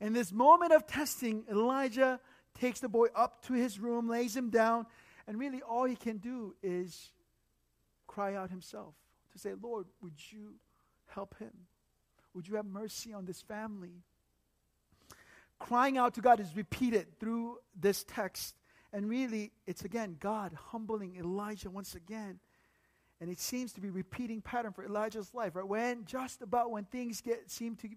In 0.00 0.12
this 0.12 0.30
moment 0.30 0.72
of 0.72 0.86
testing, 0.86 1.42
Elijah 1.50 2.20
takes 2.60 2.78
the 2.78 2.88
boy 2.88 3.08
up 3.16 3.44
to 3.46 3.54
his 3.54 3.80
room, 3.80 4.08
lays 4.08 4.36
him 4.36 4.48
down, 4.48 4.86
and 5.26 5.40
really 5.40 5.60
all 5.60 5.86
he 5.86 5.96
can 5.96 6.18
do 6.18 6.54
is 6.62 7.10
cry 8.06 8.36
out 8.36 8.48
himself 8.48 8.94
to 9.32 9.40
say, 9.40 9.54
Lord, 9.60 9.86
would 10.02 10.14
you 10.30 10.54
help 11.08 11.36
him? 11.40 11.52
Would 12.34 12.46
you 12.46 12.54
have 12.54 12.66
mercy 12.66 13.12
on 13.12 13.24
this 13.24 13.42
family? 13.42 14.04
Crying 15.58 15.98
out 15.98 16.14
to 16.14 16.20
God 16.20 16.38
is 16.38 16.54
repeated 16.54 17.18
through 17.18 17.58
this 17.74 18.04
text. 18.04 18.54
And 18.92 19.08
really, 19.08 19.50
it's 19.66 19.84
again 19.84 20.16
God 20.20 20.52
humbling 20.70 21.16
Elijah 21.16 21.70
once 21.70 21.96
again. 21.96 22.38
And 23.22 23.30
it 23.30 23.38
seems 23.38 23.72
to 23.74 23.80
be 23.80 23.88
repeating 23.88 24.40
pattern 24.40 24.72
for 24.72 24.84
Elijah's 24.84 25.32
life, 25.32 25.54
right? 25.54 25.64
When 25.64 26.04
just 26.06 26.42
about 26.42 26.72
when 26.72 26.82
things 26.86 27.20
get 27.20 27.48
seem 27.48 27.76
to 27.76 27.88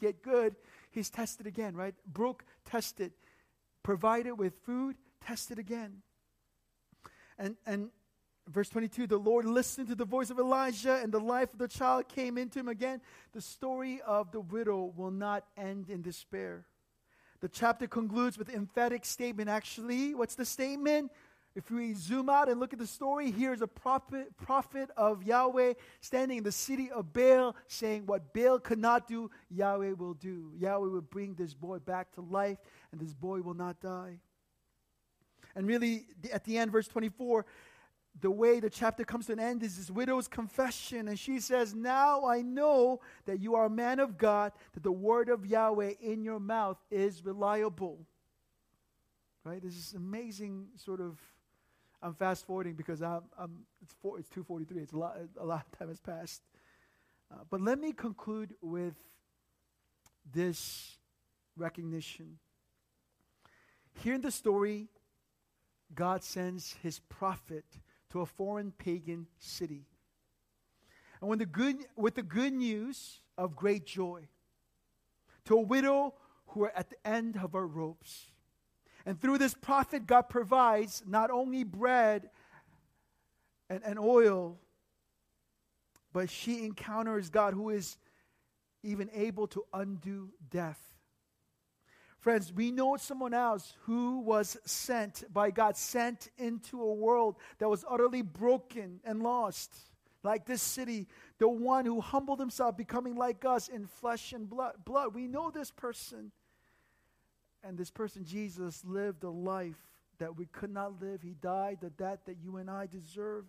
get 0.00 0.24
good, 0.24 0.56
he's 0.90 1.08
tested 1.08 1.46
again, 1.46 1.76
right? 1.76 1.94
Broke, 2.04 2.44
tested, 2.64 3.12
provided 3.84 4.32
with 4.32 4.54
food, 4.66 4.96
tested 5.24 5.60
again. 5.60 6.02
And 7.38 7.54
and 7.64 7.90
verse 8.48 8.68
22, 8.70 9.06
the 9.06 9.18
Lord 9.18 9.44
listened 9.44 9.86
to 9.86 9.94
the 9.94 10.04
voice 10.04 10.30
of 10.30 10.40
Elijah, 10.40 10.98
and 11.00 11.12
the 11.12 11.20
life 11.20 11.52
of 11.52 11.60
the 11.60 11.68
child 11.68 12.08
came 12.08 12.36
into 12.36 12.58
him 12.58 12.66
again. 12.66 13.00
The 13.34 13.40
story 13.40 14.00
of 14.04 14.32
the 14.32 14.40
widow 14.40 14.92
will 14.96 15.12
not 15.12 15.44
end 15.56 15.88
in 15.88 16.02
despair. 16.02 16.66
The 17.40 17.48
chapter 17.48 17.86
concludes 17.86 18.36
with 18.36 18.48
emphatic 18.48 19.04
statement. 19.04 19.48
Actually, 19.48 20.12
what's 20.12 20.34
the 20.34 20.44
statement? 20.44 21.12
If 21.56 21.70
we 21.70 21.94
zoom 21.94 22.28
out 22.28 22.48
and 22.48 22.58
look 22.58 22.72
at 22.72 22.80
the 22.80 22.86
story, 22.86 23.30
here's 23.30 23.62
a 23.62 23.68
prophet, 23.68 24.36
prophet 24.36 24.90
of 24.96 25.22
Yahweh 25.22 25.74
standing 26.00 26.38
in 26.38 26.44
the 26.44 26.50
city 26.50 26.90
of 26.90 27.12
Baal 27.12 27.54
saying, 27.68 28.06
What 28.06 28.34
Baal 28.34 28.58
could 28.58 28.80
not 28.80 29.06
do, 29.06 29.30
Yahweh 29.50 29.92
will 29.92 30.14
do. 30.14 30.50
Yahweh 30.58 30.88
will 30.88 31.00
bring 31.00 31.34
this 31.34 31.54
boy 31.54 31.78
back 31.78 32.10
to 32.12 32.22
life, 32.22 32.58
and 32.90 33.00
this 33.00 33.14
boy 33.14 33.40
will 33.40 33.54
not 33.54 33.80
die. 33.80 34.18
And 35.54 35.68
really, 35.68 36.06
at 36.32 36.42
the 36.42 36.58
end, 36.58 36.72
verse 36.72 36.88
24, 36.88 37.46
the 38.20 38.30
way 38.30 38.58
the 38.58 38.70
chapter 38.70 39.04
comes 39.04 39.26
to 39.26 39.32
an 39.32 39.40
end 39.40 39.62
is 39.62 39.76
this 39.76 39.90
widow's 39.90 40.26
confession. 40.26 41.06
And 41.06 41.16
she 41.16 41.38
says, 41.38 41.72
Now 41.72 42.26
I 42.26 42.42
know 42.42 43.00
that 43.26 43.40
you 43.40 43.54
are 43.54 43.66
a 43.66 43.70
man 43.70 44.00
of 44.00 44.18
God, 44.18 44.52
that 44.72 44.82
the 44.82 44.92
word 44.92 45.28
of 45.28 45.46
Yahweh 45.46 45.94
in 46.00 46.22
your 46.24 46.40
mouth 46.40 46.78
is 46.90 47.24
reliable. 47.24 48.00
Right? 49.44 49.62
This 49.62 49.76
is 49.76 49.94
amazing 49.96 50.68
sort 50.76 51.00
of. 51.00 51.20
I'm 52.04 52.12
fast 52.12 52.46
forwarding 52.46 52.74
because 52.74 53.00
I'm, 53.00 53.22
I'm, 53.38 53.60
it's, 53.82 53.94
four, 54.02 54.18
it's 54.18 54.28
2.43. 54.28 54.76
It's 54.76 54.92
a 54.92 54.98
lot, 54.98 55.16
a 55.40 55.44
lot 55.44 55.64
of 55.72 55.78
time 55.78 55.88
has 55.88 56.00
passed. 56.00 56.42
Uh, 57.32 57.38
but 57.48 57.62
let 57.62 57.78
me 57.78 57.92
conclude 57.92 58.54
with 58.60 58.94
this 60.30 60.98
recognition. 61.56 62.38
Here 64.02 64.12
in 64.12 64.20
the 64.20 64.30
story, 64.30 64.88
God 65.94 66.22
sends 66.22 66.76
his 66.82 66.98
prophet 66.98 67.64
to 68.10 68.20
a 68.20 68.26
foreign 68.26 68.72
pagan 68.72 69.26
city. 69.38 69.86
And 71.22 71.30
when 71.30 71.38
the 71.38 71.46
good, 71.46 71.76
with 71.96 72.16
the 72.16 72.22
good 72.22 72.52
news 72.52 73.22
of 73.38 73.56
great 73.56 73.86
joy 73.86 74.28
to 75.46 75.56
a 75.56 75.62
widow 75.62 76.14
who 76.48 76.64
are 76.64 76.72
at 76.76 76.90
the 76.90 77.08
end 77.08 77.38
of 77.42 77.54
her 77.54 77.66
ropes. 77.66 78.30
And 79.06 79.20
through 79.20 79.38
this 79.38 79.54
prophet, 79.54 80.06
God 80.06 80.28
provides 80.28 81.02
not 81.06 81.30
only 81.30 81.64
bread 81.64 82.30
and, 83.68 83.82
and 83.84 83.98
oil, 83.98 84.58
but 86.12 86.30
she 86.30 86.64
encounters 86.64 87.28
God 87.28 87.54
who 87.54 87.70
is 87.70 87.98
even 88.82 89.10
able 89.12 89.46
to 89.48 89.64
undo 89.72 90.30
death. 90.50 90.80
Friends, 92.20 92.50
we 92.50 92.70
know 92.70 92.96
someone 92.96 93.34
else 93.34 93.74
who 93.82 94.20
was 94.20 94.56
sent 94.64 95.24
by 95.30 95.50
God, 95.50 95.76
sent 95.76 96.30
into 96.38 96.80
a 96.80 96.94
world 96.94 97.36
that 97.58 97.68
was 97.68 97.84
utterly 97.86 98.22
broken 98.22 99.00
and 99.04 99.22
lost. 99.22 99.74
Like 100.22 100.46
this 100.46 100.62
city, 100.62 101.06
the 101.38 101.48
one 101.48 101.84
who 101.84 102.00
humbled 102.00 102.40
himself, 102.40 102.78
becoming 102.78 103.14
like 103.14 103.44
us 103.44 103.68
in 103.68 103.86
flesh 103.86 104.32
and 104.32 104.48
blood. 104.48 104.76
blood. 104.86 105.14
We 105.14 105.26
know 105.26 105.50
this 105.50 105.70
person. 105.70 106.32
And 107.66 107.78
this 107.78 107.90
person, 107.90 108.24
Jesus, 108.24 108.84
lived 108.84 109.24
a 109.24 109.30
life 109.30 109.80
that 110.18 110.36
we 110.36 110.46
could 110.46 110.70
not 110.70 111.00
live. 111.00 111.22
He 111.22 111.34
died 111.40 111.78
the 111.80 111.90
death 111.90 112.20
that 112.26 112.36
you 112.42 112.56
and 112.58 112.70
I 112.70 112.86
deserved, 112.86 113.48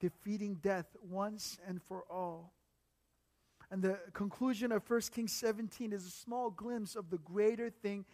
defeating 0.00 0.56
death 0.62 0.86
once 1.08 1.58
and 1.66 1.80
for 1.82 2.04
all. 2.10 2.52
And 3.70 3.82
the 3.82 3.98
conclusion 4.12 4.70
of 4.72 4.88
1 4.88 5.00
Kings 5.12 5.32
17 5.32 5.92
is 5.92 6.06
a 6.06 6.10
small 6.10 6.50
glimpse 6.50 6.94
of 6.94 7.10
the 7.10 7.18
greater 7.18 7.70
thing 7.70 8.04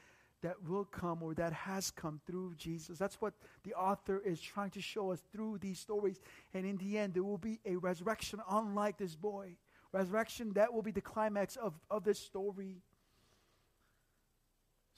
that 0.43 0.57
will 0.68 0.85
come 0.85 1.22
or 1.22 1.35
that 1.35 1.53
has 1.53 1.91
come 1.91 2.20
through 2.26 2.55
Jesus. 2.57 2.99
That's 2.99 3.20
what 3.20 3.35
the 3.62 3.74
author 3.74 4.20
is 4.24 4.41
trying 4.41 4.70
to 4.70 4.80
show 4.80 5.12
us 5.12 5.22
through 5.33 5.59
these 5.59 5.78
stories. 5.78 6.20
And 6.53 6.66
in 6.66 6.76
the 6.78 6.99
end, 6.99 7.14
there 7.14 7.22
will 7.22 7.39
be 7.39 7.61
a 7.64 7.76
resurrection 7.76 8.41
unlike 8.51 8.99
this 8.99 9.14
boy. 9.14 9.57
Resurrection, 9.93 10.53
that 10.55 10.72
will 10.72 10.83
be 10.83 10.91
the 10.91 11.01
climax 11.01 11.57
of, 11.57 11.74
of 11.91 12.03
this 12.03 12.18
story. 12.18 12.83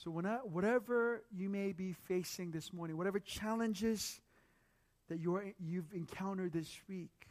So, 0.05 0.11
when 0.11 0.27
I, 0.27 0.37
whatever 0.43 1.23
you 1.35 1.49
may 1.49 1.73
be 1.73 1.95
facing 1.95 2.51
this 2.51 2.75
morning, 2.75 2.99
whatever 2.99 3.19
challenges 3.19 4.21
that 5.09 5.19
you're, 5.19 5.55
you've 5.59 5.95
encountered 5.95 6.53
this 6.53 6.79
week, 6.91 7.27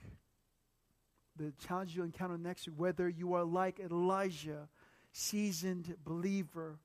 the 1.37 1.53
challenge 1.67 1.95
you'll 1.95 2.05
encounter 2.05 2.35
next 2.35 2.67
week, 2.67 2.79
whether 2.79 3.07
you 3.07 3.35
are 3.35 3.43
like 3.43 3.79
Elijah, 3.79 4.69
seasoned 5.11 5.95
believer, 6.03 6.79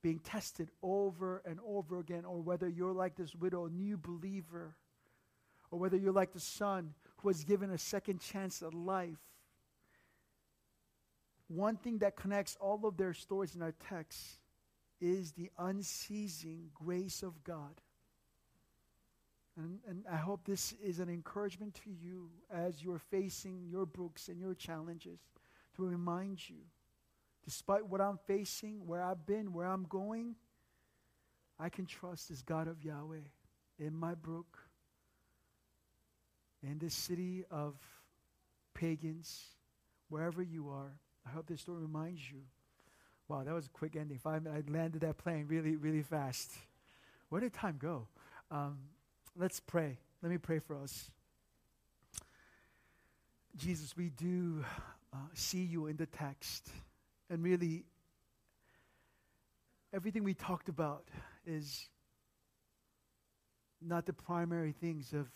being 0.00 0.20
tested 0.20 0.70
over 0.80 1.42
and 1.44 1.58
over 1.66 1.98
again, 1.98 2.24
or 2.24 2.40
whether 2.40 2.68
you're 2.68 2.92
like 2.92 3.16
this 3.16 3.34
widow, 3.34 3.66
new 3.66 3.96
believer, 3.96 4.76
or 5.72 5.80
whether 5.80 5.96
you're 5.96 6.12
like 6.12 6.34
the 6.34 6.40
son 6.40 6.94
who 7.16 7.26
was 7.26 7.42
given 7.42 7.72
a 7.72 7.78
second 7.78 8.20
chance 8.20 8.62
at 8.62 8.72
life. 8.74 9.18
One 11.48 11.74
thing 11.74 11.98
that 11.98 12.14
connects 12.14 12.56
all 12.60 12.86
of 12.86 12.96
their 12.96 13.12
stories 13.12 13.56
in 13.56 13.62
our 13.62 13.74
text 13.88 14.38
is 15.00 15.32
the 15.32 15.50
unceasing 15.58 16.70
grace 16.74 17.22
of 17.22 17.44
God. 17.44 17.80
And, 19.56 19.80
and 19.88 20.04
I 20.10 20.16
hope 20.16 20.44
this 20.44 20.74
is 20.84 21.00
an 21.00 21.08
encouragement 21.08 21.74
to 21.84 21.90
you 21.90 22.28
as 22.52 22.82
you're 22.82 22.98
facing 22.98 23.66
your 23.68 23.86
brooks 23.86 24.28
and 24.28 24.38
your 24.38 24.54
challenges 24.54 25.18
to 25.76 25.84
remind 25.84 26.48
you, 26.48 26.56
despite 27.44 27.86
what 27.86 28.00
I'm 28.00 28.18
facing, 28.26 28.86
where 28.86 29.02
I've 29.02 29.26
been, 29.26 29.52
where 29.52 29.66
I'm 29.66 29.84
going, 29.84 30.36
I 31.58 31.70
can 31.70 31.86
trust 31.86 32.28
this 32.28 32.42
God 32.42 32.68
of 32.68 32.84
Yahweh 32.84 33.28
in 33.78 33.94
my 33.96 34.14
brook, 34.14 34.58
in 36.62 36.78
this 36.78 36.94
city 36.94 37.44
of 37.50 37.74
pagans, 38.74 39.42
wherever 40.08 40.42
you 40.42 40.68
are. 40.68 40.98
I 41.26 41.30
hope 41.30 41.46
this 41.46 41.62
story 41.62 41.80
reminds 41.80 42.30
you. 42.30 42.42
Wow, 43.28 43.42
that 43.44 43.54
was 43.54 43.66
a 43.66 43.70
quick 43.70 43.96
ending. 43.96 44.18
Five 44.18 44.44
minutes. 44.44 44.66
I 44.68 44.72
landed 44.72 45.00
that 45.02 45.18
plane 45.18 45.46
really, 45.48 45.76
really 45.76 46.02
fast. 46.02 46.52
Where 47.28 47.40
did 47.40 47.52
time 47.52 47.76
go? 47.80 48.06
Um, 48.50 48.78
Let's 49.38 49.60
pray. 49.60 49.98
Let 50.22 50.32
me 50.32 50.38
pray 50.38 50.60
for 50.60 50.76
us. 50.76 51.10
Jesus, 53.54 53.94
we 53.94 54.08
do 54.08 54.64
uh, 55.12 55.18
see 55.34 55.62
you 55.62 55.88
in 55.88 55.96
the 55.98 56.06
text. 56.06 56.70
And 57.28 57.42
really, 57.42 57.84
everything 59.92 60.24
we 60.24 60.32
talked 60.32 60.70
about 60.70 61.04
is 61.46 61.90
not 63.82 64.06
the 64.06 64.14
primary 64.14 64.72
things 64.72 65.12
of 65.12 65.28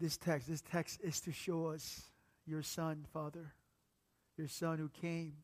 this 0.00 0.16
text. 0.16 0.48
This 0.48 0.62
text 0.62 1.00
is 1.02 1.20
to 1.20 1.32
show 1.32 1.66
us 1.66 2.04
your 2.46 2.62
son, 2.62 3.04
Father, 3.12 3.52
your 4.38 4.48
son 4.48 4.78
who 4.78 4.88
came 4.88 5.34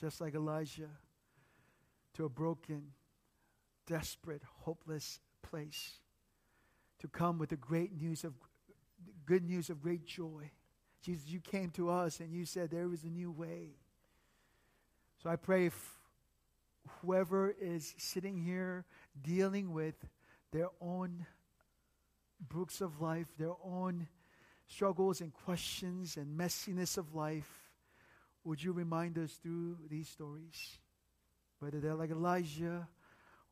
just 0.00 0.20
like 0.20 0.34
Elijah 0.34 0.90
to 2.14 2.24
a 2.24 2.28
broken, 2.28 2.92
desperate, 3.86 4.42
hopeless 4.60 5.20
place 5.42 6.00
to 6.98 7.08
come 7.08 7.38
with 7.38 7.50
the 7.50 7.56
great 7.56 7.92
news 7.92 8.24
of 8.24 8.34
good 9.26 9.44
news 9.44 9.70
of 9.70 9.82
great 9.82 10.06
joy. 10.06 10.50
Jesus, 11.02 11.28
you 11.28 11.40
came 11.40 11.70
to 11.70 11.90
us 11.90 12.20
and 12.20 12.32
you 12.32 12.44
said 12.44 12.70
there 12.70 12.92
is 12.92 13.04
a 13.04 13.08
new 13.08 13.30
way. 13.30 13.76
So 15.22 15.30
I 15.30 15.36
pray 15.36 15.70
whoever 17.00 17.54
is 17.60 17.94
sitting 17.98 18.38
here 18.38 18.84
dealing 19.22 19.72
with 19.72 19.94
their 20.52 20.68
own 20.80 21.26
brooks 22.48 22.80
of 22.80 23.00
life, 23.00 23.26
their 23.38 23.54
own 23.64 24.08
struggles 24.66 25.20
and 25.20 25.32
questions 25.32 26.16
and 26.16 26.38
messiness 26.38 26.98
of 26.98 27.14
life, 27.14 27.65
would 28.46 28.62
you 28.62 28.72
remind 28.72 29.18
us 29.18 29.32
through 29.42 29.76
these 29.90 30.08
stories? 30.08 30.78
Whether 31.58 31.80
they're 31.80 31.94
like 31.94 32.10
Elijah 32.10 32.86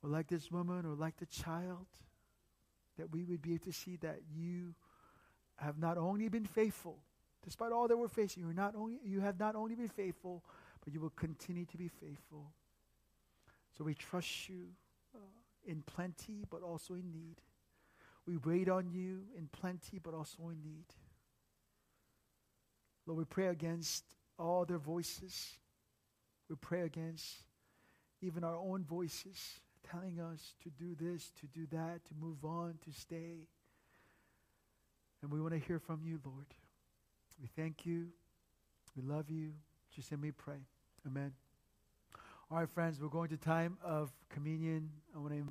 or 0.02 0.08
like 0.08 0.28
this 0.28 0.50
woman 0.52 0.86
or 0.86 0.94
like 0.94 1.16
the 1.16 1.26
child 1.26 1.86
that 2.96 3.10
we 3.10 3.24
would 3.24 3.42
be 3.42 3.54
able 3.54 3.64
to 3.64 3.72
see 3.72 3.96
that 3.96 4.20
you 4.32 4.74
have 5.56 5.78
not 5.78 5.98
only 5.98 6.28
been 6.28 6.44
faithful, 6.44 6.98
despite 7.42 7.72
all 7.72 7.88
that 7.88 7.96
we're 7.96 8.06
facing, 8.06 8.44
you're 8.44 8.52
not 8.52 8.76
only, 8.76 9.00
you 9.04 9.20
have 9.20 9.38
not 9.38 9.56
only 9.56 9.74
been 9.74 9.88
faithful, 9.88 10.44
but 10.84 10.92
you 10.92 11.00
will 11.00 11.10
continue 11.10 11.64
to 11.64 11.76
be 11.76 11.88
faithful. 11.88 12.52
So 13.76 13.82
we 13.82 13.94
trust 13.94 14.48
you 14.48 14.68
uh, 15.12 15.18
in 15.66 15.82
plenty, 15.82 16.44
but 16.48 16.62
also 16.62 16.94
in 16.94 17.10
need. 17.10 17.40
We 18.26 18.36
wait 18.36 18.68
on 18.68 18.88
you 18.90 19.22
in 19.36 19.48
plenty, 19.48 19.98
but 19.98 20.14
also 20.14 20.50
in 20.50 20.62
need. 20.62 20.86
Lord, 23.06 23.18
we 23.18 23.24
pray 23.24 23.48
against 23.48 24.04
all 24.38 24.64
their 24.64 24.78
voices. 24.78 25.58
We 26.48 26.56
pray 26.56 26.82
against 26.82 27.42
even 28.20 28.44
our 28.44 28.56
own 28.56 28.84
voices 28.84 29.60
telling 29.90 30.20
us 30.20 30.54
to 30.62 30.70
do 30.70 30.94
this, 30.98 31.30
to 31.40 31.46
do 31.46 31.66
that, 31.70 32.04
to 32.06 32.14
move 32.18 32.44
on, 32.44 32.74
to 32.84 32.92
stay. 32.92 33.48
And 35.22 35.30
we 35.32 35.40
want 35.40 35.54
to 35.54 35.60
hear 35.60 35.78
from 35.78 36.00
you, 36.04 36.20
Lord. 36.24 36.46
We 37.40 37.48
thank 37.56 37.86
you. 37.86 38.08
We 38.96 39.02
love 39.02 39.30
you. 39.30 39.52
Just 39.94 40.10
let 40.10 40.20
me 40.20 40.30
pray. 40.30 40.66
Amen. 41.06 41.32
All 42.50 42.58
right, 42.58 42.68
friends, 42.68 43.00
we're 43.00 43.08
going 43.08 43.30
to 43.30 43.36
time 43.36 43.78
of 43.84 44.12
communion. 44.28 44.90
I 45.14 45.18
want 45.18 45.32
to 45.32 45.38